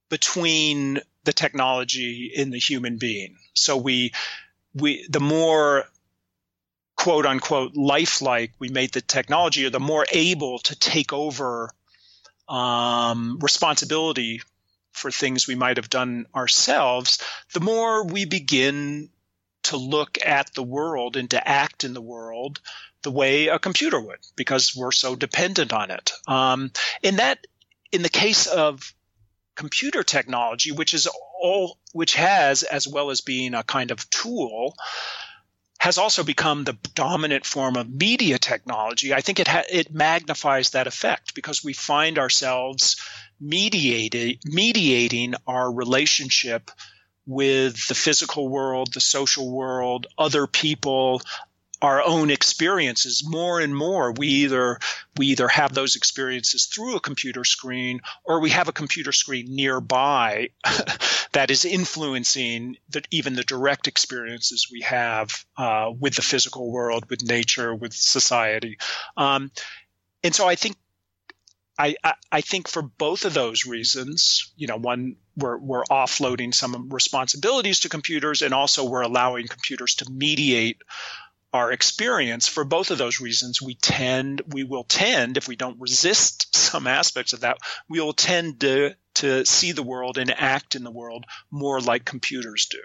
between 0.08 0.98
the 1.22 1.32
technology 1.32 2.32
and 2.36 2.52
the 2.52 2.58
human 2.58 2.98
being. 2.98 3.36
So 3.54 3.76
we 3.76 4.12
we 4.74 5.06
the 5.08 5.20
more 5.20 5.84
quote 6.96 7.24
unquote 7.24 7.76
lifelike 7.76 8.52
we 8.58 8.68
made 8.68 8.92
the 8.92 9.00
technology, 9.00 9.64
or 9.64 9.70
the 9.70 9.78
more 9.78 10.04
able 10.10 10.58
to 10.58 10.74
take 10.74 11.12
over 11.12 11.70
um, 12.48 13.38
responsibility 13.40 14.42
for 14.90 15.12
things 15.12 15.46
we 15.46 15.54
might 15.54 15.76
have 15.76 15.88
done 15.88 16.26
ourselves, 16.34 17.22
the 17.54 17.60
more 17.60 18.04
we 18.04 18.24
begin 18.24 19.08
to 19.68 19.76
look 19.76 20.18
at 20.24 20.52
the 20.54 20.62
world 20.62 21.16
and 21.16 21.30
to 21.30 21.48
act 21.48 21.84
in 21.84 21.94
the 21.94 22.00
world 22.00 22.60
the 23.02 23.10
way 23.10 23.48
a 23.48 23.58
computer 23.58 24.00
would 24.00 24.18
because 24.36 24.74
we're 24.76 24.92
so 24.92 25.14
dependent 25.14 25.72
on 25.72 25.90
it. 25.90 26.12
Um, 26.26 26.72
in 27.02 27.16
that, 27.16 27.46
in 27.92 28.02
the 28.02 28.08
case 28.08 28.46
of 28.46 28.92
computer 29.54 30.02
technology, 30.02 30.72
which 30.72 30.94
is 30.94 31.08
all, 31.40 31.78
which 31.92 32.14
has, 32.14 32.62
as 32.62 32.86
well 32.88 33.10
as 33.10 33.20
being 33.20 33.54
a 33.54 33.62
kind 33.62 33.90
of 33.90 34.08
tool, 34.10 34.74
has 35.78 35.98
also 35.98 36.24
become 36.24 36.64
the 36.64 36.76
dominant 36.94 37.46
form 37.46 37.76
of 37.76 37.88
media 37.88 38.38
technology. 38.38 39.14
I 39.14 39.20
think 39.20 39.38
it 39.38 39.48
ha- 39.48 39.64
it 39.70 39.92
magnifies 39.92 40.70
that 40.70 40.86
effect 40.86 41.34
because 41.34 41.62
we 41.62 41.72
find 41.72 42.18
ourselves 42.18 43.00
mediating 43.40 44.38
mediating 44.44 45.34
our 45.46 45.72
relationship 45.72 46.72
with 47.28 47.86
the 47.88 47.94
physical 47.94 48.48
world, 48.48 48.92
the 48.94 49.00
social 49.00 49.50
world, 49.50 50.06
other 50.16 50.46
people, 50.46 51.20
our 51.82 52.02
own 52.02 52.30
experiences 52.30 53.22
more 53.24 53.60
and 53.60 53.76
more. 53.76 54.12
We 54.12 54.28
either 54.28 54.78
we 55.16 55.26
either 55.28 55.46
have 55.46 55.74
those 55.74 55.94
experiences 55.94 56.64
through 56.64 56.96
a 56.96 57.00
computer 57.00 57.44
screen 57.44 58.00
or 58.24 58.40
we 58.40 58.50
have 58.50 58.68
a 58.68 58.72
computer 58.72 59.12
screen 59.12 59.54
nearby 59.54 60.48
that 61.32 61.50
is 61.50 61.64
influencing 61.64 62.78
the, 62.88 63.02
even 63.10 63.34
the 63.34 63.44
direct 63.44 63.86
experiences 63.86 64.68
we 64.72 64.80
have 64.80 65.44
uh, 65.56 65.92
with 65.96 66.14
the 66.14 66.22
physical 66.22 66.72
world 66.72 67.08
with 67.10 67.22
nature 67.22 67.74
with 67.74 67.92
society. 67.92 68.78
Um, 69.16 69.52
and 70.24 70.34
so 70.34 70.46
i 70.48 70.54
think 70.54 70.76
I, 71.78 71.94
I, 72.32 72.40
think 72.40 72.66
for 72.66 72.82
both 72.82 73.24
of 73.24 73.34
those 73.34 73.64
reasons, 73.64 74.52
you 74.56 74.66
know, 74.66 74.76
one 74.76 75.16
we're, 75.36 75.58
we're 75.58 75.84
offloading 75.84 76.52
some 76.52 76.88
responsibilities 76.88 77.80
to 77.80 77.88
computers, 77.88 78.42
and 78.42 78.52
also 78.52 78.84
we're 78.84 79.02
allowing 79.02 79.46
computers 79.46 79.94
to 79.96 80.10
mediate 80.10 80.82
our 81.52 81.70
experience. 81.70 82.48
For 82.48 82.64
both 82.64 82.90
of 82.90 82.98
those 82.98 83.20
reasons 83.20 83.62
we 83.62 83.74
tend 83.74 84.42
we 84.48 84.64
will 84.64 84.84
tend 84.84 85.36
if 85.36 85.46
we 85.46 85.56
don't 85.56 85.80
resist 85.80 86.54
some 86.54 86.86
aspects 86.86 87.32
of 87.32 87.40
that 87.40 87.58
we 87.88 88.00
will 88.00 88.12
tend 88.12 88.60
to 88.60 88.94
to 89.14 89.46
see 89.46 89.72
the 89.72 89.82
world 89.82 90.18
and 90.18 90.30
act 90.30 90.74
in 90.74 90.84
the 90.84 90.90
world 90.90 91.24
more 91.50 91.80
like 91.80 92.04
computers 92.04 92.66
do. 92.66 92.80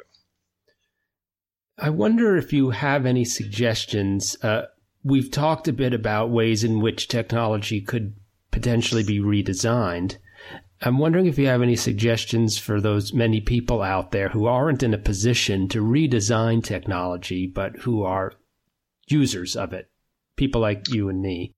I 1.77 1.89
wonder 1.89 2.37
if 2.37 2.53
you 2.53 2.69
have 2.69 3.05
any 3.05 3.25
suggestions. 3.25 4.37
Uh, 4.43 4.67
we've 5.03 5.31
talked 5.31 5.67
a 5.67 5.73
bit 5.73 5.93
about 5.93 6.29
ways 6.29 6.63
in 6.63 6.79
which 6.79 7.07
technology 7.07 7.81
could 7.81 8.15
potentially 8.53 9.03
be 9.03 9.19
redesigned. 9.19 10.17
I'm 10.81 10.99
wondering 10.99 11.25
if 11.25 11.37
you 11.37 11.47
have 11.47 11.61
any 11.61 11.75
suggestions 11.75 12.57
for 12.57 12.79
those 12.79 13.13
many 13.13 13.41
people 13.41 13.81
out 13.81 14.11
there 14.11 14.29
who 14.29 14.45
aren't 14.45 14.83
in 14.83 14.93
a 14.93 14.97
position 14.97 15.67
to 15.69 15.83
redesign 15.83 16.63
technology, 16.63 17.47
but 17.47 17.77
who 17.77 18.03
are 18.03 18.33
users 19.07 19.55
of 19.55 19.73
it, 19.73 19.89
people 20.37 20.61
like 20.61 20.89
you 20.89 21.09
and 21.09 21.21
me. 21.21 21.53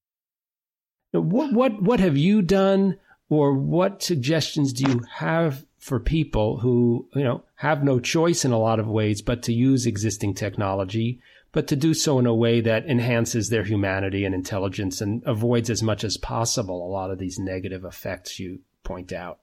What 1.11 1.53
what 1.53 1.81
what 1.81 1.99
have 1.99 2.17
you 2.17 2.41
done, 2.41 2.97
or 3.29 3.53
what 3.53 4.03
suggestions 4.03 4.73
do 4.73 4.91
you 4.91 5.01
have 5.15 5.65
for 5.77 5.99
people 5.99 6.59
who 6.59 7.07
you 7.13 7.23
know 7.23 7.43
have 7.55 7.83
no 7.83 7.99
choice 7.99 8.45
in 8.45 8.51
a 8.51 8.59
lot 8.59 8.79
of 8.79 8.87
ways 8.87 9.21
but 9.21 9.43
to 9.43 9.53
use 9.53 9.85
existing 9.85 10.33
technology, 10.33 11.19
but 11.55 11.69
to 11.69 11.75
do 11.77 11.93
so 11.93 12.19
in 12.19 12.25
a 12.25 12.35
way 12.35 12.59
that 12.59 12.85
enhances 12.85 13.47
their 13.47 13.63
humanity 13.63 14.25
and 14.25 14.35
intelligence 14.35 14.99
and 14.99 15.23
avoids 15.25 15.69
as 15.69 15.81
much 15.81 16.03
as 16.03 16.17
possible 16.17 16.85
a 16.85 16.91
lot 16.91 17.11
of 17.11 17.17
these 17.17 17.39
negative 17.39 17.85
effects 17.85 18.37
you 18.37 18.59
point 18.83 19.13
out? 19.13 19.39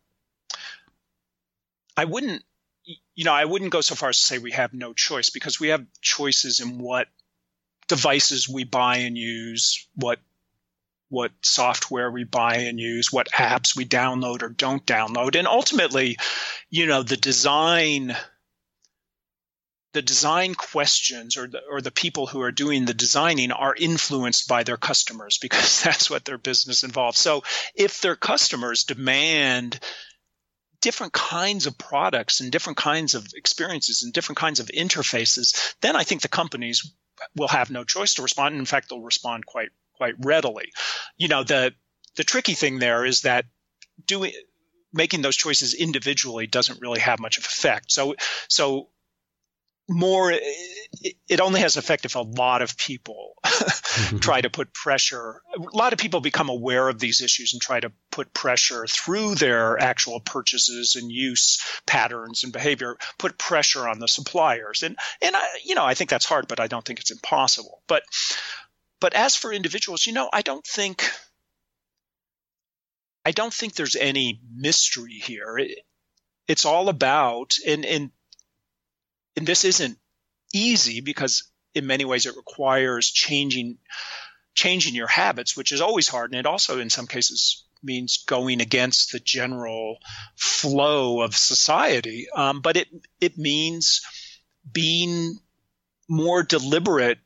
I 1.97 2.05
wouldn't 2.05 2.45
you 3.15 3.25
know, 3.25 3.33
I 3.33 3.47
wouldn't 3.47 3.73
go 3.73 3.81
so 3.81 3.95
far 3.95 4.11
as 4.11 4.19
to 4.19 4.25
say 4.25 4.39
we 4.39 4.53
have 4.53 4.75
no 4.75 4.93
choice 4.93 5.31
because 5.31 5.59
we 5.59 5.69
have 5.69 5.87
choices 6.03 6.61
in 6.61 6.79
what 6.79 7.09
devices 7.89 8.47
we 8.47 8.65
buy 8.65 8.99
and 8.99 9.17
use, 9.17 9.89
what 9.95 10.19
what 11.09 11.31
software 11.41 12.11
we 12.11 12.25
buy 12.25 12.57
and 12.57 12.79
use, 12.79 13.11
what 13.11 13.31
apps 13.31 13.75
we 13.75 13.87
download 13.87 14.43
or 14.43 14.51
don't 14.51 14.85
download, 14.85 15.35
and 15.39 15.49
ultimately, 15.49 16.19
you 16.69 16.85
know, 16.85 17.03
the 17.03 17.17
design 17.17 18.15
the 19.93 20.03
design 20.03 20.55
questions 20.55 21.37
or 21.37 21.47
the, 21.47 21.61
or 21.71 21.81
the 21.81 21.91
people 21.91 22.27
who 22.27 22.41
are 22.41 22.53
doing 22.53 22.85
the 22.85 22.95
designing 22.95 23.53
are 23.53 23.75
influenced 23.75 24.49
by 24.49 24.63
their 24.63 24.77
customers 24.77 25.39
because 25.39 25.83
that's 25.85 26.11
what 26.11 26.25
their 26.25 26.39
business 26.39 26.83
involves. 26.83 27.19
So 27.19 27.43
if 27.75 28.01
their 28.01 28.17
customers 28.17 28.85
demand 28.85 29.79
different 30.81 31.13
kinds 31.13 31.67
of 31.67 31.79
products 31.79 32.41
and 32.41 32.51
different 32.51 32.77
kinds 32.77 33.15
of 33.15 33.27
experiences 33.35 34.03
and 34.03 34.13
different 34.13 34.39
kinds 34.39 34.61
of 34.61 34.67
interfaces, 34.67 35.75
then 35.81 35.95
I 35.95 36.05
think 36.05 36.23
the 36.23 36.29
companies 36.29 36.93
will 37.37 37.49
have 37.49 37.71
no 37.71 37.85
choice 37.85 38.15
to 38.15 38.23
respond. 38.23 38.57
In 38.57 38.65
fact, 38.65 38.89
they'll 38.89 39.01
respond 39.01 39.47
quite 39.47 39.71
quite 39.95 40.15
readily. 40.19 40.73
You 41.17 41.29
know, 41.29 41.45
the 41.45 41.73
the 42.17 42.25
tricky 42.25 42.55
thing 42.55 42.79
there 42.79 43.05
is 43.05 43.23
that 43.23 43.45
doing 44.07 44.33
making 44.93 45.23
those 45.23 45.37
choices 45.37 45.73
individually 45.73 46.47
doesn't 46.47 46.81
really 46.81 47.01
have 47.01 47.21
much 47.21 47.39
of 47.39 47.45
effect. 47.45 47.93
So 47.93 48.17
so 48.49 48.89
more 49.89 50.33
it 50.33 51.41
only 51.41 51.61
has 51.61 51.77
effect 51.77 52.05
if 52.05 52.15
a 52.15 52.21
lot 52.21 52.63
of 52.63 52.77
people 52.77 53.35
mm-hmm. 53.45 54.19
try 54.19 54.41
to 54.41 54.51
put 54.51 54.73
pressure 54.73 55.43
a 55.57 55.77
lot 55.77 55.93
of 55.93 55.99
people 55.99 56.21
become 56.21 56.49
aware 56.49 56.89
of 56.89 56.99
these 56.99 57.21
issues 57.21 57.53
and 57.53 57.61
try 57.61 57.81
to 57.81 57.93
put 58.11 58.33
pressure 58.33 58.87
through 58.87 59.35
their 59.35 59.81
actual 59.81 60.21
purchases 60.21 60.97
and 60.97 61.11
use 61.11 61.59
patterns 61.87 62.45
and 62.45 62.53
behavior 62.53 62.97
put 63.19 63.39
pressure 63.39 63.89
on 63.89 63.99
the 63.99 64.09
suppliers. 64.09 64.83
And 64.83 64.97
and 65.21 65.35
I, 65.35 65.43
you 65.65 65.75
know 65.75 65.85
I 65.85 65.95
think 65.95 66.11
that's 66.11 66.27
hard 66.27 66.49
but 66.49 66.61
I 66.61 66.69
don't 66.69 66.85
think 66.85 67.01
it's 67.01 67.11
impossible. 67.11 67.83
But 67.87 68.03
but 69.01 69.15
as 69.15 69.35
for 69.35 69.53
individuals 69.53 70.07
you 70.07 70.13
know 70.13 70.29
I 70.33 70.43
don't 70.43 70.67
think 70.67 71.11
I 73.25 73.33
don't 73.33 73.55
think 73.55 73.75
there's 73.75 73.97
any 73.97 74.41
mystery 74.53 75.15
here. 75.15 75.57
It, 75.59 75.79
it's 76.49 76.65
all 76.65 76.89
about 76.89 77.55
and 77.67 77.85
and 77.85 78.11
and 79.37 79.47
this 79.47 79.65
isn't 79.65 79.99
easy 80.53 81.01
because 81.01 81.45
in 81.75 81.87
many 81.87 82.05
ways 82.05 82.27
it 82.27 82.37
requires 82.37 83.11
changing 83.11 83.79
changing 84.55 84.95
your 84.95 85.07
habits, 85.07 85.57
which 85.57 85.73
is 85.73 85.81
always 85.81 86.09
hard, 86.09 86.31
and 86.31 86.39
it 86.39 86.47
also 86.47 86.79
in 86.79 86.91
some 86.91 87.07
cases 87.07 87.65
means 87.83 88.25
going 88.27 88.61
against 88.61 89.13
the 89.13 89.19
general 89.19 89.99
flow 90.37 91.21
of 91.21 91.35
society. 91.35 92.29
Um, 92.35 92.61
but 92.61 92.77
it 92.77 92.89
it 93.21 93.39
means 93.39 94.03
being 94.71 95.39
more 96.09 96.43
deliberate 96.43 97.19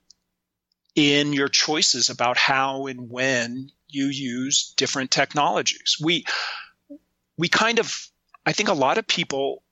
in 0.94 1.32
your 1.32 1.48
choices 1.48 2.08
about 2.08 2.38
how 2.38 2.86
and 2.86 3.10
when 3.10 3.70
you 3.88 4.06
use 4.06 4.72
different 4.76 5.10
technologies. 5.10 5.96
We 6.00 6.24
we 7.36 7.48
kind 7.48 7.78
of 7.78 8.08
I 8.44 8.52
think 8.52 8.68
a 8.68 8.74
lot 8.74 8.98
of 8.98 9.06
people 9.06 9.62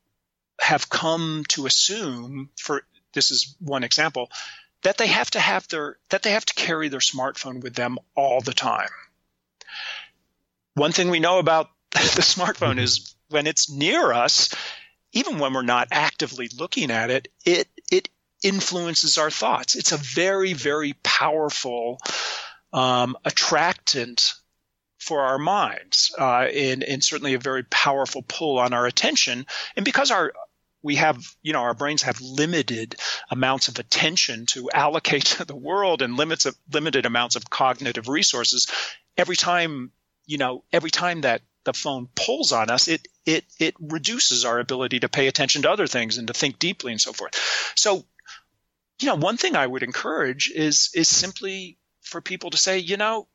have 0.60 0.88
come 0.88 1.44
to 1.48 1.66
assume 1.66 2.50
for 2.56 2.82
this 3.12 3.30
is 3.30 3.56
one 3.60 3.84
example 3.84 4.30
that 4.82 4.98
they 4.98 5.06
have 5.06 5.30
to 5.30 5.40
have 5.40 5.66
their 5.68 5.98
that 6.10 6.22
they 6.22 6.32
have 6.32 6.44
to 6.44 6.54
carry 6.54 6.88
their 6.88 7.00
smartphone 7.00 7.62
with 7.62 7.74
them 7.74 7.98
all 8.14 8.40
the 8.40 8.52
time. 8.52 8.88
One 10.74 10.92
thing 10.92 11.10
we 11.10 11.20
know 11.20 11.38
about 11.38 11.70
the 11.92 12.22
smartphone 12.22 12.78
is 12.78 13.14
when 13.30 13.46
it's 13.46 13.70
near 13.70 14.12
us, 14.12 14.54
even 15.12 15.38
when 15.38 15.54
we're 15.54 15.62
not 15.62 15.88
actively 15.90 16.48
looking 16.56 16.90
at 16.90 17.10
it, 17.10 17.28
it 17.44 17.68
it 17.90 18.08
influences 18.42 19.16
our 19.16 19.30
thoughts. 19.30 19.74
It's 19.74 19.92
a 19.92 19.96
very 19.96 20.52
very 20.52 20.94
powerful 21.02 21.98
um, 22.72 23.16
attractant 23.24 24.34
for 25.04 25.20
our 25.20 25.38
minds, 25.38 26.14
uh, 26.18 26.46
and, 26.52 26.82
and 26.82 27.04
certainly 27.04 27.34
a 27.34 27.38
very 27.38 27.62
powerful 27.64 28.22
pull 28.26 28.58
on 28.58 28.72
our 28.72 28.86
attention. 28.86 29.46
And 29.76 29.84
because 29.84 30.10
our 30.10 30.32
we 30.82 30.96
have, 30.96 31.24
you 31.42 31.54
know, 31.54 31.60
our 31.60 31.72
brains 31.72 32.02
have 32.02 32.20
limited 32.20 32.96
amounts 33.30 33.68
of 33.68 33.78
attention 33.78 34.44
to 34.44 34.70
allocate 34.70 35.24
to 35.36 35.44
the 35.44 35.56
world 35.56 36.02
and 36.02 36.16
limits 36.16 36.46
of 36.46 36.56
limited 36.72 37.06
amounts 37.06 37.36
of 37.36 37.48
cognitive 37.48 38.08
resources. 38.08 38.66
Every 39.16 39.36
time, 39.36 39.92
you 40.26 40.38
know, 40.38 40.64
every 40.72 40.90
time 40.90 41.22
that 41.22 41.42
the 41.64 41.72
phone 41.72 42.08
pulls 42.14 42.52
on 42.52 42.70
us, 42.70 42.88
it 42.88 43.08
it 43.24 43.44
it 43.58 43.74
reduces 43.80 44.44
our 44.44 44.58
ability 44.58 45.00
to 45.00 45.08
pay 45.08 45.26
attention 45.26 45.62
to 45.62 45.70
other 45.70 45.86
things 45.86 46.18
and 46.18 46.28
to 46.28 46.34
think 46.34 46.58
deeply 46.58 46.92
and 46.92 47.00
so 47.00 47.12
forth. 47.12 47.34
So, 47.74 48.04
you 49.00 49.08
know, 49.08 49.16
one 49.16 49.38
thing 49.38 49.56
I 49.56 49.66
would 49.66 49.82
encourage 49.82 50.50
is 50.54 50.90
is 50.94 51.08
simply 51.08 51.78
for 52.02 52.20
people 52.20 52.50
to 52.50 52.58
say, 52.58 52.78
you 52.78 52.98
know, 52.98 53.26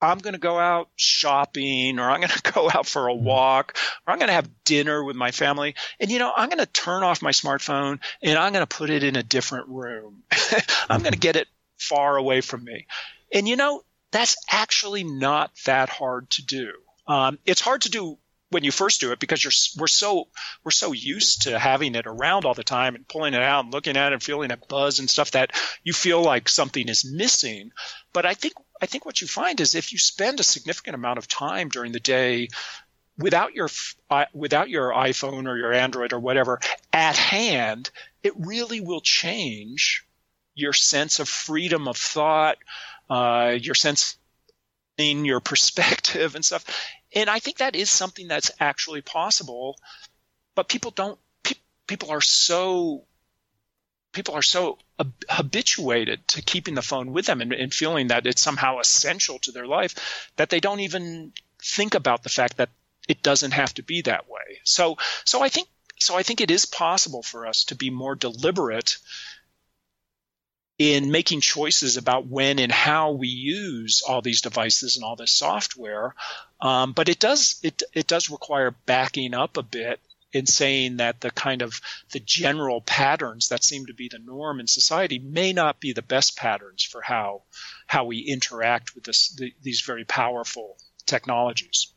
I'm 0.00 0.18
going 0.18 0.34
to 0.34 0.40
go 0.40 0.58
out 0.58 0.88
shopping 0.96 1.98
or 1.98 2.10
I'm 2.10 2.20
going 2.20 2.28
to 2.42 2.52
go 2.52 2.70
out 2.72 2.86
for 2.86 3.08
a 3.08 3.12
mm-hmm. 3.12 3.24
walk 3.24 3.76
or 4.06 4.12
I'm 4.12 4.18
going 4.18 4.28
to 4.28 4.34
have 4.34 4.50
dinner 4.64 5.02
with 5.02 5.16
my 5.16 5.30
family. 5.30 5.74
And, 6.00 6.10
you 6.10 6.18
know, 6.18 6.32
I'm 6.34 6.48
going 6.48 6.58
to 6.58 6.66
turn 6.66 7.02
off 7.02 7.22
my 7.22 7.32
smartphone 7.32 8.00
and 8.22 8.38
I'm 8.38 8.52
going 8.52 8.66
to 8.66 8.76
put 8.76 8.90
it 8.90 9.04
in 9.04 9.16
a 9.16 9.22
different 9.22 9.68
room. 9.68 10.22
I'm 10.88 11.00
going 11.00 11.12
to 11.12 11.18
mm-hmm. 11.18 11.20
get 11.20 11.36
it 11.36 11.48
far 11.78 12.16
away 12.16 12.40
from 12.40 12.64
me. 12.64 12.86
And, 13.32 13.46
you 13.46 13.56
know, 13.56 13.82
that's 14.10 14.36
actually 14.50 15.04
not 15.04 15.50
that 15.66 15.88
hard 15.88 16.30
to 16.30 16.44
do. 16.44 16.72
Um, 17.06 17.38
it's 17.44 17.60
hard 17.60 17.82
to 17.82 17.90
do 17.90 18.18
when 18.50 18.64
you 18.64 18.72
first 18.72 19.00
do 19.00 19.12
it 19.12 19.18
because 19.18 19.44
you're 19.44 19.52
we're 19.78 19.86
so 19.86 20.28
we're 20.64 20.70
so 20.70 20.92
used 20.92 21.42
to 21.42 21.58
having 21.58 21.94
it 21.94 22.06
around 22.06 22.44
all 22.44 22.54
the 22.54 22.64
time 22.64 22.94
and 22.94 23.06
pulling 23.06 23.34
it 23.34 23.42
out 23.42 23.64
and 23.64 23.72
looking 23.72 23.96
at 23.96 24.12
it 24.12 24.14
and 24.14 24.22
feeling 24.22 24.50
a 24.50 24.56
buzz 24.56 24.98
and 24.98 25.10
stuff 25.10 25.32
that 25.32 25.52
you 25.84 25.92
feel 25.92 26.22
like 26.22 26.48
something 26.48 26.88
is 26.88 27.04
missing. 27.04 27.72
But 28.12 28.26
I 28.26 28.34
think 28.34 28.54
I 28.80 28.86
think 28.86 29.04
what 29.04 29.20
you 29.20 29.26
find 29.26 29.60
is 29.60 29.74
if 29.74 29.92
you 29.92 29.98
spend 29.98 30.40
a 30.40 30.44
significant 30.44 30.94
amount 30.94 31.18
of 31.18 31.28
time 31.28 31.68
during 31.68 31.92
the 31.92 32.00
day 32.00 32.48
without 33.18 33.54
your 33.54 33.68
without 34.32 34.70
your 34.70 34.92
iPhone 34.92 35.48
or 35.48 35.56
your 35.56 35.72
Android 35.72 36.12
or 36.12 36.20
whatever 36.20 36.60
at 36.92 37.16
hand, 37.16 37.90
it 38.22 38.32
really 38.36 38.80
will 38.80 39.00
change 39.00 40.06
your 40.54 40.72
sense 40.72 41.20
of 41.20 41.28
freedom 41.28 41.88
of 41.88 41.96
thought, 41.96 42.58
uh, 43.10 43.56
your 43.60 43.74
sense 43.74 44.16
in 44.96 45.24
your 45.24 45.40
perspective 45.40 46.34
and 46.34 46.44
stuff. 46.44 46.64
And 47.14 47.28
I 47.30 47.38
think 47.38 47.58
that 47.58 47.76
is 47.76 47.90
something 47.90 48.28
that's 48.28 48.50
actually 48.60 49.00
possible, 49.00 49.78
but 50.54 50.68
people 50.68 50.90
don't. 50.90 51.18
Pe- 51.42 51.54
people 51.86 52.10
are 52.10 52.20
so 52.20 53.04
people 54.12 54.34
are 54.34 54.42
so 54.42 54.78
habituated 55.28 56.26
to 56.28 56.42
keeping 56.42 56.74
the 56.74 56.82
phone 56.82 57.12
with 57.12 57.26
them 57.26 57.40
and, 57.40 57.52
and, 57.52 57.72
feeling 57.72 58.08
that 58.08 58.26
it's 58.26 58.42
somehow 58.42 58.78
essential 58.78 59.38
to 59.38 59.52
their 59.52 59.66
life 59.66 60.30
that 60.36 60.50
they 60.50 60.60
don't 60.60 60.80
even 60.80 61.32
think 61.62 61.94
about 61.94 62.22
the 62.22 62.28
fact 62.28 62.56
that 62.56 62.70
it 63.08 63.22
doesn't 63.22 63.52
have 63.52 63.72
to 63.74 63.82
be 63.82 64.02
that 64.02 64.28
way. 64.28 64.60
So, 64.64 64.96
so 65.24 65.42
I 65.42 65.48
think, 65.48 65.68
so 65.98 66.16
I 66.16 66.22
think 66.22 66.40
it 66.40 66.50
is 66.50 66.66
possible 66.66 67.22
for 67.22 67.46
us 67.46 67.64
to 67.64 67.74
be 67.74 67.90
more 67.90 68.14
deliberate 68.14 68.98
in 70.78 71.10
making 71.10 71.40
choices 71.40 71.96
about 71.96 72.26
when 72.26 72.58
and 72.60 72.70
how 72.70 73.10
we 73.10 73.28
use 73.28 74.02
all 74.06 74.22
these 74.22 74.42
devices 74.42 74.96
and 74.96 75.04
all 75.04 75.16
this 75.16 75.32
software. 75.32 76.14
Um, 76.60 76.92
but 76.92 77.08
it 77.08 77.18
does 77.18 77.58
it 77.62 77.82
it 77.92 78.06
does 78.06 78.30
require 78.30 78.70
backing 78.86 79.34
up 79.34 79.56
a 79.56 79.62
bit 79.62 80.00
in 80.32 80.46
saying 80.46 80.98
that 80.98 81.20
the 81.20 81.30
kind 81.30 81.62
of 81.62 81.80
the 82.12 82.20
general 82.20 82.80
patterns 82.80 83.48
that 83.48 83.64
seem 83.64 83.86
to 83.86 83.94
be 83.94 84.08
the 84.08 84.18
norm 84.18 84.60
in 84.60 84.66
society 84.66 85.18
may 85.18 85.52
not 85.52 85.80
be 85.80 85.92
the 85.92 86.02
best 86.02 86.36
patterns 86.36 86.84
for 86.84 87.00
how 87.00 87.42
how 87.86 88.04
we 88.04 88.18
interact 88.18 88.94
with 88.94 89.04
this 89.04 89.30
the, 89.30 89.52
these 89.62 89.80
very 89.80 90.04
powerful 90.04 90.76
technologies. 91.06 91.92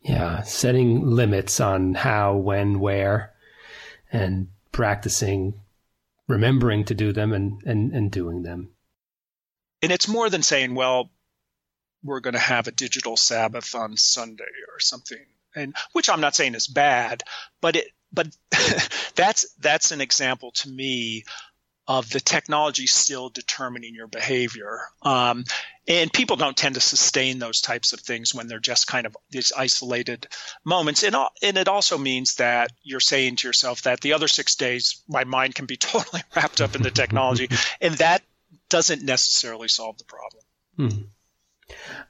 Yeah, 0.00 0.42
setting 0.42 1.06
limits 1.06 1.60
on 1.60 1.94
how, 1.94 2.34
when, 2.34 2.80
where, 2.80 3.34
and 4.10 4.48
practicing 4.72 5.60
remembering 6.26 6.84
to 6.86 6.94
do 6.94 7.12
them 7.12 7.32
and, 7.32 7.62
and, 7.64 7.92
and 7.92 8.10
doing 8.10 8.42
them. 8.42 8.70
And 9.80 9.92
it's 9.92 10.08
more 10.08 10.28
than 10.28 10.42
saying, 10.42 10.74
well, 10.74 11.10
we're 12.02 12.20
going 12.20 12.34
to 12.34 12.40
have 12.40 12.66
a 12.66 12.72
digital 12.72 13.16
Sabbath 13.16 13.74
on 13.74 13.96
Sunday 13.96 14.44
or 14.72 14.80
something 14.80 15.24
and 15.54 15.74
which 15.92 16.08
I'm 16.08 16.20
not 16.20 16.34
saying 16.34 16.54
is 16.54 16.66
bad, 16.66 17.22
but 17.60 17.76
it 17.76 17.88
but 18.12 18.28
that's 19.14 19.52
that's 19.54 19.90
an 19.90 20.00
example 20.00 20.52
to 20.52 20.68
me 20.68 21.24
of 21.88 22.08
the 22.10 22.20
technology 22.20 22.86
still 22.86 23.28
determining 23.28 23.94
your 23.94 24.06
behavior. 24.06 24.80
Um, 25.02 25.44
and 25.88 26.12
people 26.12 26.36
don't 26.36 26.56
tend 26.56 26.76
to 26.76 26.80
sustain 26.80 27.40
those 27.40 27.60
types 27.60 27.92
of 27.92 28.00
things 28.00 28.32
when 28.32 28.46
they're 28.46 28.60
just 28.60 28.86
kind 28.86 29.04
of 29.04 29.16
these 29.30 29.52
isolated 29.56 30.28
moments. 30.64 31.02
And, 31.02 31.16
and 31.42 31.56
it 31.56 31.66
also 31.66 31.98
means 31.98 32.36
that 32.36 32.70
you're 32.84 33.00
saying 33.00 33.36
to 33.36 33.48
yourself 33.48 33.82
that 33.82 34.00
the 34.00 34.12
other 34.12 34.28
six 34.28 34.54
days, 34.54 35.02
my 35.08 35.24
mind 35.24 35.56
can 35.56 35.66
be 35.66 35.76
totally 35.76 36.22
wrapped 36.36 36.60
up 36.60 36.76
in 36.76 36.82
the 36.82 36.90
technology. 36.90 37.48
and 37.80 37.94
that 37.96 38.22
doesn't 38.68 39.02
necessarily 39.02 39.68
solve 39.68 39.98
the 39.98 40.04
problem. 40.04 40.44
Hmm. 40.76 41.02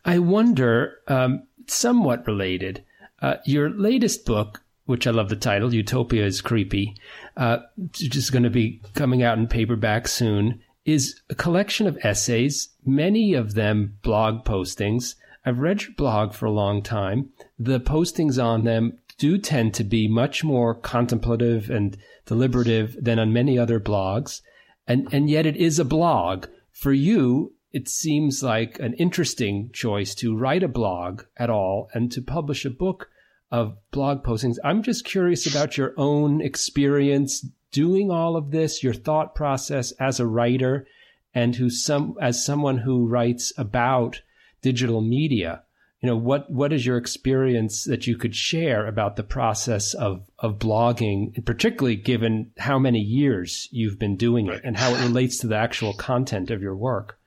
I 0.04 0.18
wonder, 0.18 0.98
um, 1.08 1.46
somewhat 1.66 2.26
related, 2.26 2.84
uh, 3.22 3.36
your 3.44 3.70
latest 3.70 4.26
book, 4.26 4.62
which 4.84 5.06
I 5.06 5.12
love 5.12 5.28
the 5.28 5.36
title, 5.36 5.72
Utopia 5.72 6.26
is 6.26 6.40
Creepy, 6.40 6.96
uh, 7.36 7.58
is 8.00 8.30
going 8.30 8.42
to 8.42 8.50
be 8.50 8.82
coming 8.94 9.22
out 9.22 9.38
in 9.38 9.46
paperback 9.46 10.08
soon, 10.08 10.60
is 10.84 11.20
a 11.30 11.34
collection 11.34 11.86
of 11.86 11.96
essays, 12.02 12.70
many 12.84 13.32
of 13.32 13.54
them 13.54 13.96
blog 14.02 14.44
postings. 14.44 15.14
I've 15.46 15.60
read 15.60 15.82
your 15.82 15.92
blog 15.92 16.34
for 16.34 16.46
a 16.46 16.50
long 16.50 16.82
time. 16.82 17.30
The 17.58 17.80
postings 17.80 18.42
on 18.42 18.64
them 18.64 18.98
do 19.18 19.38
tend 19.38 19.74
to 19.74 19.84
be 19.84 20.08
much 20.08 20.42
more 20.42 20.74
contemplative 20.74 21.70
and 21.70 21.96
deliberative 22.26 22.96
than 23.00 23.20
on 23.20 23.32
many 23.32 23.56
other 23.56 23.78
blogs. 23.78 24.40
And, 24.86 25.08
and 25.12 25.30
yet 25.30 25.46
it 25.46 25.56
is 25.56 25.78
a 25.78 25.84
blog. 25.84 26.46
For 26.72 26.92
you, 26.92 27.54
it 27.72 27.88
seems 27.88 28.42
like 28.42 28.78
an 28.80 28.94
interesting 28.94 29.70
choice 29.72 30.14
to 30.16 30.36
write 30.36 30.62
a 30.62 30.68
blog 30.68 31.22
at 31.36 31.50
all 31.50 31.88
and 31.94 32.10
to 32.12 32.20
publish 32.20 32.64
a 32.64 32.70
book 32.70 33.08
of 33.52 33.76
blog 33.90 34.24
postings. 34.24 34.56
I'm 34.64 34.82
just 34.82 35.04
curious 35.04 35.46
about 35.46 35.76
your 35.76 35.92
own 35.98 36.40
experience 36.40 37.46
doing 37.70 38.10
all 38.10 38.34
of 38.36 38.50
this, 38.50 38.82
your 38.82 38.94
thought 38.94 39.34
process 39.34 39.92
as 39.92 40.18
a 40.18 40.26
writer, 40.26 40.86
and 41.34 41.54
who 41.54 41.70
some 41.70 42.16
as 42.20 42.44
someone 42.44 42.78
who 42.78 43.06
writes 43.06 43.52
about 43.56 44.22
digital 44.62 45.00
media. 45.02 45.62
you 46.00 46.08
know, 46.08 46.16
what 46.16 46.50
what 46.50 46.72
is 46.72 46.84
your 46.84 46.96
experience 46.96 47.84
that 47.84 48.06
you 48.06 48.16
could 48.16 48.34
share 48.34 48.86
about 48.86 49.16
the 49.16 49.22
process 49.22 49.94
of 49.94 50.28
of 50.40 50.58
blogging, 50.58 51.44
particularly 51.44 51.96
given 51.96 52.50
how 52.58 52.78
many 52.78 52.98
years 52.98 53.68
you've 53.70 53.98
been 53.98 54.16
doing 54.16 54.48
it 54.48 54.60
and 54.64 54.76
how 54.76 54.92
it 54.94 55.02
relates 55.02 55.38
to 55.38 55.46
the 55.46 55.56
actual 55.56 55.94
content 55.94 56.50
of 56.50 56.60
your 56.60 56.76
work? 56.76 57.18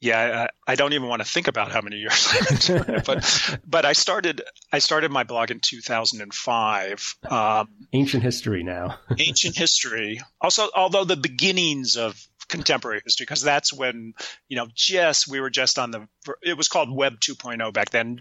Yeah, 0.00 0.46
I, 0.66 0.72
I 0.72 0.74
don't 0.76 0.92
even 0.92 1.08
want 1.08 1.22
to 1.22 1.28
think 1.28 1.48
about 1.48 1.72
how 1.72 1.80
many 1.80 1.96
years 1.96 2.28
I've 2.32 2.48
been 2.48 2.56
doing 2.56 2.98
it, 2.98 3.04
but 3.04 3.58
but 3.66 3.84
I 3.84 3.94
started 3.94 4.42
I 4.72 4.78
started 4.78 5.10
my 5.10 5.24
blog 5.24 5.50
in 5.50 5.60
2005. 5.60 7.16
Um, 7.28 7.68
ancient 7.92 8.22
history 8.22 8.62
now. 8.62 8.98
ancient 9.18 9.56
history. 9.56 10.20
Also, 10.40 10.68
although 10.74 11.04
the 11.04 11.16
beginnings 11.16 11.96
of 11.96 12.20
contemporary 12.48 13.00
history, 13.04 13.24
because 13.24 13.42
that's 13.42 13.72
when 13.72 14.14
you 14.48 14.56
know 14.56 14.68
just 14.72 15.26
we 15.26 15.40
were 15.40 15.50
just 15.50 15.78
on 15.78 15.90
the 15.90 16.06
it 16.42 16.56
was 16.56 16.68
called 16.68 16.94
Web 16.94 17.18
2.0 17.18 17.72
back 17.72 17.90
then, 17.90 18.20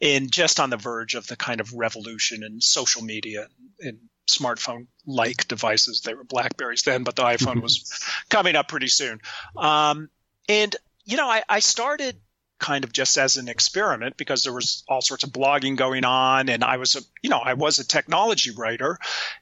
and 0.00 0.30
just 0.32 0.58
on 0.58 0.70
the 0.70 0.76
verge 0.76 1.14
of 1.14 1.28
the 1.28 1.36
kind 1.36 1.60
of 1.60 1.72
revolution 1.72 2.42
in 2.42 2.60
social 2.60 3.02
media 3.02 3.46
and 3.78 3.98
smartphone 4.28 4.86
like 5.06 5.46
devices. 5.46 6.00
They 6.00 6.14
were 6.14 6.24
Blackberries 6.24 6.82
then, 6.82 7.04
but 7.04 7.14
the 7.14 7.22
iPhone 7.22 7.62
was 7.62 8.02
coming 8.28 8.56
up 8.56 8.68
pretty 8.68 8.88
soon. 8.88 9.20
Um, 9.56 10.08
and 10.48 10.74
you 11.04 11.16
know, 11.16 11.28
I, 11.28 11.42
I 11.48 11.60
started 11.60 12.20
kind 12.58 12.84
of 12.84 12.92
just 12.92 13.18
as 13.18 13.36
an 13.36 13.48
experiment 13.48 14.16
because 14.16 14.44
there 14.44 14.52
was 14.52 14.84
all 14.88 15.00
sorts 15.00 15.24
of 15.24 15.30
blogging 15.30 15.76
going 15.76 16.04
on 16.04 16.48
and 16.48 16.62
I 16.62 16.76
was 16.76 16.94
a 16.94 17.00
you 17.20 17.28
know 17.28 17.40
I 17.40 17.54
was 17.54 17.80
a 17.80 17.86
technology 17.86 18.52
writer. 18.52 18.98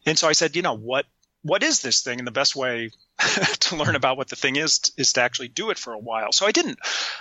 And 0.07 0.19
so 0.19 0.27
I 0.27 0.33
said 0.33 0.57
you 0.57 0.63
know 0.63 0.77
what 0.77 1.07
what 1.43 1.63
is 1.63 1.81
this 1.81 2.03
thing? 2.03 2.19
And 2.19 2.27
the 2.27 2.33
best 2.33 2.57
way 2.57 2.91
to 3.61 3.77
learn 3.77 3.95
about 3.95 4.17
what 4.17 4.29
the 4.29 4.37
thing 4.37 4.57
is 4.57 4.81
is 4.97 5.13
to 5.15 5.23
actually 5.23 5.49
do 5.49 5.71
it 5.71 5.79
for 5.79 5.93
a 5.93 5.99
while. 5.99 6.33
So 6.33 6.47
I 6.47 6.53
didn't 6.53 6.79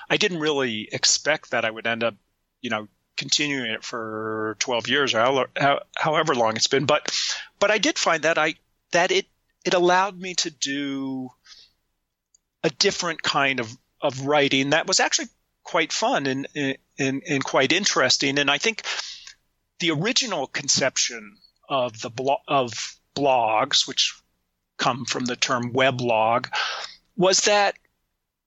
I 0.09 0.17
didn't 0.17 0.39
really 0.39 0.87
expect 0.91 1.51
that 1.51 1.65
I 1.65 1.71
would 1.71 1.85
end 1.85 2.03
up 2.03 2.15
you 2.61 2.69
know 2.69 2.87
continuing 3.17 3.69
it 3.69 3.83
for 3.83 4.55
12 4.59 4.87
years 4.87 5.13
or 5.13 5.49
however 5.97 6.33
long 6.33 6.55
it's 6.55 6.67
been. 6.67 6.85
But 6.85 7.13
but 7.59 7.71
I 7.71 7.77
did 7.77 7.99
find 7.99 8.23
that 8.23 8.37
I 8.37 8.55
that 8.91 9.11
it 9.11 9.25
it 9.65 9.73
allowed 9.73 10.17
me 10.17 10.35
to 10.35 10.49
do 10.49 11.29
a 12.63 12.69
different 12.69 13.21
kind 13.21 13.59
of 13.59 13.77
of 14.01 14.25
writing 14.25 14.71
that 14.71 14.87
was 14.87 14.99
actually 14.99 15.27
quite 15.63 15.93
fun 15.93 16.25
and, 16.25 16.47
and, 16.97 17.23
and 17.27 17.43
quite 17.43 17.71
interesting. 17.71 18.39
And 18.39 18.49
I 18.49 18.57
think 18.57 18.83
the 19.79 19.91
original 19.91 20.47
conception 20.47 21.37
of 21.67 21.99
the 22.01 22.09
blo- 22.09 22.41
of 22.47 22.71
blogs, 23.15 23.87
which 23.87 24.19
come 24.77 25.05
from 25.05 25.25
the 25.25 25.35
term 25.35 25.73
weblog, 25.73 26.47
was 27.15 27.41
that 27.41 27.77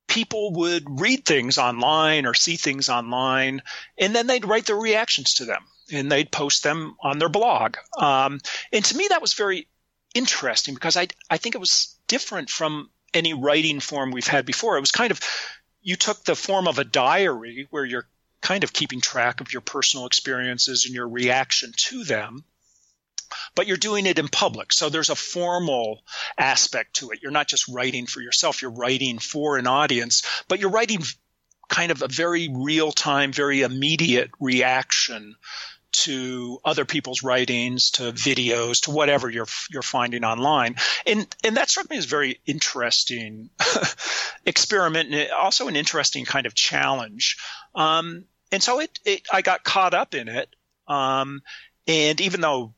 people 0.09 0.53
would 0.53 1.01
read 1.01 1.25
things 1.25 1.59
online 1.59 2.27
or 2.27 2.35
see 2.35 2.57
things 2.57 2.89
online, 2.89 3.63
and 3.97 4.15
then 4.15 4.27
they'd 4.27 4.45
write 4.45 4.67
their 4.67 4.77
reactions 4.77 5.35
to 5.35 5.45
them 5.45 5.63
and 5.93 6.11
they'd 6.11 6.31
post 6.31 6.63
them 6.63 6.97
on 7.03 7.19
their 7.19 7.29
blog. 7.29 7.77
Um, 7.99 8.41
and 8.73 8.85
to 8.85 8.97
me, 8.97 9.09
that 9.09 9.23
was 9.23 9.35
very 9.35 9.69
interesting 10.15 10.75
because 10.75 10.97
I 10.97 11.09
I 11.31 11.39
think 11.39 11.55
it 11.55 11.61
was 11.61 11.97
different 12.07 12.51
from 12.51 12.91
any 13.15 13.35
writing 13.35 13.81
form 13.81 14.11
we've 14.11 14.27
had 14.27 14.47
before. 14.47 14.77
It 14.77 14.81
was 14.81 14.93
kind 14.93 15.11
of 15.11 15.21
you 15.83 15.97
took 15.97 16.25
the 16.25 16.37
form 16.37 16.69
of 16.69 16.79
a 16.79 16.85
diary 16.85 17.67
where 17.71 17.85
you're 17.85 18.07
kind 18.41 18.65
of 18.65 18.73
keeping 18.73 19.01
track 19.01 19.41
of 19.41 19.53
your 19.53 19.63
personal 19.63 20.07
experiences 20.07 20.87
and 20.87 20.95
your 20.95 21.09
reaction 21.09 21.73
to 21.77 22.05
them 22.05 22.45
but 23.55 23.67
you're 23.67 23.77
doing 23.77 24.07
it 24.07 24.19
in 24.19 24.29
public. 24.29 24.73
So 24.73 24.89
there's 24.89 25.11
a 25.11 25.15
formal 25.15 26.03
aspect 26.39 26.97
to 26.97 27.11
it. 27.11 27.21
You're 27.23 27.33
not 27.33 27.49
just 27.49 27.69
writing 27.69 28.07
for 28.07 28.21
yourself, 28.21 28.63
you're 28.63 28.71
writing 28.71 29.19
for 29.19 29.57
an 29.59 29.67
audience, 29.67 30.23
but 30.49 30.59
you're 30.59 30.71
writing 30.71 31.03
kind 31.69 31.91
of 31.91 32.03
a 32.03 32.09
very 32.09 32.49
real 32.53 32.93
time, 32.93 33.33
very 33.33 33.63
immediate 33.63 34.31
reaction 34.41 35.37
to 35.93 36.59
other 36.65 36.85
people's 36.85 37.23
writings, 37.23 37.91
to 37.93 38.05
videos, 38.13 38.83
to 38.83 38.91
whatever 38.91 39.29
you're 39.29 39.47
you're 39.71 39.83
finding 39.83 40.25
online, 40.25 40.77
and 41.07 41.27
and 41.45 41.57
that 41.57 41.71
struck 41.71 41.89
me 41.91 41.97
as 41.97 42.07
very 42.07 42.41
interesting 42.47 43.51
experiment, 44.47 45.15
and 45.15 45.31
also 45.31 45.69
an 45.69 45.77
interesting 45.77 46.25
kind 46.25 46.47
of 46.47 46.55
challenge. 46.55 47.37
Um, 47.75 48.25
and 48.51 48.63
so 48.63 48.81
it, 48.81 48.99
it, 49.05 49.23
I 49.33 49.43
got 49.43 49.65
caught 49.65 49.95
up 49.95 50.15
in 50.15 50.29
it, 50.29 50.55
um, 50.89 51.43
and 51.87 52.21
even 52.21 52.41
though, 52.41 52.75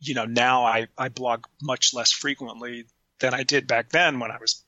you 0.00 0.14
know, 0.14 0.26
now 0.26 0.64
I 0.64 0.88
I 0.96 1.08
blog 1.08 1.46
much 1.62 1.92
less 1.94 2.12
frequently 2.12 2.84
than 3.18 3.34
I 3.34 3.42
did 3.42 3.66
back 3.66 3.90
then 3.90 4.20
when 4.20 4.30
I 4.30 4.38
was 4.38 4.64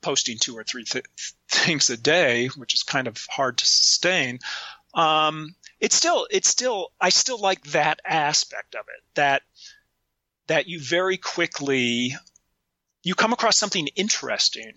posting 0.00 0.38
two 0.38 0.56
or 0.56 0.64
three 0.64 0.84
th- 0.84 1.06
things 1.48 1.90
a 1.90 1.96
day, 1.96 2.48
which 2.48 2.74
is 2.74 2.82
kind 2.82 3.08
of 3.08 3.18
hard 3.30 3.58
to 3.58 3.66
sustain. 3.66 4.38
Um, 4.92 5.54
it's 5.84 5.94
still 5.94 6.26
it's 6.30 6.48
still 6.48 6.92
I 6.98 7.10
still 7.10 7.38
like 7.38 7.62
that 7.72 8.00
aspect 8.06 8.74
of 8.74 8.86
it 8.88 9.04
that 9.16 9.42
that 10.46 10.66
you 10.66 10.80
very 10.80 11.18
quickly 11.18 12.16
you 13.02 13.14
come 13.14 13.34
across 13.34 13.58
something 13.58 13.88
interesting. 13.88 14.72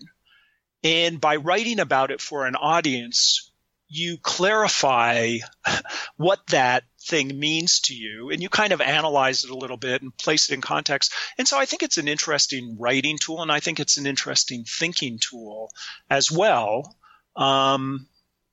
And 0.84 1.18
by 1.18 1.36
writing 1.36 1.80
about 1.80 2.10
it 2.10 2.20
for 2.20 2.46
an 2.46 2.56
audience 2.56 3.50
you 3.88 4.18
clarify 4.18 5.38
what 6.18 6.46
that 6.48 6.84
thing 7.00 7.40
means 7.40 7.80
to 7.80 7.94
you 7.94 8.28
and 8.28 8.42
you 8.42 8.50
kind 8.50 8.74
of 8.74 8.82
analyze 8.82 9.44
it 9.44 9.50
a 9.50 9.56
little 9.56 9.78
bit 9.78 10.02
and 10.02 10.14
place 10.18 10.50
it 10.50 10.54
in 10.54 10.60
context. 10.60 11.14
And 11.38 11.48
so 11.48 11.58
i 11.58 11.64
think 11.64 11.82
it's 11.82 11.96
an 11.96 12.06
interesting 12.06 12.76
writing 12.78 13.16
tool 13.16 13.40
and 13.40 13.50
i 13.50 13.60
think 13.60 13.80
it's 13.80 13.96
an 13.96 14.06
interesting 14.06 14.64
thinking 14.64 15.18
tool 15.18 15.70
as 16.10 16.30
well. 16.30 16.94
Um, 17.34 18.08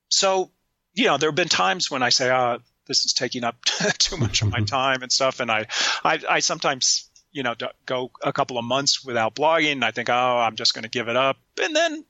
so 0.07 0.51
you 0.95 1.05
know, 1.05 1.17
there 1.17 1.29
have 1.29 1.35
been 1.35 1.49
times 1.49 1.91
when 1.91 2.01
I 2.01 2.09
say, 2.09 2.29
"Ah, 2.29 2.57
oh, 2.57 2.61
this 2.87 3.05
is 3.05 3.13
taking 3.13 3.43
up 3.43 3.63
too 3.97 4.17
much 4.17 4.41
of 4.41 4.49
my 4.49 4.57
mm-hmm. 4.57 4.65
time 4.65 5.03
and 5.03 5.11
stuff," 5.11 5.39
and 5.39 5.51
I, 5.51 5.67
I, 6.03 6.19
I 6.29 6.39
sometimes, 6.39 7.09
you 7.31 7.43
know, 7.43 7.53
go 7.85 8.11
a 8.23 8.33
couple 8.33 8.57
of 8.57 8.65
months 8.65 9.03
without 9.03 9.35
blogging. 9.35 9.73
And 9.73 9.85
I 9.85 9.91
think, 9.91 10.09
"Oh, 10.09 10.13
I'm 10.13 10.55
just 10.55 10.73
going 10.73 10.83
to 10.83 10.89
give 10.89 11.09
it 11.09 11.15
up," 11.15 11.37
and 11.61 11.75
then 11.75 12.05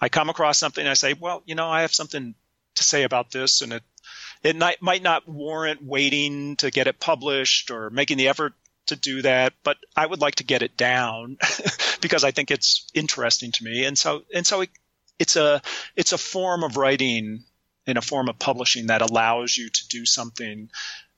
I 0.00 0.08
come 0.08 0.30
across 0.30 0.58
something. 0.58 0.82
and 0.82 0.90
I 0.90 0.94
say, 0.94 1.14
"Well, 1.14 1.42
you 1.44 1.54
know, 1.54 1.68
I 1.68 1.82
have 1.82 1.94
something 1.94 2.34
to 2.76 2.84
say 2.84 3.02
about 3.02 3.30
this," 3.32 3.60
and 3.60 3.72
it, 3.74 3.82
it 4.42 4.56
might, 4.56 4.80
might 4.80 5.02
not 5.02 5.28
warrant 5.28 5.82
waiting 5.82 6.56
to 6.56 6.70
get 6.70 6.86
it 6.86 7.00
published 7.00 7.70
or 7.70 7.90
making 7.90 8.18
the 8.18 8.28
effort 8.28 8.54
to 8.86 8.96
do 8.96 9.22
that, 9.22 9.52
but 9.62 9.76
I 9.96 10.06
would 10.06 10.20
like 10.20 10.36
to 10.36 10.44
get 10.44 10.62
it 10.62 10.76
down 10.76 11.36
because 12.00 12.24
I 12.24 12.32
think 12.32 12.50
it's 12.50 12.90
interesting 12.94 13.52
to 13.52 13.64
me. 13.64 13.84
And 13.84 13.96
so, 13.96 14.24
and 14.34 14.44
so 14.44 14.62
it, 14.62 14.70
it's 15.18 15.36
a, 15.36 15.62
it's 15.94 16.12
a 16.12 16.18
form 16.18 16.64
of 16.64 16.76
writing 16.76 17.44
in 17.86 17.96
a 17.96 18.02
form 18.02 18.28
of 18.28 18.38
publishing 18.38 18.86
that 18.86 19.02
allows 19.02 19.56
you 19.56 19.68
to 19.68 19.88
do 19.88 20.06
something 20.06 20.70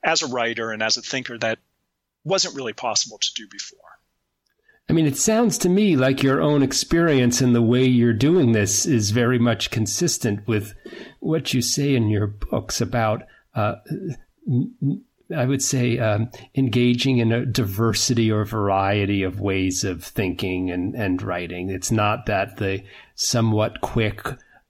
as 0.03 0.23
a 0.23 0.29
writer 0.29 0.71
and 0.71 0.83
as 0.83 0.97
a 0.97 1.03
thinker 1.03 1.39
that 1.39 1.59
wasn't 2.25 2.55
really 2.55 2.73
possible 2.73 3.19
to 3.19 3.29
do 3.35 3.47
before. 3.49 3.81
I 4.89 4.93
mean, 4.93 5.07
it 5.07 5.17
sounds 5.17 5.57
to 5.59 5.69
me 5.69 5.97
like 5.97 6.23
your 6.23 6.43
own 6.43 6.63
experience 6.63 7.41
and 7.41 7.55
the 7.55 7.63
way 7.63 7.85
you're 7.85 8.13
doing 8.13 8.53
this 8.53 8.85
is 8.85 9.11
very 9.11 9.39
much 9.39 9.71
consistent 9.71 10.47
with 10.47 10.75
what 11.21 11.55
you 11.55 11.63
say 11.63 11.95
in 11.95 12.09
your 12.09 12.27
books 12.27 12.83
about, 12.83 13.23
uh, 13.55 13.77
I 15.35 15.47
would 15.47 15.63
say, 15.63 15.99
um, 15.99 16.31
engaging 16.55 17.17
in 17.17 17.33
a 17.33 17.47
diversity 17.47 18.31
or 18.31 18.45
variety 18.45 19.23
of 19.23 19.41
ways 19.41 19.85
of 19.85 20.05
thinking 20.05 20.71
and, 20.71 20.95
and 20.95 21.23
writing. 21.23 21.71
It's 21.71 21.91
not 21.91 22.27
that 22.27 22.59
the 22.59 22.83
somewhat 23.15 23.81
quick 23.81 24.23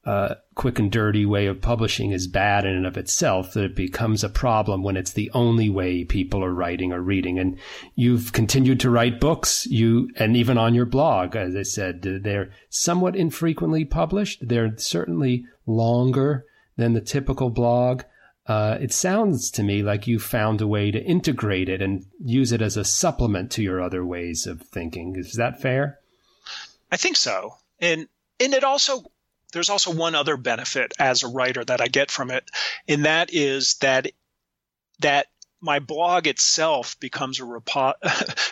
uh, 0.07 0.35
quick 0.55 0.79
and 0.79 0.93
dirty 0.93 1.25
way 1.25 1.47
of 1.47 1.63
publishing 1.63 2.11
is 2.11 2.27
bad 2.27 2.65
in 2.65 2.75
and 2.75 2.87
of 2.87 2.97
itself, 2.99 3.55
that 3.55 3.65
it 3.65 3.75
becomes 3.75 4.23
a 4.23 4.29
problem 4.29 4.83
when 4.83 4.97
it's 4.97 5.13
the 5.13 5.31
only 5.33 5.71
way 5.71 6.05
people 6.05 6.45
are 6.45 6.53
writing 6.53 6.93
or 6.93 7.01
reading. 7.01 7.39
And 7.39 7.59
you've 7.95 8.33
continued 8.33 8.81
to 8.81 8.91
write 8.91 9.19
books, 9.19 9.67
you, 9.67 10.11
and 10.17 10.37
even 10.37 10.59
on 10.59 10.75
your 10.75 10.85
blog, 10.85 11.37
as 11.37 11.57
I 11.57 11.63
said, 11.63 12.03
they're 12.03 12.51
somewhat 12.69 13.17
infrequently 13.17 13.85
published. 13.85 14.47
They're 14.47 14.77
certainly 14.77 15.47
longer 15.67 16.45
than 16.77 16.93
the 16.93 17.01
typical 17.01 17.51
blog. 17.51 18.03
Uh, 18.47 18.77
it 18.79 18.93
sounds 18.93 19.51
to 19.53 19.63
me 19.63 19.83
like 19.83 20.07
you 20.07 20.19
found 20.19 20.61
a 20.61 20.67
way 20.67 20.91
to 20.91 21.03
integrate 21.03 21.71
it 21.71 21.81
and 21.81 22.05
use 22.23 22.53
it 22.53 22.61
as 22.61 22.77
a 22.77 22.85
supplement 22.85 23.51
to 23.53 23.63
your 23.63 23.81
other 23.81 24.05
ways 24.05 24.47
of 24.47 24.61
thinking. 24.61 25.17
Is 25.17 25.33
that 25.35 25.63
fair? 25.63 25.99
I 26.93 26.99
think 26.99 27.17
so. 27.17 27.57
And 27.81 28.07
and 28.39 28.53
it 28.53 28.65
also 28.65 29.05
there's 29.55 29.71
also 29.71 29.93
one 29.93 30.15
other 30.15 30.37
benefit 30.37 30.93
as 30.99 31.23
a 31.23 31.29
writer 31.29 31.65
that 31.65 31.81
I 31.81 31.89
get 31.89 32.11
from 32.11 32.31
it, 32.31 32.45
and 32.87 33.07
that 33.07 33.33
is 33.33 33.75
that 33.77 34.11
that 35.01 35.29
my 35.61 35.79
blog 35.79 36.27
itself 36.27 37.01
becomes 37.01 37.41
a 37.41 37.43
repo- 37.43 37.95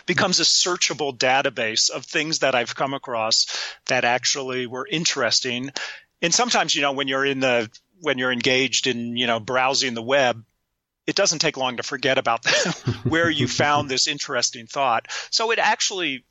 becomes 0.07 0.39
a 0.39 0.43
searchable 0.43 1.15
database 1.15 1.91
of 1.91 2.05
things 2.05 2.39
that 2.39 2.55
I've 2.55 2.75
come 2.75 2.95
across 2.95 3.45
that 3.85 4.03
actually 4.03 4.65
were 4.65 4.87
interesting. 4.89 5.69
And 6.23 6.33
sometimes, 6.33 6.73
you 6.73 6.81
know, 6.81 6.93
when 6.93 7.07
you're 7.07 7.25
in 7.25 7.39
the 7.39 7.69
when 8.01 8.17
you're 8.17 8.31
engaged 8.31 8.87
in 8.87 9.15
you 9.15 9.27
know 9.27 9.39
browsing 9.39 9.93
the 9.93 10.01
web, 10.01 10.43
it 11.05 11.15
doesn't 11.15 11.39
take 11.39 11.57
long 11.57 11.77
to 11.77 11.83
forget 11.83 12.17
about 12.17 12.47
where 13.03 13.29
you 13.29 13.47
found 13.47 13.89
this 13.89 14.07
interesting 14.07 14.65
thought. 14.65 15.07
So 15.29 15.51
it 15.51 15.59
actually 15.59 16.25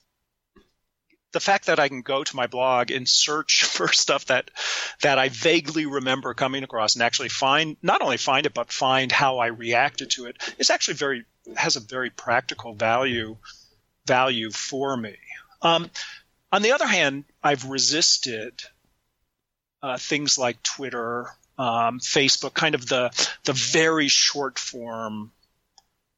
the 1.32 1.40
fact 1.40 1.66
that 1.66 1.80
I 1.80 1.88
can 1.88 2.02
go 2.02 2.22
to 2.22 2.36
my 2.36 2.46
blog 2.46 2.90
and 2.90 3.08
search 3.08 3.64
for 3.64 3.88
stuff 3.92 4.26
that 4.26 4.50
that 5.00 5.18
I 5.18 5.28
vaguely 5.28 5.86
remember 5.86 6.34
coming 6.34 6.62
across 6.62 6.94
and 6.94 7.02
actually 7.02 7.28
find 7.30 7.76
not 7.82 8.02
only 8.02 8.16
find 8.16 8.46
it 8.46 8.54
but 8.54 8.72
find 8.72 9.10
how 9.10 9.38
I 9.38 9.48
reacted 9.48 10.10
to 10.12 10.26
it 10.26 10.36
is 10.58 10.70
actually 10.70 10.94
very 10.94 11.24
has 11.56 11.76
a 11.76 11.80
very 11.80 12.10
practical 12.10 12.74
value 12.74 13.36
value 14.06 14.50
for 14.50 14.96
me. 14.96 15.16
Um, 15.60 15.90
on 16.50 16.62
the 16.62 16.72
other 16.72 16.86
hand, 16.86 17.24
I've 17.42 17.64
resisted 17.64 18.60
uh, 19.82 19.96
things 19.96 20.38
like 20.38 20.62
Twitter, 20.62 21.26
um, 21.58 21.98
Facebook, 21.98 22.54
kind 22.54 22.74
of 22.74 22.86
the 22.86 23.10
the 23.44 23.52
very 23.52 24.08
short 24.08 24.58
form 24.58 25.32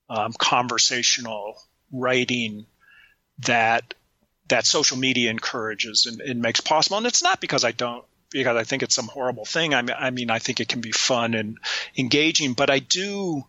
um, 0.09 0.33
conversational 0.37 1.57
writing 1.93 2.67
that 3.41 3.95
that 4.49 4.66
social 4.66 4.97
media 4.97 5.30
encourages 5.30 6.07
and, 6.07 6.20
and, 6.20 6.42
makes 6.42 6.61
possible. 6.61 6.99
And 6.99 7.07
it's 7.07 7.22
not 7.22 7.40
because 7.40 7.64
I 7.64 7.72
don't 7.72 8.05
because 8.30 8.57
I 8.57 8.64
think 8.64 8.82
it's 8.82 8.95
some 8.95 9.07
horrible 9.07 9.45
thing. 9.45 9.74
I 9.74 9.82
mean, 9.82 9.97
I 9.99 10.11
mean, 10.11 10.30
I 10.30 10.38
think 10.38 10.61
it 10.61 10.68
can 10.68 10.80
be 10.80 10.92
fun 10.92 11.34
and 11.34 11.59
engaging, 11.97 12.53
but 12.53 12.68
I 12.70 12.80
do. 12.80 13.45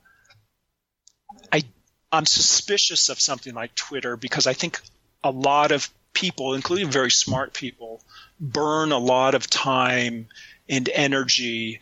I 1.51 1.63
I'm 2.11 2.25
suspicious 2.25 3.09
of 3.09 3.19
something 3.19 3.53
like 3.53 3.75
Twitter 3.75 4.15
because 4.15 4.47
I 4.47 4.53
think 4.53 4.79
a 5.23 5.31
lot 5.31 5.71
of 5.71 5.89
people, 6.13 6.53
including 6.53 6.89
very 6.89 7.11
smart 7.11 7.53
people, 7.53 8.01
burn 8.39 8.91
a 8.91 8.97
lot 8.97 9.35
of 9.35 9.49
time 9.49 10.27
and 10.69 10.89
energy 10.93 11.79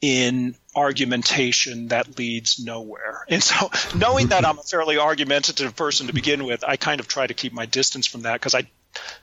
in 0.00 0.54
argumentation 0.74 1.88
that 1.88 2.18
leads 2.18 2.64
nowhere. 2.64 3.24
And 3.28 3.42
so, 3.42 3.70
knowing 3.96 4.28
that 4.28 4.44
I'm 4.44 4.58
a 4.58 4.62
fairly 4.62 4.98
argumentative 4.98 5.74
person 5.74 6.06
to 6.06 6.12
begin 6.12 6.44
with, 6.44 6.64
I 6.64 6.76
kind 6.76 7.00
of 7.00 7.08
try 7.08 7.26
to 7.26 7.34
keep 7.34 7.52
my 7.52 7.66
distance 7.66 8.06
from 8.06 8.22
that 8.22 8.34
because 8.34 8.54
I 8.54 8.68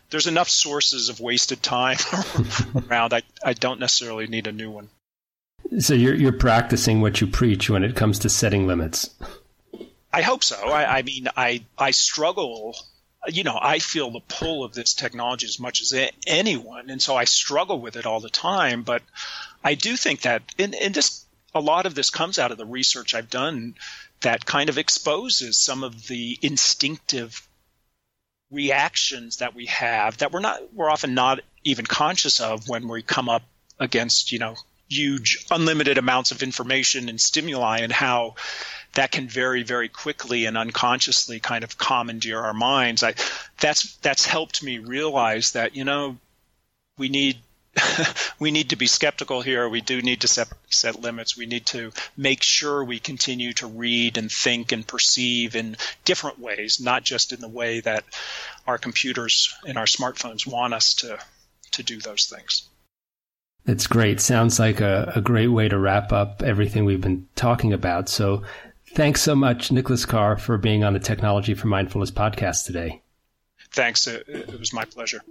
there's 0.09 0.27
enough 0.27 0.49
sources 0.49 1.09
of 1.09 1.19
wasted 1.19 1.63
time 1.63 1.97
around. 2.89 3.13
I, 3.13 3.23
I 3.43 3.53
don't 3.53 3.79
necessarily 3.79 4.27
need 4.27 4.47
a 4.47 4.51
new 4.51 4.69
one. 4.69 4.89
So 5.79 5.93
you're 5.93 6.15
you're 6.15 6.31
practicing 6.31 7.01
what 7.01 7.21
you 7.21 7.27
preach 7.27 7.69
when 7.69 7.83
it 7.83 7.95
comes 7.95 8.19
to 8.19 8.29
setting 8.29 8.67
limits. 8.67 9.09
I 10.13 10.21
hope 10.21 10.43
so. 10.43 10.55
I, 10.55 10.99
I 10.99 11.01
mean, 11.01 11.27
I 11.35 11.63
I 11.77 11.91
struggle 11.91 12.75
you 13.27 13.43
know, 13.43 13.57
I 13.59 13.79
feel 13.79 14.11
the 14.11 14.19
pull 14.19 14.63
of 14.63 14.73
this 14.73 14.93
technology 14.93 15.47
as 15.47 15.59
much 15.59 15.81
as 15.81 15.93
anyone, 16.27 16.89
and 16.89 17.01
so 17.01 17.15
I 17.15 17.25
struggle 17.25 17.79
with 17.79 17.95
it 17.95 18.05
all 18.05 18.19
the 18.19 18.29
time. 18.29 18.83
But 18.83 19.01
I 19.65 19.73
do 19.73 19.97
think 19.97 20.21
that, 20.21 20.43
and, 20.59 20.75
and 20.75 20.93
this, 20.93 21.25
a 21.55 21.59
lot 21.59 21.87
of 21.87 21.95
this 21.95 22.11
comes 22.11 22.37
out 22.37 22.51
of 22.51 22.59
the 22.59 22.65
research 22.65 23.15
I've 23.15 23.31
done 23.31 23.73
that 24.21 24.45
kind 24.45 24.69
of 24.69 24.77
exposes 24.77 25.57
some 25.57 25.83
of 25.83 26.05
the 26.07 26.37
instinctive 26.43 27.47
reactions 28.51 29.37
that 29.37 29.55
we 29.55 29.65
have 29.65 30.19
that 30.19 30.31
we're 30.31 30.39
not, 30.39 30.61
we're 30.71 30.89
often 30.89 31.15
not 31.15 31.39
even 31.63 31.83
conscious 31.83 32.39
of 32.39 32.69
when 32.69 32.87
we 32.87 33.01
come 33.01 33.27
up 33.27 33.41
against, 33.79 34.31
you 34.31 34.37
know, 34.37 34.55
huge 34.87 35.43
unlimited 35.49 35.97
amounts 35.97 36.29
of 36.29 36.43
information 36.43 37.09
and 37.09 37.19
stimuli 37.19 37.79
and 37.79 37.91
how 37.91 38.35
that 38.93 39.11
can 39.11 39.27
very 39.27 39.63
very 39.63 39.89
quickly 39.89 40.45
and 40.45 40.55
unconsciously 40.55 41.39
kind 41.39 41.63
of 41.63 41.75
commandeer 41.75 42.39
our 42.39 42.53
minds. 42.53 43.01
I 43.01 43.15
that's 43.59 43.95
that's 43.97 44.27
helped 44.27 44.61
me 44.61 44.77
realize 44.77 45.53
that 45.53 45.75
you 45.75 45.85
know 45.85 46.17
we 46.99 47.09
need 47.09 47.37
we 48.39 48.51
need 48.51 48.69
to 48.69 48.75
be 48.75 48.87
skeptical 48.87 49.41
here 49.41 49.67
we 49.67 49.81
do 49.81 50.01
need 50.01 50.21
to 50.21 50.27
set, 50.27 50.47
set 50.69 51.01
limits 51.01 51.37
we 51.37 51.45
need 51.45 51.65
to 51.65 51.91
make 52.15 52.41
sure 52.41 52.83
we 52.83 52.99
continue 52.99 53.53
to 53.53 53.67
read 53.67 54.17
and 54.17 54.31
think 54.31 54.71
and 54.71 54.87
perceive 54.87 55.55
in 55.55 55.75
different 56.03 56.39
ways 56.39 56.79
not 56.79 57.03
just 57.03 57.33
in 57.33 57.41
the 57.41 57.49
way 57.49 57.79
that 57.81 58.03
our 58.65 58.77
computers 58.77 59.53
and 59.67 59.77
our 59.77 59.85
smartphones 59.85 60.47
want 60.47 60.73
us 60.73 60.93
to 60.93 61.17
to 61.71 61.83
do 61.83 61.99
those 61.99 62.25
things 62.25 62.67
it's 63.67 63.87
great. 63.87 64.21
Sounds 64.21 64.59
like 64.59 64.79
a, 64.79 65.11
a 65.15 65.21
great 65.21 65.47
way 65.47 65.67
to 65.67 65.79
wrap 65.79 66.11
up 66.11 66.43
everything 66.43 66.85
we've 66.85 67.01
been 67.01 67.27
talking 67.35 67.73
about. 67.73 68.07
So 68.07 68.43
Thanks 68.95 69.21
so 69.21 69.35
much, 69.35 69.73
Nicholas 69.73 70.05
Carr, 70.05 70.37
for 70.37 70.57
being 70.57 70.85
on 70.85 70.93
the 70.93 71.01
Technology 71.01 71.53
for 71.53 71.67
Mindfulness 71.67 72.11
podcast 72.11 72.65
today. 72.65 73.01
Thanks. 73.71 74.07
It, 74.07 74.23
it 74.25 74.57
was 74.57 74.71
my 74.71 74.85
pleasure. 74.85 75.21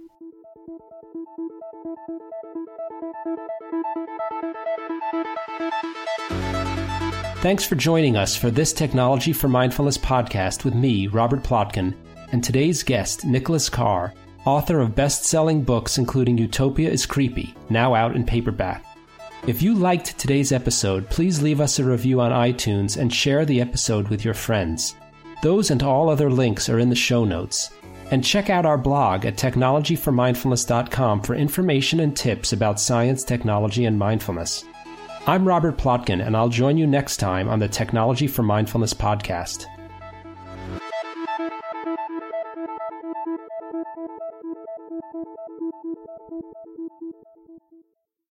Thanks 7.41 7.65
for 7.65 7.75
joining 7.75 8.17
us 8.17 8.35
for 8.35 8.51
this 8.51 8.73
Technology 8.73 9.33
for 9.33 9.47
Mindfulness 9.47 9.97
podcast 9.97 10.63
with 10.63 10.75
me, 10.75 11.07
Robert 11.07 11.43
Plotkin, 11.43 11.95
and 12.31 12.43
today's 12.43 12.83
guest, 12.83 13.25
Nicholas 13.25 13.69
Carr, 13.69 14.13
author 14.45 14.79
of 14.79 14.95
best 14.95 15.25
selling 15.25 15.63
books 15.63 15.97
including 15.97 16.37
Utopia 16.37 16.89
is 16.89 17.05
Creepy, 17.05 17.55
now 17.69 17.95
out 17.95 18.15
in 18.15 18.25
paperback. 18.25 18.85
If 19.47 19.61
you 19.61 19.73
liked 19.73 20.17
today's 20.17 20.51
episode, 20.51 21.09
please 21.09 21.41
leave 21.41 21.61
us 21.61 21.79
a 21.79 21.83
review 21.83 22.21
on 22.21 22.31
iTunes 22.31 22.97
and 22.97 23.13
share 23.13 23.45
the 23.45 23.61
episode 23.61 24.07
with 24.07 24.23
your 24.23 24.33
friends. 24.33 24.95
Those 25.41 25.71
and 25.71 25.81
all 25.83 26.09
other 26.09 26.29
links 26.29 26.69
are 26.69 26.79
in 26.79 26.89
the 26.89 26.95
show 26.95 27.25
notes. 27.25 27.71
And 28.11 28.23
check 28.23 28.49
out 28.49 28.65
our 28.65 28.77
blog 28.77 29.25
at 29.25 29.35
technologyformindfulness.com 29.35 31.21
for 31.21 31.35
information 31.35 31.99
and 31.99 32.15
tips 32.15 32.53
about 32.53 32.79
science, 32.79 33.23
technology, 33.23 33.85
and 33.85 33.97
mindfulness. 33.97 34.63
I'm 35.27 35.47
Robert 35.47 35.77
Plotkin, 35.77 36.25
and 36.25 36.37
I'll 36.37 36.49
join 36.49 36.77
you 36.77 36.85
next 36.85 37.17
time 37.17 37.49
on 37.49 37.57
the 37.57 37.67
Technology 37.67 38.27
for 38.27 38.43
Mindfulness 38.43 38.93
podcast. 38.93 39.65